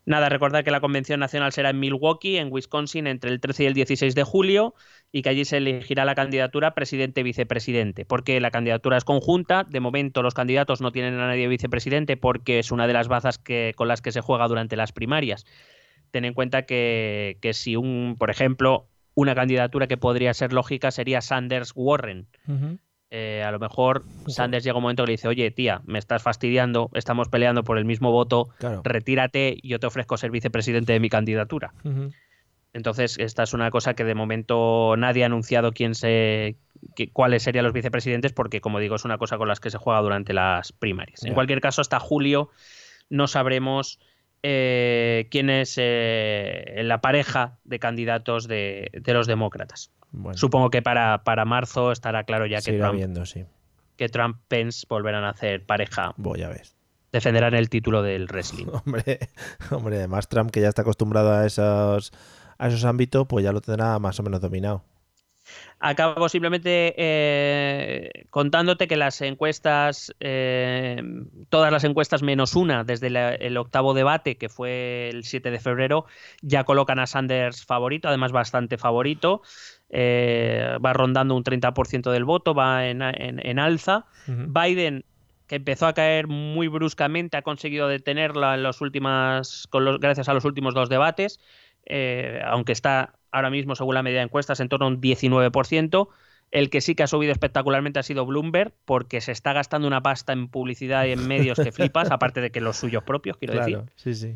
[0.05, 3.65] Nada, recordar que la convención nacional será en Milwaukee, en Wisconsin, entre el 13 y
[3.65, 4.75] el 16 de julio,
[5.11, 9.63] y que allí se elegirá la candidatura presidente-vicepresidente, porque la candidatura es conjunta.
[9.63, 13.39] De momento, los candidatos no tienen a nadie vicepresidente porque es una de las bazas
[13.39, 15.45] que, con las que se juega durante las primarias.
[16.11, 20.91] Ten en cuenta que, que si un, por ejemplo, una candidatura que podría ser lógica
[20.91, 22.27] sería Sanders-Warren.
[22.47, 22.79] Ujú.
[23.11, 26.23] Eh, a lo mejor Sanders llega un momento que le dice, oye, tía, me estás
[26.23, 28.81] fastidiando, estamos peleando por el mismo voto, Claro.
[28.83, 31.73] retírate, yo te ofrezco ser vicepresidente de mi candidatura.
[32.73, 36.57] Entonces, esta es una cosa que de momento nadie ha anunciado quién se,
[37.13, 40.01] cuáles serían los vicepresidentes, porque, como digo, es una cosa con las que se juega
[40.01, 41.23] durante las primarias.
[41.23, 42.49] En cualquier caso, hasta julio
[43.09, 43.99] no sabremos
[44.47, 49.91] eh, quién es eh, la pareja de candidatos de, de los demócratas.
[50.11, 53.45] Bueno, Supongo que para, para marzo estará claro ya que Trump, viendo, sí.
[53.97, 56.61] que Trump Pence volverán a hacer pareja, Voy a ver.
[57.11, 58.67] defenderán el título del wrestling.
[58.85, 59.19] Hombre,
[59.71, 62.13] hombre, además Trump, que ya está acostumbrado a esos,
[62.59, 64.83] a esos ámbitos, pues ya lo tendrá más o menos dominado.
[65.79, 71.01] Acabo simplemente eh, contándote que las encuestas, eh,
[71.49, 75.59] todas las encuestas menos una, desde la- el octavo debate, que fue el 7 de
[75.59, 76.05] febrero,
[76.41, 79.41] ya colocan a Sanders favorito, además bastante favorito.
[79.89, 84.05] Eh, va rondando un 30% del voto, va en, en- en alza.
[84.27, 85.05] Biden,
[85.47, 90.27] que empezó a caer muy bruscamente, ha conseguido detenerla en los últimas, con los, gracias
[90.27, 91.39] a los últimos dos debates,
[92.45, 96.07] aunque está ahora mismo, según la medida de encuestas, en torno a un 19%.
[96.51, 100.01] El que sí que ha subido espectacularmente ha sido Bloomberg, porque se está gastando una
[100.01, 103.55] pasta en publicidad y en medios que flipas, aparte de que los suyos propios, quiero
[103.55, 104.35] decir Claro, sí, sí.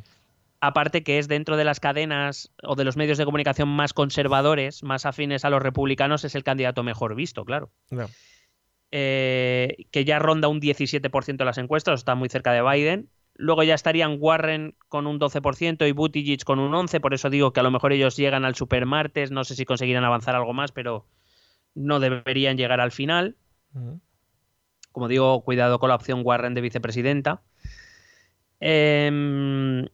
[0.59, 4.83] aparte que es dentro de las cadenas o de los medios de comunicación más conservadores,
[4.83, 7.71] más afines a los republicanos, es el candidato mejor visto, claro.
[7.87, 8.09] Claro.
[8.91, 13.09] Eh, que ya ronda un 17% de las encuestas, está muy cerca de Biden.
[13.41, 17.53] Luego ya estarían Warren con un 12% y Buttigieg con un 11%, por eso digo
[17.53, 20.73] que a lo mejor ellos llegan al supermartes, no sé si conseguirán avanzar algo más,
[20.73, 21.05] pero
[21.73, 23.37] no deberían llegar al final.
[24.91, 27.41] Como digo, cuidado con la opción Warren de vicepresidenta.
[28.59, 29.87] Em,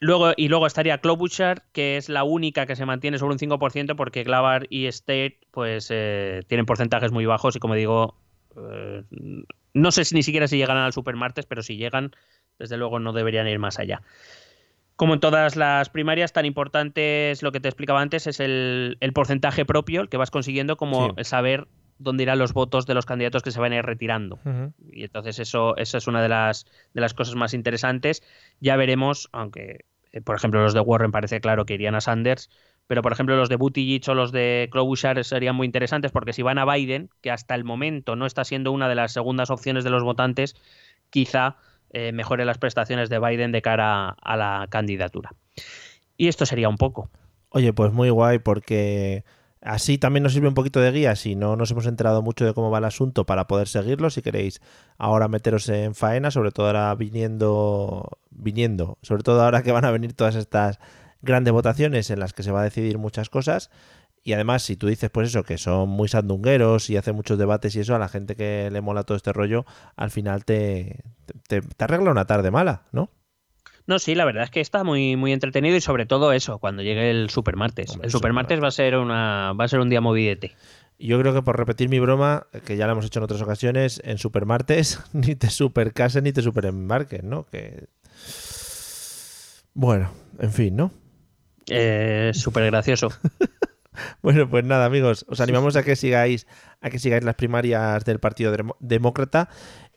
[0.00, 3.94] luego, y luego estaría Klobuchar, que es la única que se mantiene sobre un 5%,
[3.94, 8.16] porque Glavar y State pues, eh, tienen porcentajes muy bajos y como digo,
[8.56, 9.04] eh,
[9.78, 12.12] no sé si ni siquiera si llegarán al supermartes, pero si llegan,
[12.58, 14.02] desde luego no deberían ir más allá.
[14.96, 18.96] Como en todas las primarias, tan importante es lo que te explicaba antes, es el,
[19.00, 21.24] el porcentaje propio, el que vas consiguiendo, como Sí.
[21.24, 21.68] saber
[21.98, 24.38] dónde irán los votos de los candidatos que se van a ir retirando.
[24.92, 28.22] Y entonces eso, eso es una de las, de las cosas más interesantes.
[28.60, 32.50] Ya veremos, aunque eh, por ejemplo los de Warren parece claro que irían a Sanders,
[32.88, 36.42] pero por ejemplo los de Buttigieg o los de Klobuchar serían muy interesantes porque si
[36.42, 39.84] van a Biden, que hasta el momento no está siendo una de las segundas opciones
[39.84, 40.56] de los votantes,
[41.10, 41.56] quizá
[41.90, 45.30] eh, mejore las prestaciones de Biden de cara a la candidatura.
[46.16, 47.10] Y esto sería un poco.
[47.50, 49.24] Oye, pues muy guay porque
[49.60, 52.54] así también nos sirve un poquito de guía si no nos hemos enterado mucho de
[52.54, 54.08] cómo va el asunto para poder seguirlo.
[54.08, 54.62] Si queréis
[54.96, 59.90] ahora meteros en faena, sobre todo ahora viniendo, viniendo, sobre todo ahora que van a
[59.90, 60.78] venir todas estas
[61.22, 63.70] grandes votaciones en las que se va a decidir muchas cosas.
[64.24, 67.74] Y además, si tú dices, pues eso, que son muy sandungueros y hacen muchos debates
[67.76, 69.64] y eso, a la gente que le mola todo este rollo,
[69.96, 71.04] al final te,
[71.46, 73.10] te, te arregla una tarde mala, ¿no?
[73.88, 76.82] No, sí, la verdad es que está muy, muy entretenido y sobre todo eso, cuando
[76.82, 77.92] llegue el supermartes.
[77.92, 80.54] Hombre, el supermartes va a ser una, va a ser un día movidete.
[80.98, 84.02] Yo creo que por repetir mi broma, que ya la hemos hecho en otras ocasiones,
[84.04, 87.46] en supermartes ni te supercasen ni te superembarques, ¿no?
[87.46, 87.86] Que.
[89.72, 90.92] Bueno, en fin, ¿no?
[91.70, 93.08] Eh, Súper gracioso.
[94.22, 96.46] Bueno, pues nada, amigos, os animamos a que sigáis,
[96.80, 99.48] a que sigáis las primarias del Partido Demócrata.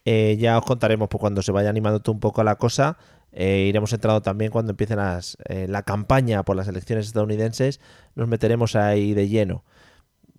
[0.05, 2.97] Eh, ya os contaremos pues, cuando se vaya animando un poco la cosa.
[3.31, 7.79] Eh, iremos entrando también cuando empiecen las, eh, la campaña por las elecciones estadounidenses.
[8.15, 9.63] Nos meteremos ahí de lleno.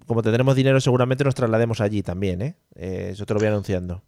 [0.07, 4.03] Como tendremos dinero, seguramente nos traslademos allí también, eso te lo voy anunciando.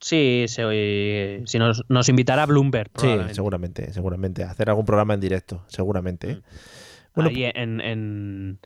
[0.00, 2.90] Sí, se- si nos, nos invitará Bloomberg.
[2.96, 4.44] Sí, seguramente, seguramente.
[4.44, 6.30] Hacer algún programa en directo, seguramente.
[6.30, 6.40] ¿eh?
[7.14, 8.58] Bueno, Ahí en, en,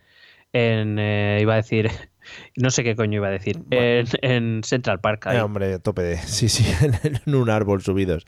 [0.53, 1.91] en, eh, iba a decir,
[2.57, 3.83] no sé qué coño iba a decir, Bueno.
[3.83, 5.27] en, en Central Park.
[5.27, 5.39] ahí.
[5.39, 6.19] Eh, hombre, tope de.
[6.23, 6.95] Sí, sí, en,
[7.27, 8.27] en un árbol subidos.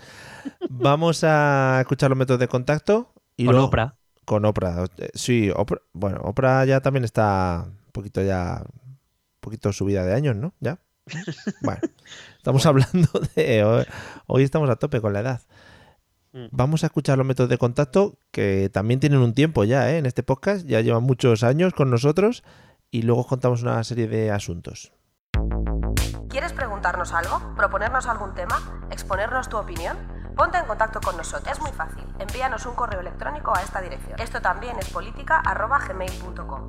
[0.69, 3.13] Vamos a escuchar los métodos de contacto.
[3.37, 3.95] Y con luego- Oprah.
[4.25, 4.87] Con Oprah.
[4.99, 5.81] Eh, Sí, Oprah.
[5.93, 8.65] Bueno, Oprah ya también está un poquito ya.
[8.67, 8.99] Un
[9.41, 10.55] poquito subida de años, ¿no?
[10.59, 10.81] Ya.
[11.63, 11.81] Bueno,
[12.47, 13.65] estamos hablando de.
[13.65, 13.85] Hoy,
[14.29, 15.41] hoy estamos a tope con la edad.
[16.33, 16.47] Mm.
[16.53, 19.99] Vamos a escuchar los métodos de contacto que también tienen un tiempo ya ¿eh?
[19.99, 20.65] en este podcast.
[20.65, 22.45] Ya llevan muchos años con nosotros.
[22.93, 24.93] Y luego os contamos una serie de asuntos.
[26.29, 27.55] ¿Quieres preguntarnos algo?
[27.57, 28.87] ¿Proponernos algún tema?
[28.93, 29.97] ¿Exponernos tu opinión?
[30.37, 31.51] Ponte en contacto con nosotros.
[31.51, 32.05] Es muy fácil.
[32.21, 34.21] Envíanos un correo electrónico a esta dirección.
[34.21, 36.69] Esto también es política.gmail.com.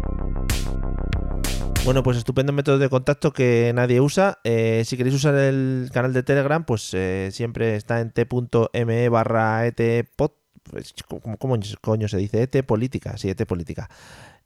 [1.83, 4.37] Bueno, pues estupendo método de contacto que nadie usa.
[4.43, 9.65] Eh, si queréis usar el canal de Telegram, pues eh, siempre está en t.me barra
[9.65, 10.31] etpod.
[10.63, 12.43] pues, ¿Cómo, cómo coño se dice?
[12.43, 13.17] Et política.
[13.17, 13.89] Sí, et política.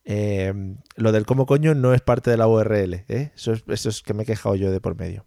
[0.06, 0.54] Eh,
[0.96, 3.04] lo del cómo coño no es parte de la URL.
[3.10, 3.32] ¿eh?
[3.36, 5.26] Eso, es, eso es que me he quejado yo de por medio.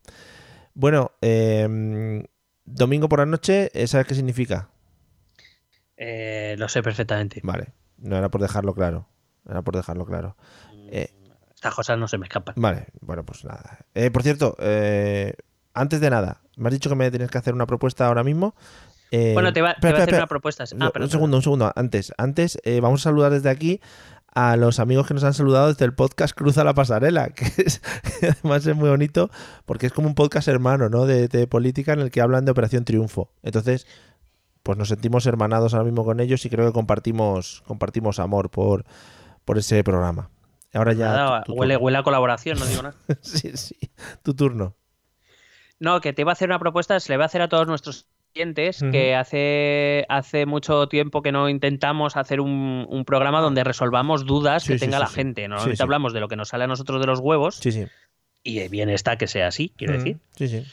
[0.72, 2.24] Bueno, eh,
[2.64, 4.70] domingo por la noche, ¿sabes qué significa?
[5.98, 7.40] Eh, lo sé perfectamente.
[7.42, 9.08] Vale, no era por dejarlo claro.
[9.48, 10.36] Era por dejarlo claro.
[10.90, 11.10] Eh,
[11.58, 12.54] Estas cosas no se me escapan.
[12.56, 13.80] Vale, bueno, pues nada.
[13.92, 15.34] Eh, por cierto, eh,
[15.74, 18.54] antes de nada, me has dicho que me tienes que hacer una propuesta ahora mismo.
[19.10, 20.62] Eh, Bueno, te va, te espera, va a hacer espera, una propuesta.
[20.78, 21.72] Ah, perdón, un segundo, un segundo.
[21.74, 23.80] Antes, antes eh, vamos a saludar desde aquí
[24.32, 27.82] a los amigos que nos han saludado desde el podcast Cruza la Pasarela, que es,
[28.22, 29.28] además es muy bonito
[29.66, 31.06] porque es como un podcast hermano, ¿no?
[31.06, 33.32] De, de política en el que hablan de Operación Triunfo.
[33.42, 33.88] Entonces,
[34.62, 38.84] pues nos sentimos hermanados ahora mismo con ellos y creo que compartimos, compartimos amor por,
[39.44, 40.30] por ese programa.
[40.74, 41.06] Ahora ya.
[41.06, 42.94] Nada, tu- tu huele, huele a colaboración, no digo nada.
[43.22, 43.76] sí, sí.
[44.22, 44.76] Tu turno.
[45.80, 47.66] No, que te iba a hacer una propuesta, se le va a hacer a todos
[47.66, 48.06] nuestros
[48.82, 48.92] Ujú.
[48.92, 54.62] que hace, hace mucho tiempo que no intentamos hacer un, un programa donde resolvamos dudas
[54.62, 55.48] Sí, que sí, tenga sí, la gente.
[55.48, 57.86] Normalmente hablamos de lo que nos sale a nosotros de los huevos Sí, sí.
[58.44, 60.18] y bien está que sea así, quiero decir.
[60.36, 60.64] Sí, sí.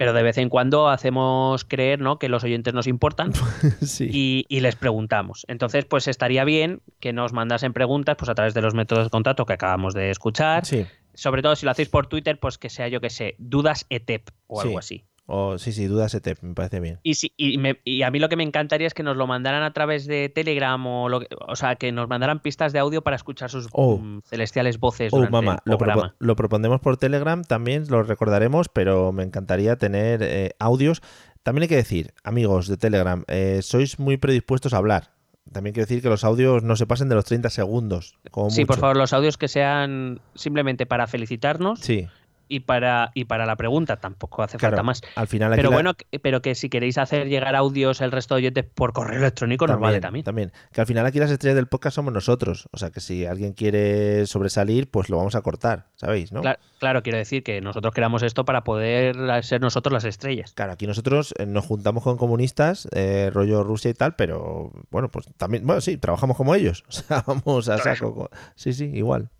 [0.00, 2.18] Pero de vez en cuando hacemos creer ¿no?
[2.18, 3.32] que los oyentes nos importan
[3.82, 4.08] sí.
[4.10, 5.44] y, y les preguntamos.
[5.46, 9.10] Entonces, pues estaría bien que nos mandasen preguntas pues a través de los métodos de
[9.10, 10.64] contacto que acabamos de escuchar.
[10.64, 10.86] Sí.
[11.12, 14.30] Sobre todo si lo hacéis por Twitter, pues que sea yo que sé, dudas ETEP
[14.46, 14.68] o Sí.
[14.68, 15.04] algo así.
[15.32, 16.98] O, sí, sí, dudas ETEP, me parece bien.
[17.04, 19.26] Y, si- y, me- y a mí lo que me encantaría es que nos lo
[19.28, 22.80] mandaran a través de Telegram o, lo que- o sea, que nos mandaran pistas de
[22.80, 23.98] audio para escuchar sus Oh.
[23.98, 29.12] mm, celestiales voces Oh, mamá, lo, propo- lo propondremos por Telegram, también lo recordaremos, pero
[29.12, 31.00] me encantaría tener eh, audios.
[31.42, 35.12] También hay que decir, amigos de Telegram, eh, sois muy predispuestos a hablar.
[35.52, 38.14] También quiero decir que los audios no se pasen de los 30 segundos.
[38.30, 42.06] Como Sí, por favor, los audios que sean simplemente para felicitarnos Sí,
[42.50, 44.72] y para y para la pregunta, tampoco hace claro.
[44.76, 45.00] falta más.
[45.14, 48.40] Al final Pero la- bueno, pero que si queréis hacer llegar audios el resto de
[48.40, 50.24] oyentes por correo electrónico nos vale también.
[50.24, 50.52] También.
[50.72, 52.68] Que al final aquí las estrellas del podcast somos nosotros.
[52.72, 56.32] O sea que si alguien quiere sobresalir, pues lo vamos a cortar, ¿sabéis?
[56.32, 56.42] ¿no?
[56.42, 59.14] Cla- Claro, quiero decir que nosotros creamos esto para poder
[59.44, 60.52] ser nosotros las estrellas.
[60.54, 65.10] Claro, aquí nosotros eh, nos juntamos con comunistas, eh, rollo Rusia y tal, pero bueno,
[65.10, 66.84] pues también, bueno, sí, trabajamos como ellos.
[66.88, 68.30] O sea, vamos a saco.
[68.56, 69.30] Sí, sí, igual.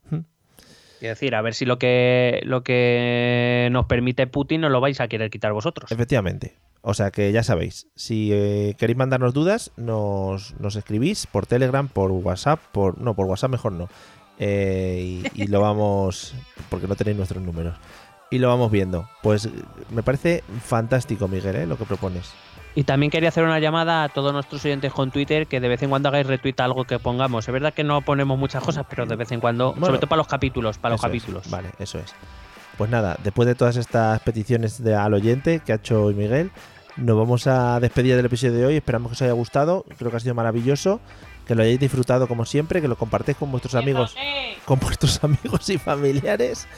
[1.01, 5.01] Quiero decir, a ver si lo que lo que nos permite Putin no lo vais
[5.01, 5.90] a querer quitar vosotros.
[5.90, 6.59] Efectivamente.
[6.82, 11.89] O sea que ya sabéis, si eh, queréis mandarnos dudas, nos, nos escribís por Telegram,
[11.89, 13.89] por WhatsApp, por no, por WhatsApp mejor no.
[14.39, 16.35] Eh, y, y lo vamos,
[16.68, 17.77] porque no tenéis nuestros números.
[18.31, 19.09] Y lo vamos viendo.
[19.22, 19.48] Pues
[19.90, 21.66] me parece fantástico, Miguel, ¿eh?
[21.66, 22.31] lo que propones.
[22.75, 25.83] Y también quería hacer una llamada a todos nuestros oyentes con Twitter que de vez
[25.83, 27.47] en cuando hagáis retweet a algo que pongamos.
[27.49, 30.09] Es verdad que no ponemos muchas cosas, pero de vez en cuando, Bueno, sobre todo
[30.09, 31.07] para los capítulos, para los es.
[31.07, 31.51] capítulos.
[31.51, 32.15] Vale, eso es.
[32.79, 36.51] Pues nada, después de todas estas peticiones de, al oyente que ha hecho hoy Miguel,
[36.97, 38.77] nos vamos a despedir del episodio de hoy.
[38.77, 39.85] Esperamos que os haya gustado.
[39.99, 41.01] Creo que ha sido maravilloso.
[41.47, 44.15] Que lo hayáis disfrutado como siempre, que lo compartáis con vuestros amigos,
[44.65, 46.69] con vuestros amigos y familiares.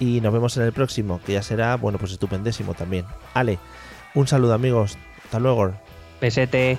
[0.00, 3.04] Y nos vemos en el próximo, que ya será, bueno, pues estupendísimo también.
[3.34, 3.60] Ale,
[4.14, 4.98] un saludo amigos.
[5.28, 5.74] Hasta luego.
[6.20, 6.78] Pesete.